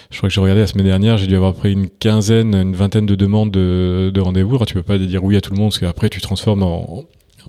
je 0.10 0.17
crois 0.17 0.29
que 0.29 0.34
j'ai 0.34 0.41
regardé 0.41 0.62
la 0.62 0.67
semaine 0.67 0.88
dernière, 0.88 1.19
j'ai 1.19 1.27
dû 1.27 1.36
avoir 1.36 1.53
pris 1.53 1.71
une 1.71 1.88
quinzaine, 1.88 2.55
une 2.55 2.75
vingtaine 2.75 3.05
de 3.05 3.13
demandes 3.13 3.51
de, 3.51 4.10
de 4.12 4.21
rendez-vous. 4.21 4.58
Tu 4.65 4.73
peux 4.73 4.84
pas 4.84 4.97
dire 4.97 5.23
oui 5.23 5.38
à 5.38 5.41
tout 5.41 5.53
le 5.53 5.60
monde, 5.60 5.69
parce 5.69 5.79
qu'après, 5.79 6.10
tu 6.10 6.19
transformes 6.19 6.63
en, 6.63 7.05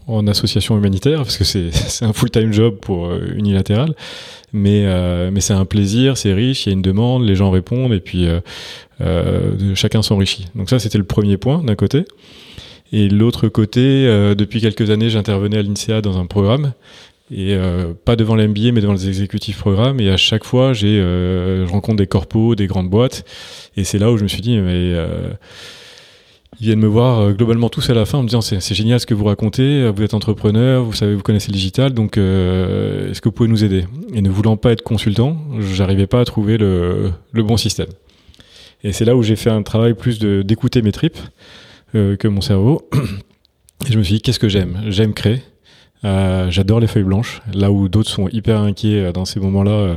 en 0.07 0.27
association 0.27 0.77
humanitaire, 0.77 1.23
parce 1.23 1.37
que 1.37 1.45
c'est 1.45 2.05
un 2.05 2.13
full-time 2.13 2.53
job 2.53 2.77
pour 2.81 3.07
euh, 3.07 3.33
unilatéral. 3.35 3.95
Mais, 4.53 4.85
euh, 4.85 5.31
mais 5.33 5.41
c'est 5.41 5.53
un 5.53 5.65
plaisir, 5.65 6.17
c'est 6.17 6.33
riche, 6.33 6.67
il 6.67 6.71
y 6.71 6.73
a 6.73 6.75
une 6.75 6.83
demande, 6.83 7.25
les 7.25 7.37
gens 7.37 7.51
répondent, 7.51 7.93
et 7.93 8.01
puis 8.01 8.27
euh, 8.27 8.41
euh 9.01 9.75
chacun 9.75 10.03
s'enrichit. 10.03 10.47
Donc 10.55 10.69
ça, 10.71 10.79
c'était 10.79 10.99
le 10.99 11.05
premier 11.05 11.37
point 11.37 11.63
d'un 11.63 11.77
côté. 11.77 12.05
Et 12.93 13.09
l'autre 13.09 13.49
côté, 13.49 14.07
euh, 14.07 14.35
depuis 14.35 14.61
quelques 14.61 14.91
années, 14.91 15.11
j'intervenais 15.11 15.59
à 15.59 15.63
l'INSEA 15.63 16.01
dans 16.01 16.19
un 16.19 16.27
programme, 16.27 16.73
et 17.31 17.55
euh, 17.55 17.93
pas 18.05 18.17
devant 18.17 18.35
l'MBA, 18.35 18.73
mais 18.73 18.81
devant 18.81 18.95
les 18.95 19.09
exécutifs 19.09 19.59
programmes. 19.59 20.01
Et 20.01 20.11
à 20.11 20.17
chaque 20.17 20.45
fois, 20.45 20.73
j'ai, 20.73 20.99
euh, 20.99 21.67
je 21.67 21.71
rencontre 21.71 21.99
des 21.99 22.09
corpos, 22.09 22.57
des 22.57 22.67
grandes 22.67 22.91
boîtes, 22.91 23.25
et 23.77 23.85
c'est 23.85 23.99
là 23.99 24.11
où 24.11 24.17
je 24.17 24.25
me 24.25 24.29
suis 24.29 24.43
dit, 24.43 24.59
mais 24.59 24.91
ils 26.59 26.67
viennent 26.67 26.81
me 26.81 26.89
voir 26.89 27.33
globalement 27.33 27.69
tous 27.69 27.89
à 27.91 27.95
la 27.95 28.05
fin 28.05 28.19
en 28.19 28.23
me 28.23 28.27
disant 28.27 28.41
c'est, 28.41 28.75
génial 28.75 28.99
ce 28.99 29.07
que 29.07 29.15
vous 29.15 29.25
racontez, 29.25 29.89
vous 29.89 30.03
êtes 30.03 30.15
entrepreneur, 30.15 30.83
vous 30.83 30.93
savez, 30.93 31.15
vous 31.15 31.23
connaissez 31.23 31.49
le 31.49 31.55
digital, 31.55 31.95
donc 31.95 32.19
est-ce 32.19 33.21
que 33.21 33.29
vous 33.29 33.33
pouvez 33.33 33.49
nous 33.49 33.63
aider? 33.63 33.85
Et 34.13 34.21
ne 34.21 34.29
voulant 34.29 34.57
pas 34.57 34.73
être 34.73 34.83
consultant, 34.83 35.39
j'arrivais 35.61 36.09
pas 36.09 36.21
à 36.21 36.25
trouver 36.25 36.59
le, 36.59 37.13
bon 37.33 37.57
système. 37.57 37.89
Et 38.83 38.93
c'est 38.93 39.05
là 39.05 39.15
où 39.15 39.23
j'ai 39.23 39.37
fait 39.37 39.51
un 39.51 39.63
travail 39.63 39.95
plus 39.95 40.19
d'écouter 40.19 40.83
mes 40.83 40.93
tripes 40.93 41.19
que 41.93 42.29
mon 42.29 42.41
cerveau. 42.41 42.89
Et 43.89 43.93
je 43.93 43.99
me 43.99 44.03
suis 44.03 44.15
dit 44.17 44.21
qu'est-ce 44.23 44.39
que 44.39 44.49
j'aime? 44.49 44.83
J'aime 44.89 45.15
créer. 45.15 45.43
Euh, 46.05 46.51
j'adore 46.51 46.81
les 46.81 46.87
feuilles 46.87 47.05
blanches. 47.05 47.43
Là 47.53 47.71
où 47.71 47.89
d'autres 47.89 48.11
sont 48.11 48.29
hyper 48.29 48.61
inquiets 48.61 49.01
euh, 49.01 49.13
dans 49.13 49.25
ces 49.25 49.41
moments-là 49.41 49.71
euh, 49.71 49.97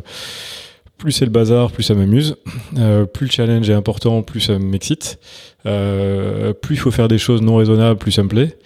plus 0.98 1.12
c'est 1.12 1.26
le 1.26 1.32
bazar, 1.32 1.72
plus 1.72 1.84
ça 1.84 1.96
m'amuse. 1.96 2.38
Euh, 2.78 3.06
plus 3.06 3.26
le 3.26 3.32
challenge 3.32 3.70
est 3.70 3.74
important, 3.74 4.22
plus 4.22 4.40
ça 4.40 4.58
m'excite. 4.58 5.20
Euh, 5.66 6.54
plus 6.54 6.76
il 6.76 6.78
faut 6.78 6.92
faire 6.92 7.10
des 7.10 7.18
choses 7.18 7.42
non 7.42 7.58
raisonnables, 7.58 8.00
plus 8.00 8.14
ça 8.14 8.24
me 8.24 8.30
plaît. 8.30 8.58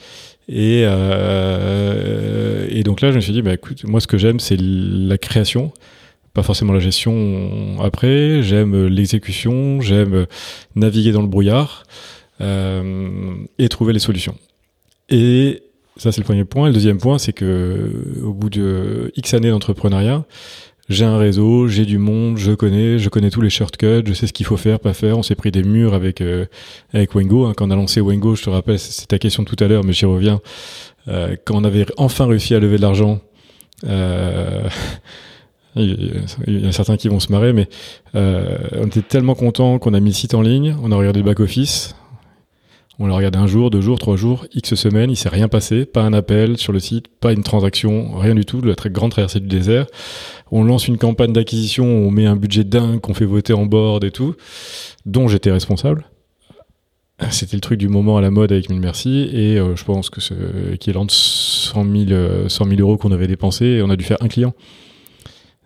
Et, 0.47 0.83
euh, 0.85 2.83
donc 2.83 3.01
là, 3.01 3.09
je 3.09 3.15
me 3.15 3.21
suis 3.21 3.33
dit, 3.33 3.41
bah, 3.41 3.53
écoute, 3.53 3.83
moi, 3.85 3.99
ce 3.99 4.07
que 4.07 4.17
j'aime, 4.17 4.39
c'est 4.39 4.55
la 4.59 5.17
création, 5.17 5.73
pas 6.33 6.43
forcément 6.43 6.73
la 6.73 6.79
gestion 6.79 7.81
après. 7.81 8.43
J'aime 8.43 8.85
l'exécution, 8.85 9.81
j'aime 9.81 10.27
naviguer 10.75 11.11
dans 11.11 11.21
le 11.21 11.27
brouillard 11.27 11.83
euh, 11.83 12.16
et 12.39 13.69
trouver 13.69 13.93
les 13.93 13.99
solutions. 13.99 14.35
Et 15.09 15.63
ça, 15.97 16.11
c'est 16.11 16.21
le 16.21 16.25
premier 16.25 16.45
point. 16.45 16.67
Le 16.67 16.73
deuxième 16.73 16.99
point, 16.99 17.17
c'est 17.17 17.33
que 17.33 17.91
au 18.23 18.33
bout 18.33 18.49
de 18.49 19.11
X 19.15 19.33
années 19.33 19.49
d'entrepreneuriat, 19.49 20.25
j'ai 20.89 21.03
un 21.03 21.17
réseau, 21.17 21.67
j'ai 21.67 21.85
du 21.85 21.97
monde, 21.97 22.37
je 22.37 22.53
connais, 22.53 22.97
je 22.97 23.09
connais 23.09 23.29
tous 23.29 23.41
les 23.41 23.49
shortcuts, 23.49 24.05
je 24.05 24.13
sais 24.13 24.25
ce 24.25 24.33
qu'il 24.33 24.45
faut 24.45 24.55
faire, 24.55 24.79
pas 24.79 24.93
faire. 24.93 25.17
On 25.17 25.23
s'est 25.23 25.35
pris 25.35 25.51
des 25.51 25.63
murs 25.63 25.93
avec 25.93 26.21
euh, 26.21 26.45
avec 26.93 27.13
Wengo. 27.13 27.45
Hein. 27.45 27.53
Quand 27.57 27.67
on 27.67 27.71
a 27.71 27.75
lancé 27.75 27.99
Wengo, 27.99 28.35
je 28.35 28.43
te 28.43 28.49
rappelle, 28.49 28.79
c'est 28.79 29.07
ta 29.07 29.19
question 29.19 29.43
tout 29.43 29.57
à 29.59 29.67
l'heure, 29.67 29.83
mais 29.83 29.91
j'y 29.91 30.05
reviens. 30.05 30.39
Euh, 31.09 31.35
quand 31.45 31.55
on 31.55 31.63
avait 31.63 31.85
enfin 31.97 32.25
réussi 32.25 32.55
à 32.55 32.59
lever 32.59 32.77
de 32.77 32.81
l'argent, 32.81 33.19
euh, 33.85 34.69
il 35.75 36.63
y 36.63 36.67
a 36.67 36.71
certains 36.71 36.97
qui 36.97 37.09
vont 37.09 37.19
se 37.19 37.31
marrer, 37.31 37.51
mais 37.51 37.67
euh, 38.15 38.57
on 38.77 38.87
était 38.87 39.01
tellement 39.01 39.35
content 39.35 39.79
qu'on 39.79 39.93
a 39.93 39.99
mis 39.99 40.11
le 40.11 40.15
site 40.15 40.33
en 40.33 40.41
ligne, 40.41 40.75
on 40.81 40.91
a 40.91 40.95
regardé 40.95 41.19
le 41.19 41.25
back 41.25 41.39
office, 41.39 41.95
on 42.99 43.05
l'a 43.05 43.15
regardé 43.15 43.37
un 43.37 43.47
jour, 43.47 43.69
deux 43.69 43.81
jours, 43.81 43.99
trois 43.99 44.15
jours, 44.15 44.45
X 44.53 44.73
semaines, 44.75 45.11
il 45.11 45.15
s'est 45.15 45.29
rien 45.29 45.47
passé, 45.47 45.85
pas 45.85 46.01
un 46.01 46.13
appel 46.13 46.57
sur 46.57 46.73
le 46.73 46.79
site, 46.79 47.07
pas 47.07 47.31
une 47.31 47.43
transaction, 47.43 48.17
rien 48.17 48.33
du 48.33 48.43
tout, 48.43 48.59
la 48.61 48.75
très 48.75 48.89
grande 48.89 49.11
traversée 49.11 49.39
du 49.39 49.47
désert. 49.47 49.85
On 50.51 50.63
lance 50.63 50.87
une 50.87 50.97
campagne 50.97 51.31
d'acquisition, 51.31 51.85
on 51.85 52.09
met 52.09 52.25
un 52.25 52.35
budget 52.35 52.63
dingue, 52.63 52.99
qu'on 52.99 53.13
fait 53.13 53.25
voter 53.25 53.53
en 53.53 53.65
board 53.65 54.03
et 54.03 54.11
tout, 54.11 54.35
dont 55.05 55.27
j'étais 55.27 55.51
responsable. 55.51 56.07
C'était 57.29 57.57
le 57.57 57.61
truc 57.61 57.79
du 57.79 57.87
moment 57.87 58.17
à 58.17 58.21
la 58.21 58.31
mode 58.31 58.51
avec 58.51 58.69
Mille 58.69 58.79
Merci, 58.79 59.29
et 59.31 59.59
euh, 59.59 59.75
je 59.75 59.83
pense 59.83 60.09
que 60.09 60.21
c'est 60.21 60.35
équivalent 60.73 61.05
de 61.05 61.11
100 61.11 61.85
000, 62.07 62.49
100 62.49 62.65
000 62.65 62.81
euros 62.81 62.97
qu'on 62.97 63.11
avait 63.11 63.27
dépensé, 63.27 63.65
et 63.65 63.81
on 63.81 63.89
a 63.89 63.95
dû 63.95 64.05
faire 64.05 64.17
un 64.21 64.27
client. 64.27 64.53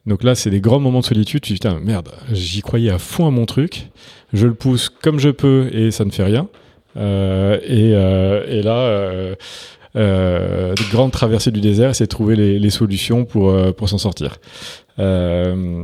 Donc 0.05 0.23
là, 0.23 0.35
c'est 0.35 0.49
des 0.49 0.61
grands 0.61 0.79
moments 0.79 1.01
de 1.01 1.05
solitude. 1.05 1.41
Tu 1.41 1.53
dis, 1.53 1.59
putain, 1.59 1.79
merde, 1.79 2.09
j'y 2.31 2.61
croyais 2.61 2.89
à 2.89 2.97
fond 2.97 3.27
à 3.27 3.31
mon 3.31 3.45
truc. 3.45 3.89
Je 4.33 4.47
le 4.47 4.53
pousse 4.53 4.89
comme 4.89 5.19
je 5.19 5.29
peux 5.29 5.69
et 5.73 5.91
ça 5.91 6.05
ne 6.05 6.11
fait 6.11 6.23
rien. 6.23 6.47
Euh, 6.97 7.59
et, 7.63 7.93
euh, 7.95 8.45
et, 8.47 8.61
là, 8.61 8.77
euh, 8.77 9.35
euh, 9.95 10.73
grande 10.89 11.11
traversée 11.11 11.51
du 11.51 11.59
désert, 11.59 11.95
c'est 11.95 12.07
trouver 12.07 12.35
les, 12.35 12.59
les, 12.59 12.69
solutions 12.69 13.25
pour, 13.25 13.49
euh, 13.49 13.71
pour 13.73 13.89
s'en 13.89 13.97
sortir. 13.97 14.37
Euh, 14.99 15.83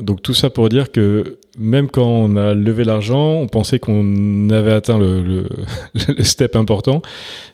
donc 0.00 0.22
tout 0.22 0.34
ça 0.34 0.50
pour 0.50 0.68
dire 0.68 0.92
que 0.92 1.38
même 1.58 1.88
quand 1.88 2.06
on 2.06 2.36
a 2.36 2.54
levé 2.54 2.84
l'argent, 2.84 3.32
on 3.34 3.48
pensait 3.48 3.78
qu'on 3.78 4.48
avait 4.50 4.72
atteint 4.72 4.98
le, 4.98 5.22
le, 5.22 5.48
le, 6.16 6.22
step 6.22 6.54
important, 6.54 7.02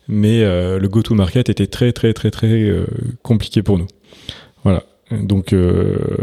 mais 0.08 0.40
le 0.42 0.86
go-to-market 0.88 1.48
était 1.48 1.66
très 1.66 1.92
très 1.92 2.12
très 2.12 2.30
très 2.30 2.70
compliqué 3.22 3.62
pour 3.62 3.78
nous. 3.78 3.86
Voilà. 4.64 4.82
Donc 5.10 5.54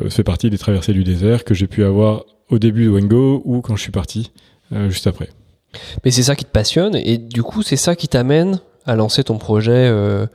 c'est 0.10 0.24
partie 0.24 0.50
des 0.50 0.58
traversées 0.58 0.94
du 0.94 1.04
désert 1.04 1.44
que 1.44 1.54
j'ai 1.54 1.68
pu 1.68 1.84
avoir 1.84 2.26
au 2.50 2.60
début 2.60 2.86
de 2.86 2.90
Wengo 2.90 3.42
ou 3.46 3.62
quand 3.62 3.76
je 3.76 3.84
suis 3.84 3.92
parti 3.92 4.32
juste 4.90 5.08
après. 5.08 5.30
Mais 6.04 6.12
c'est 6.12 6.24
ça 6.24 6.36
qui 6.36 6.46
te 6.46 6.52
passionne 6.52 6.96
et 6.96 7.18
du 7.18 7.44
coup 7.44 7.62
c'est 7.62 7.76
ça 7.76 7.96
qui 7.96 8.08
t'amène 8.08 8.60
à 8.86 8.96
lancer 8.96 9.24
ton 9.24 9.38
projet 9.38 9.88
euh, 9.88 10.26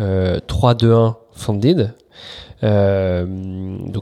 euh, 0.00 0.38
3-2-1 0.48 1.14
Funded, 1.32 1.94
euh, 2.62 3.26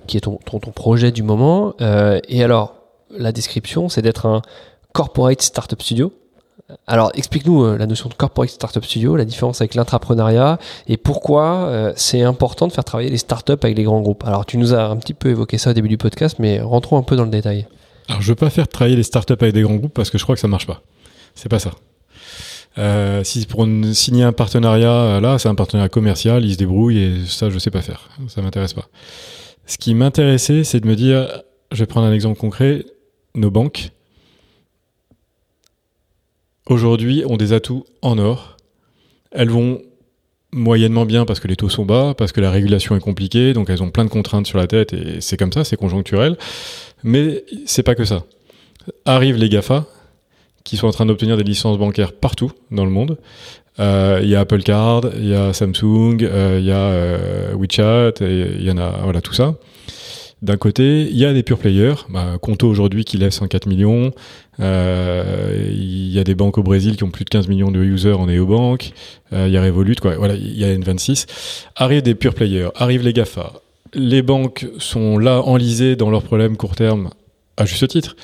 qui 0.06 0.16
est 0.16 0.20
ton, 0.20 0.38
projet 0.74 1.12
du 1.12 1.22
moment. 1.22 1.74
Euh, 1.80 2.20
et 2.28 2.42
alors 2.42 2.74
la 3.10 3.32
description 3.32 3.88
c'est 3.88 4.02
d'être 4.02 4.26
un 4.26 4.42
corporate 4.92 5.42
startup 5.42 5.82
studio. 5.82 6.12
Alors 6.86 7.12
explique-nous 7.14 7.62
euh, 7.62 7.78
la 7.78 7.86
notion 7.86 8.08
de 8.08 8.14
corporate 8.14 8.50
startup 8.50 8.84
studio, 8.84 9.16
la 9.16 9.24
différence 9.24 9.60
avec 9.60 9.74
l'intrapreneuriat 9.74 10.58
et 10.88 10.96
pourquoi 10.96 11.66
euh, 11.68 11.92
c'est 11.94 12.22
important 12.22 12.66
de 12.66 12.72
faire 12.72 12.84
travailler 12.84 13.10
les 13.10 13.18
startups 13.18 13.52
avec 13.52 13.76
les 13.76 13.84
grands 13.84 14.00
groupes. 14.00 14.24
Alors 14.26 14.46
tu 14.46 14.58
nous 14.58 14.74
as 14.74 14.86
un 14.86 14.96
petit 14.96 15.14
peu 15.14 15.28
évoqué 15.28 15.58
ça 15.58 15.70
au 15.70 15.72
début 15.74 15.88
du 15.88 15.98
podcast, 15.98 16.36
mais 16.40 16.60
rentrons 16.60 16.98
un 16.98 17.02
peu 17.02 17.14
dans 17.14 17.24
le 17.24 17.30
détail. 17.30 17.66
Alors, 18.08 18.22
je 18.22 18.28
veux 18.28 18.36
pas 18.36 18.50
faire 18.50 18.68
travailler 18.68 18.96
les 18.96 19.02
startups 19.02 19.34
avec 19.40 19.52
des 19.52 19.62
grands 19.62 19.76
groupes 19.76 19.94
parce 19.94 20.10
que 20.10 20.18
je 20.18 20.22
crois 20.22 20.34
que 20.34 20.40
ça 20.40 20.48
marche 20.48 20.66
pas. 20.66 20.82
C'est 21.34 21.48
pas 21.48 21.58
ça. 21.58 21.72
Euh, 22.78 23.24
si 23.24 23.46
pour 23.46 23.66
signer 23.92 24.22
un 24.22 24.32
partenariat, 24.32 25.20
là, 25.20 25.38
c'est 25.38 25.48
un 25.48 25.54
partenariat 25.54 25.88
commercial, 25.88 26.44
ils 26.44 26.52
se 26.52 26.58
débrouillent 26.58 26.98
et 26.98 27.26
ça, 27.26 27.50
je 27.50 27.58
sais 27.58 27.70
pas 27.70 27.82
faire. 27.82 28.10
Ça 28.28 28.42
m'intéresse 28.42 28.74
pas. 28.74 28.88
Ce 29.66 29.78
qui 29.78 29.94
m'intéressait, 29.94 30.62
c'est 30.62 30.80
de 30.80 30.86
me 30.86 30.94
dire, 30.94 31.42
je 31.72 31.78
vais 31.78 31.86
prendre 31.86 32.06
un 32.06 32.12
exemple 32.12 32.38
concret, 32.38 32.84
nos 33.34 33.50
banques, 33.50 33.90
aujourd'hui, 36.66 37.24
ont 37.26 37.36
des 37.36 37.52
atouts 37.52 37.84
en 38.02 38.18
or. 38.18 38.56
Elles 39.32 39.50
vont 39.50 39.80
moyennement 40.52 41.04
bien 41.04 41.24
parce 41.24 41.40
que 41.40 41.48
les 41.48 41.56
taux 41.56 41.68
sont 41.68 41.84
bas, 41.84 42.14
parce 42.16 42.32
que 42.32 42.40
la 42.40 42.50
régulation 42.50 42.96
est 42.96 43.00
compliquée, 43.00 43.52
donc 43.52 43.70
elles 43.70 43.82
ont 43.82 43.90
plein 43.90 44.04
de 44.04 44.10
contraintes 44.10 44.46
sur 44.46 44.58
la 44.58 44.66
tête 44.66 44.92
et 44.92 45.20
c'est 45.20 45.36
comme 45.36 45.52
ça, 45.52 45.64
c'est 45.64 45.76
conjoncturel. 45.76 46.36
Mais 47.02 47.44
c'est 47.66 47.82
pas 47.82 47.94
que 47.94 48.04
ça. 48.04 48.24
Arrivent 49.04 49.36
les 49.36 49.48
GAFA, 49.48 49.86
qui 50.66 50.76
sont 50.76 50.88
en 50.88 50.92
train 50.92 51.06
d'obtenir 51.06 51.36
des 51.36 51.44
licences 51.44 51.78
bancaires 51.78 52.12
partout 52.12 52.50
dans 52.70 52.84
le 52.84 52.90
monde. 52.90 53.18
Euh, 53.78 54.20
il 54.22 54.28
y 54.28 54.34
a 54.34 54.40
Apple 54.40 54.62
Card, 54.62 55.02
il 55.16 55.28
y 55.28 55.34
a 55.34 55.52
Samsung, 55.52 56.22
euh, 56.22 56.58
il 56.58 56.66
y 56.66 56.72
a 56.72 56.76
euh, 56.76 57.54
WeChat, 57.54 58.14
il 58.20 58.62
y 58.62 58.70
en 58.70 58.78
a, 58.78 59.00
voilà, 59.04 59.20
tout 59.20 59.34
ça. 59.34 59.54
D'un 60.42 60.56
côté, 60.58 61.08
il 61.10 61.16
y 61.16 61.24
a 61.24 61.32
des 61.32 61.42
pure 61.42 61.58
players, 61.58 61.94
bah, 62.10 62.36
Conto 62.40 62.68
aujourd'hui 62.68 63.04
qui 63.04 63.16
lève 63.16 63.30
104 63.30 63.66
millions, 63.66 64.12
euh, 64.60 65.66
il 65.70 66.12
y 66.12 66.18
a 66.18 66.24
des 66.24 66.34
banques 66.34 66.58
au 66.58 66.62
Brésil 66.62 66.96
qui 66.96 67.04
ont 67.04 67.10
plus 67.10 67.24
de 67.24 67.30
15 67.30 67.48
millions 67.48 67.70
de 67.70 67.82
users 67.82 68.12
en 68.12 68.26
néobanque, 68.26 68.92
il 69.32 69.48
y 69.48 69.56
a 69.56 69.62
Revolut, 69.62 69.96
quoi, 69.96 70.16
voilà, 70.16 70.34
il 70.34 70.56
y 70.58 70.64
a 70.64 70.76
N26. 70.76 71.26
Arrivent 71.74 72.02
des 72.02 72.14
pure 72.14 72.34
players, 72.34 72.68
arrivent 72.74 73.02
les 73.02 73.14
GAFA, 73.14 73.54
les 73.94 74.22
banques 74.22 74.66
sont 74.78 75.18
là 75.18 75.40
enlisées 75.42 75.96
dans 75.96 76.10
leurs 76.10 76.22
problèmes 76.22 76.56
court 76.56 76.76
terme 76.76 77.10
à 77.56 77.64
juste 77.64 77.88
titre. 77.88 78.16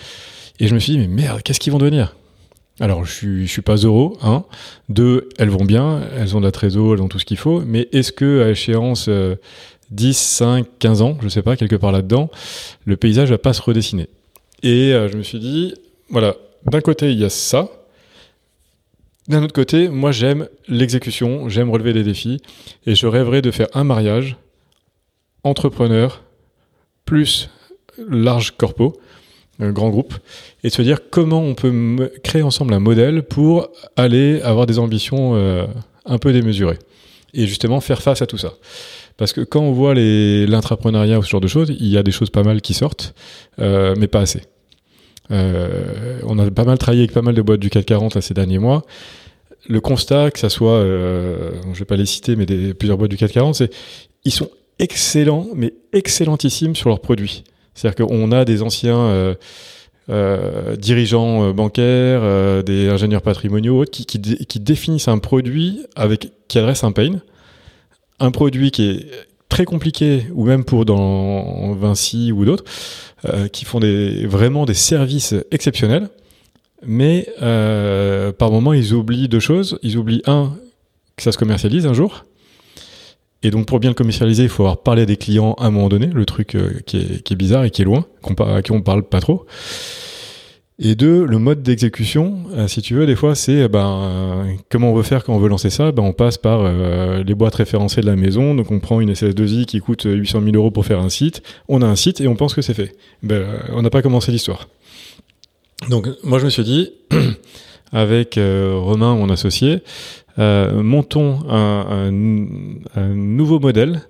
Et 0.60 0.68
je 0.68 0.74
me 0.74 0.78
suis 0.78 0.92
dit, 0.92 0.98
mais 0.98 1.08
merde, 1.08 1.42
qu'est-ce 1.42 1.60
qu'ils 1.60 1.72
vont 1.72 1.78
devenir? 1.78 2.14
Alors, 2.80 3.04
je 3.04 3.12
suis, 3.12 3.48
suis 3.48 3.62
pas 3.62 3.76
euro, 3.76 4.16
hein. 4.22 4.44
Deux, 4.88 5.28
elles 5.38 5.50
vont 5.50 5.64
bien, 5.64 6.00
elles 6.16 6.36
ont 6.36 6.40
de 6.40 6.46
la 6.46 6.52
trésor, 6.52 6.94
elles 6.94 7.02
ont 7.02 7.08
tout 7.08 7.18
ce 7.18 7.24
qu'il 7.24 7.36
faut, 7.36 7.60
mais 7.60 7.88
est-ce 7.92 8.12
que 8.12 8.42
à 8.42 8.50
échéance 8.50 9.06
euh, 9.08 9.36
10, 9.92 10.16
5, 10.16 10.66
15 10.78 11.02
ans, 11.02 11.18
je 11.22 11.28
sais 11.28 11.42
pas, 11.42 11.56
quelque 11.56 11.76
part 11.76 11.92
là-dedans, 11.92 12.30
le 12.84 12.96
paysage 12.96 13.30
va 13.30 13.38
pas 13.38 13.52
se 13.52 13.62
redessiner 13.62 14.08
Et 14.62 14.92
euh, 14.92 15.08
je 15.08 15.16
me 15.16 15.22
suis 15.22 15.38
dit, 15.38 15.74
voilà, 16.08 16.34
d'un 16.64 16.80
côté, 16.80 17.12
il 17.12 17.18
y 17.18 17.24
a 17.24 17.30
ça. 17.30 17.68
D'un 19.28 19.42
autre 19.42 19.52
côté, 19.52 19.88
moi, 19.88 20.10
j'aime 20.10 20.48
l'exécution, 20.66 21.48
j'aime 21.48 21.70
relever 21.70 21.92
des 21.92 22.02
défis, 22.02 22.40
et 22.86 22.94
je 22.94 23.06
rêverais 23.06 23.42
de 23.42 23.50
faire 23.50 23.68
un 23.74 23.84
mariage 23.84 24.36
entrepreneur 25.44 26.22
plus 27.04 27.50
large 28.08 28.52
corpo, 28.52 28.98
un 29.60 29.72
grand 29.72 29.90
groupe, 29.90 30.14
et 30.64 30.68
de 30.68 30.72
se 30.72 30.82
dire 30.82 31.10
comment 31.10 31.42
on 31.42 31.54
peut 31.54 32.10
créer 32.24 32.42
ensemble 32.42 32.72
un 32.72 32.80
modèle 32.80 33.22
pour 33.22 33.68
aller 33.96 34.40
avoir 34.40 34.66
des 34.66 34.78
ambitions 34.78 35.34
un 36.04 36.18
peu 36.18 36.32
démesurées. 36.32 36.78
Et 37.34 37.46
justement 37.46 37.80
faire 37.80 38.02
face 38.02 38.22
à 38.22 38.26
tout 38.26 38.38
ça. 38.38 38.54
Parce 39.16 39.32
que 39.32 39.40
quand 39.40 39.60
on 39.60 39.72
voit 39.72 39.94
l'intrapreneuriat 39.94 41.18
ou 41.18 41.22
ce 41.22 41.30
genre 41.30 41.40
de 41.40 41.48
choses, 41.48 41.74
il 41.78 41.88
y 41.88 41.98
a 41.98 42.02
des 42.02 42.12
choses 42.12 42.30
pas 42.30 42.42
mal 42.42 42.60
qui 42.60 42.74
sortent, 42.74 43.14
mais 43.58 44.08
pas 44.08 44.20
assez. 44.20 44.42
Euh, 45.30 46.20
on 46.24 46.38
a 46.38 46.50
pas 46.50 46.64
mal 46.64 46.78
travaillé 46.78 47.02
avec 47.02 47.12
pas 47.12 47.22
mal 47.22 47.34
de 47.34 47.42
boîtes 47.42 47.60
du 47.60 47.70
CAC 47.70 47.86
40 47.86 48.20
ces 48.20 48.34
derniers 48.34 48.58
mois. 48.58 48.82
Le 49.68 49.80
constat, 49.80 50.30
que 50.30 50.38
ça 50.38 50.48
soit, 50.48 50.72
euh, 50.72 51.52
je 51.72 51.78
vais 51.78 51.84
pas 51.84 51.96
les 51.96 52.06
citer, 52.06 52.36
mais 52.36 52.46
plusieurs 52.74 52.98
boîtes 52.98 53.10
du 53.10 53.16
CAC 53.16 53.32
40, 53.32 53.54
c'est 53.54 53.70
ils 54.24 54.32
sont 54.32 54.50
excellents, 54.78 55.46
mais 55.54 55.74
excellentissimes 55.92 56.74
sur 56.74 56.88
leurs 56.88 57.00
produits. 57.00 57.44
C'est-à-dire 57.74 58.06
qu'on 58.06 58.32
a 58.32 58.44
des 58.44 58.62
anciens 58.62 59.36
euh, 60.10 60.76
dirigeants 60.76 61.52
bancaires, 61.52 62.64
des 62.64 62.88
ingénieurs 62.88 63.22
patrimoniaux, 63.22 63.84
qui, 63.84 64.04
qui, 64.04 64.20
qui, 64.20 64.60
définissent 64.60 65.08
un 65.08 65.18
produit 65.18 65.80
avec 65.94 66.32
qui 66.48 66.58
adresse 66.58 66.84
un 66.84 66.92
pain, 66.92 67.20
un 68.22 68.30
produit 68.30 68.70
qui 68.70 68.88
est 68.88 69.06
très 69.48 69.64
compliqué, 69.64 70.26
ou 70.32 70.46
même 70.46 70.64
pour 70.64 70.84
dans 70.84 71.74
Vinci 71.74 72.32
ou 72.32 72.44
d'autres, 72.44 72.64
euh, 73.26 73.48
qui 73.48 73.64
font 73.64 73.80
vraiment 74.24 74.64
des 74.64 74.74
services 74.74 75.34
exceptionnels, 75.50 76.08
mais 76.86 77.28
euh, 77.42 78.32
par 78.32 78.50
moment 78.50 78.72
ils 78.72 78.94
oublient 78.94 79.28
deux 79.28 79.40
choses. 79.40 79.78
Ils 79.82 79.98
oublient 79.98 80.22
un 80.26 80.54
que 81.16 81.22
ça 81.22 81.32
se 81.32 81.38
commercialise 81.38 81.86
un 81.86 81.92
jour, 81.92 82.24
et 83.42 83.50
donc 83.50 83.66
pour 83.66 83.80
bien 83.80 83.90
le 83.90 83.94
commercialiser, 83.94 84.44
il 84.44 84.48
faut 84.48 84.62
avoir 84.62 84.82
parlé 84.82 85.02
à 85.02 85.06
des 85.06 85.16
clients 85.16 85.54
à 85.58 85.66
un 85.66 85.70
moment 85.70 85.88
donné, 85.88 86.06
le 86.06 86.24
truc 86.24 86.54
euh, 86.54 86.80
qui, 86.86 86.98
est, 86.98 87.22
qui, 87.22 87.32
est, 87.34 87.36
bizarre 87.36 87.64
et 87.64 87.70
qui 87.70 87.82
est 87.82 87.84
loin, 87.84 88.06
à 88.38 88.62
qui 88.62 88.72
on 88.72 88.80
parle 88.80 89.02
pas 89.02 89.20
trop. 89.20 89.46
Et 90.84 90.96
deux, 90.96 91.24
le 91.24 91.38
mode 91.38 91.62
d'exécution, 91.62 92.38
euh, 92.56 92.66
si 92.66 92.82
tu 92.82 92.94
veux, 92.94 93.06
des 93.06 93.14
fois, 93.14 93.36
c'est 93.36 93.68
ben 93.68 94.56
comment 94.68 94.90
on 94.90 94.94
veut 94.94 95.04
faire 95.04 95.22
quand 95.22 95.32
on 95.32 95.38
veut 95.38 95.48
lancer 95.48 95.70
ça? 95.70 95.92
Ben 95.92 96.02
on 96.02 96.12
passe 96.12 96.38
par 96.38 96.62
euh, 96.62 97.22
les 97.22 97.34
boîtes 97.36 97.54
référencées 97.54 98.00
de 98.00 98.06
la 98.06 98.16
maison. 98.16 98.56
Donc 98.56 98.72
on 98.72 98.80
prend 98.80 99.00
une 99.00 99.12
SS2I 99.12 99.64
qui 99.64 99.78
coûte 99.78 100.08
800 100.12 100.40
000 100.42 100.56
euros 100.56 100.72
pour 100.72 100.84
faire 100.84 100.98
un 100.98 101.08
site. 101.08 101.44
On 101.68 101.82
a 101.82 101.86
un 101.86 101.94
site 101.94 102.20
et 102.20 102.26
on 102.26 102.34
pense 102.34 102.52
que 102.52 102.62
c'est 102.62 102.74
fait. 102.74 102.96
Ben, 103.22 103.36
euh, 103.36 103.58
on 103.74 103.82
n'a 103.82 103.90
pas 103.90 104.02
commencé 104.02 104.32
l'histoire. 104.32 104.68
Donc 105.88 106.08
moi 106.24 106.40
je 106.40 106.46
me 106.46 106.50
suis 106.50 106.64
dit, 106.64 106.90
avec 107.92 108.34
Romain, 108.36 109.14
mon 109.14 109.30
associé, 109.30 109.82
montons 110.38 111.40
un 111.48 112.10
nouveau 112.10 113.60
modèle 113.60 114.00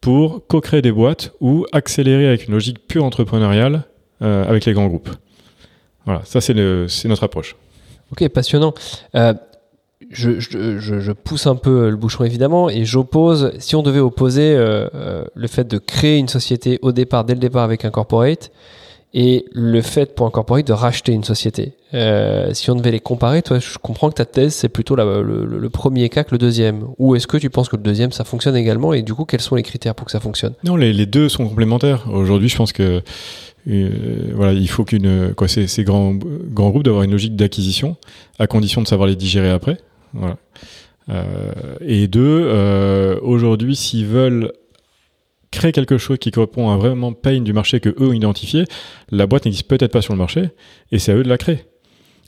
pour 0.00 0.46
co-créer 0.46 0.82
des 0.82 0.92
boîtes 0.92 1.32
ou 1.40 1.66
accélérer 1.72 2.28
avec 2.28 2.46
une 2.46 2.54
logique 2.54 2.86
pure 2.86 3.04
entrepreneuriale 3.04 3.84
avec 4.20 4.64
les 4.66 4.72
grands 4.72 4.88
groupes. 4.88 5.10
Voilà, 6.04 6.22
ça 6.24 6.40
c'est 6.40 6.54
notre 6.54 7.24
approche. 7.24 7.56
Ok, 8.12 8.28
passionnant. 8.28 8.74
Euh, 9.14 9.34
je, 10.10 10.40
je, 10.40 10.78
je, 10.78 11.12
pousse 11.12 11.46
un 11.46 11.56
peu 11.56 11.88
le 11.88 11.96
bouchon 11.96 12.24
évidemment 12.24 12.68
et 12.68 12.84
j'oppose, 12.84 13.52
si 13.58 13.74
on 13.76 13.82
devait 13.82 14.00
opposer 14.00 14.54
euh, 14.54 14.88
euh, 14.94 15.24
le 15.34 15.48
fait 15.48 15.66
de 15.66 15.78
créer 15.78 16.18
une 16.18 16.28
société 16.28 16.78
au 16.82 16.92
départ, 16.92 17.24
dès 17.24 17.32
le 17.32 17.40
départ 17.40 17.62
avec 17.62 17.86
un 17.86 17.90
corporate, 17.90 18.50
et 19.14 19.46
le 19.52 19.80
fait 19.82 20.14
pour 20.14 20.26
un 20.26 20.30
corporate 20.30 20.66
de 20.66 20.72
racheter 20.72 21.12
une 21.12 21.24
société. 21.24 21.74
si 22.52 22.70
on 22.70 22.74
devait 22.74 22.90
les 22.90 23.00
comparer, 23.00 23.42
toi, 23.42 23.58
je 23.58 23.76
comprends 23.78 24.08
que 24.08 24.14
ta 24.14 24.24
thèse 24.24 24.54
c'est 24.54 24.70
plutôt 24.70 24.96
le, 24.96 25.22
le, 25.22 25.70
premier 25.70 26.08
cas 26.08 26.24
que 26.24 26.32
le 26.32 26.38
deuxième. 26.38 26.86
Ou 26.98 27.14
est-ce 27.14 27.26
que 27.26 27.36
tu 27.36 27.50
penses 27.50 27.68
que 27.68 27.76
le 27.76 27.82
deuxième 27.82 28.12
ça 28.12 28.24
fonctionne 28.24 28.56
également? 28.56 28.92
Et 28.94 29.02
du 29.02 29.14
coup 29.14 29.24
quels 29.24 29.42
sont 29.42 29.54
les 29.54 29.62
critères 29.62 29.94
pour 29.94 30.06
que 30.06 30.12
ça 30.12 30.20
fonctionne? 30.20 30.54
Non, 30.64 30.76
les, 30.76 30.92
les 30.92 31.06
deux 31.06 31.28
sont 31.28 31.46
complémentaires. 31.46 32.06
Aujourd'hui, 32.10 32.48
je 32.48 32.56
pense 32.56 32.72
que 32.72 33.02
euh, 33.68 34.32
voilà, 34.34 34.52
il 34.52 34.68
faut 34.68 34.84
qu'une 34.84 35.34
quoi 35.34 35.48
ces, 35.48 35.66
ces 35.66 35.84
grands 35.84 36.14
grands 36.14 36.70
groupes 36.70 36.82
d'avoir 36.82 37.04
une 37.04 37.12
logique 37.12 37.36
d'acquisition 37.36 37.96
à 38.38 38.46
condition 38.46 38.82
de 38.82 38.88
savoir 38.88 39.08
les 39.08 39.16
digérer 39.16 39.50
après. 39.50 39.78
Voilà. 40.12 40.36
Euh, 41.08 41.52
et 41.80 42.06
deux, 42.08 42.44
euh, 42.46 43.18
aujourd'hui, 43.22 43.76
s'ils 43.76 44.06
veulent 44.06 44.52
créer 45.50 45.72
quelque 45.72 45.98
chose 45.98 46.18
qui 46.18 46.30
correspond 46.30 46.70
à 46.70 46.72
un 46.72 46.76
vraiment 46.78 47.12
pain 47.12 47.40
du 47.40 47.52
marché 47.52 47.80
que 47.80 47.90
eux 47.90 48.08
ont 48.08 48.12
identifié, 48.12 48.64
la 49.10 49.26
boîte 49.26 49.44
n'existe 49.44 49.68
peut-être 49.68 49.92
pas 49.92 50.02
sur 50.02 50.14
le 50.14 50.18
marché 50.18 50.50
et 50.90 50.98
c'est 50.98 51.12
à 51.12 51.16
eux 51.16 51.22
de 51.22 51.28
la 51.28 51.38
créer. 51.38 51.64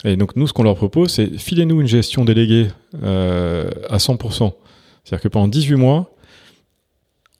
Et 0.05 0.17
donc 0.17 0.37
nous, 0.37 0.47
ce 0.47 0.53
qu'on 0.53 0.65
leur 0.65 0.75
propose, 0.75 1.11
c'est 1.11 1.39
filez-nous 1.39 1.81
une 1.81 1.87
gestion 1.87 2.25
déléguée 2.25 2.69
à 3.03 3.97
100%. 3.97 4.53
C'est-à-dire 5.03 5.23
que 5.23 5.29
pendant 5.29 5.49
18 5.49 5.77
mois, 5.77 6.15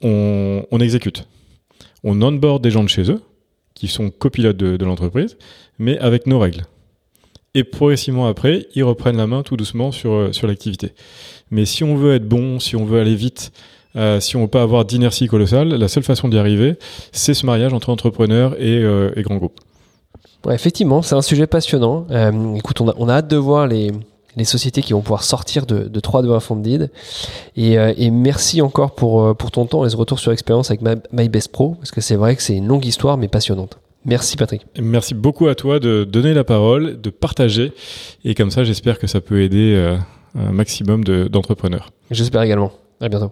on, 0.01 0.65
on 0.71 0.79
exécute. 0.79 1.27
On 2.03 2.19
onboard 2.21 2.63
des 2.63 2.71
gens 2.71 2.83
de 2.83 2.89
chez 2.89 3.11
eux, 3.11 3.21
qui 3.75 3.87
sont 3.87 4.09
copilotes 4.09 4.57
de, 4.57 4.83
l'entreprise, 4.83 5.37
mais 5.77 5.99
avec 5.99 6.25
nos 6.25 6.39
règles. 6.39 6.63
Et 7.53 7.63
progressivement 7.63 8.27
après, 8.27 8.67
ils 8.73 8.83
reprennent 8.83 9.17
la 9.17 9.27
main 9.27 9.43
tout 9.43 9.55
doucement 9.55 9.91
sur, 9.91 10.13
euh, 10.13 10.31
sur 10.31 10.47
l'activité. 10.47 10.93
Mais 11.51 11.65
si 11.65 11.83
on 11.83 11.95
veut 11.95 12.15
être 12.15 12.27
bon, 12.27 12.59
si 12.59 12.75
on 12.75 12.85
veut 12.85 12.99
aller 12.99 13.15
vite, 13.15 13.51
euh, 13.95 14.19
si 14.19 14.35
on 14.35 14.41
veut 14.41 14.47
pas 14.47 14.61
avoir 14.61 14.83
d'inertie 14.83 15.27
colossale, 15.27 15.69
la 15.69 15.87
seule 15.87 16.03
façon 16.03 16.27
d'y 16.27 16.37
arriver, 16.37 16.75
c'est 17.11 17.33
ce 17.33 17.45
mariage 17.45 17.71
entre 17.73 17.89
entrepreneurs 17.89 18.55
et, 18.59 18.79
euh, 18.79 19.11
et 19.15 19.21
grands 19.21 19.37
groupes. 19.37 19.59
Effectivement, 20.49 21.01
c'est 21.01 21.15
un 21.15 21.21
sujet 21.21 21.47
passionnant. 21.47 22.07
écoute, 22.55 22.79
on 22.81 22.89
a, 22.89 22.93
on 22.97 23.09
a 23.09 23.13
hâte 23.13 23.27
de 23.27 23.37
voir 23.37 23.67
les, 23.67 23.91
les 24.35 24.45
sociétés 24.45 24.81
qui 24.81 24.93
vont 24.93 25.01
pouvoir 25.01 25.23
sortir 25.23 25.65
de, 25.65 25.87
de 25.87 25.99
3 25.99 26.23
2 26.23 26.39
Funded. 26.39 26.91
Et, 27.55 27.77
euh, 27.77 27.93
et 27.97 28.09
merci 28.09 28.61
encore 28.61 28.95
pour, 28.95 29.23
euh, 29.23 29.33
pour 29.33 29.51
ton 29.51 29.65
temps 29.65 29.85
et 29.85 29.89
ce 29.89 29.95
retour 29.95 30.19
sur 30.19 30.31
expérience 30.31 30.71
avec 30.71 30.81
MyBest 31.11 31.51
Pro, 31.51 31.75
parce 31.75 31.91
que 31.91 32.01
c'est 32.01 32.15
vrai 32.15 32.35
que 32.35 32.41
c'est 32.41 32.55
une 32.55 32.67
longue 32.67 32.85
histoire, 32.85 33.17
mais 33.17 33.27
passionnante. 33.27 33.79
Merci 34.05 34.37
Patrick. 34.37 34.65
Merci 34.79 35.15
beaucoup 35.15 35.47
à 35.47 35.55
toi 35.55 35.79
de 35.79 36.03
donner 36.03 36.33
la 36.33 36.43
parole, 36.43 37.01
de 37.01 37.09
partager. 37.09 37.73
Et 38.23 38.35
comme 38.35 38.51
ça, 38.51 38.63
j'espère 38.63 38.99
que 38.99 39.07
ça 39.07 39.19
peut 39.19 39.41
aider 39.41 39.73
euh, 39.75 39.97
un 40.37 40.51
maximum 40.51 41.03
d'entrepreneurs. 41.03 41.91
j'espère 42.11 42.43
également. 42.43 42.71
À 43.01 43.09
bientôt. 43.09 43.31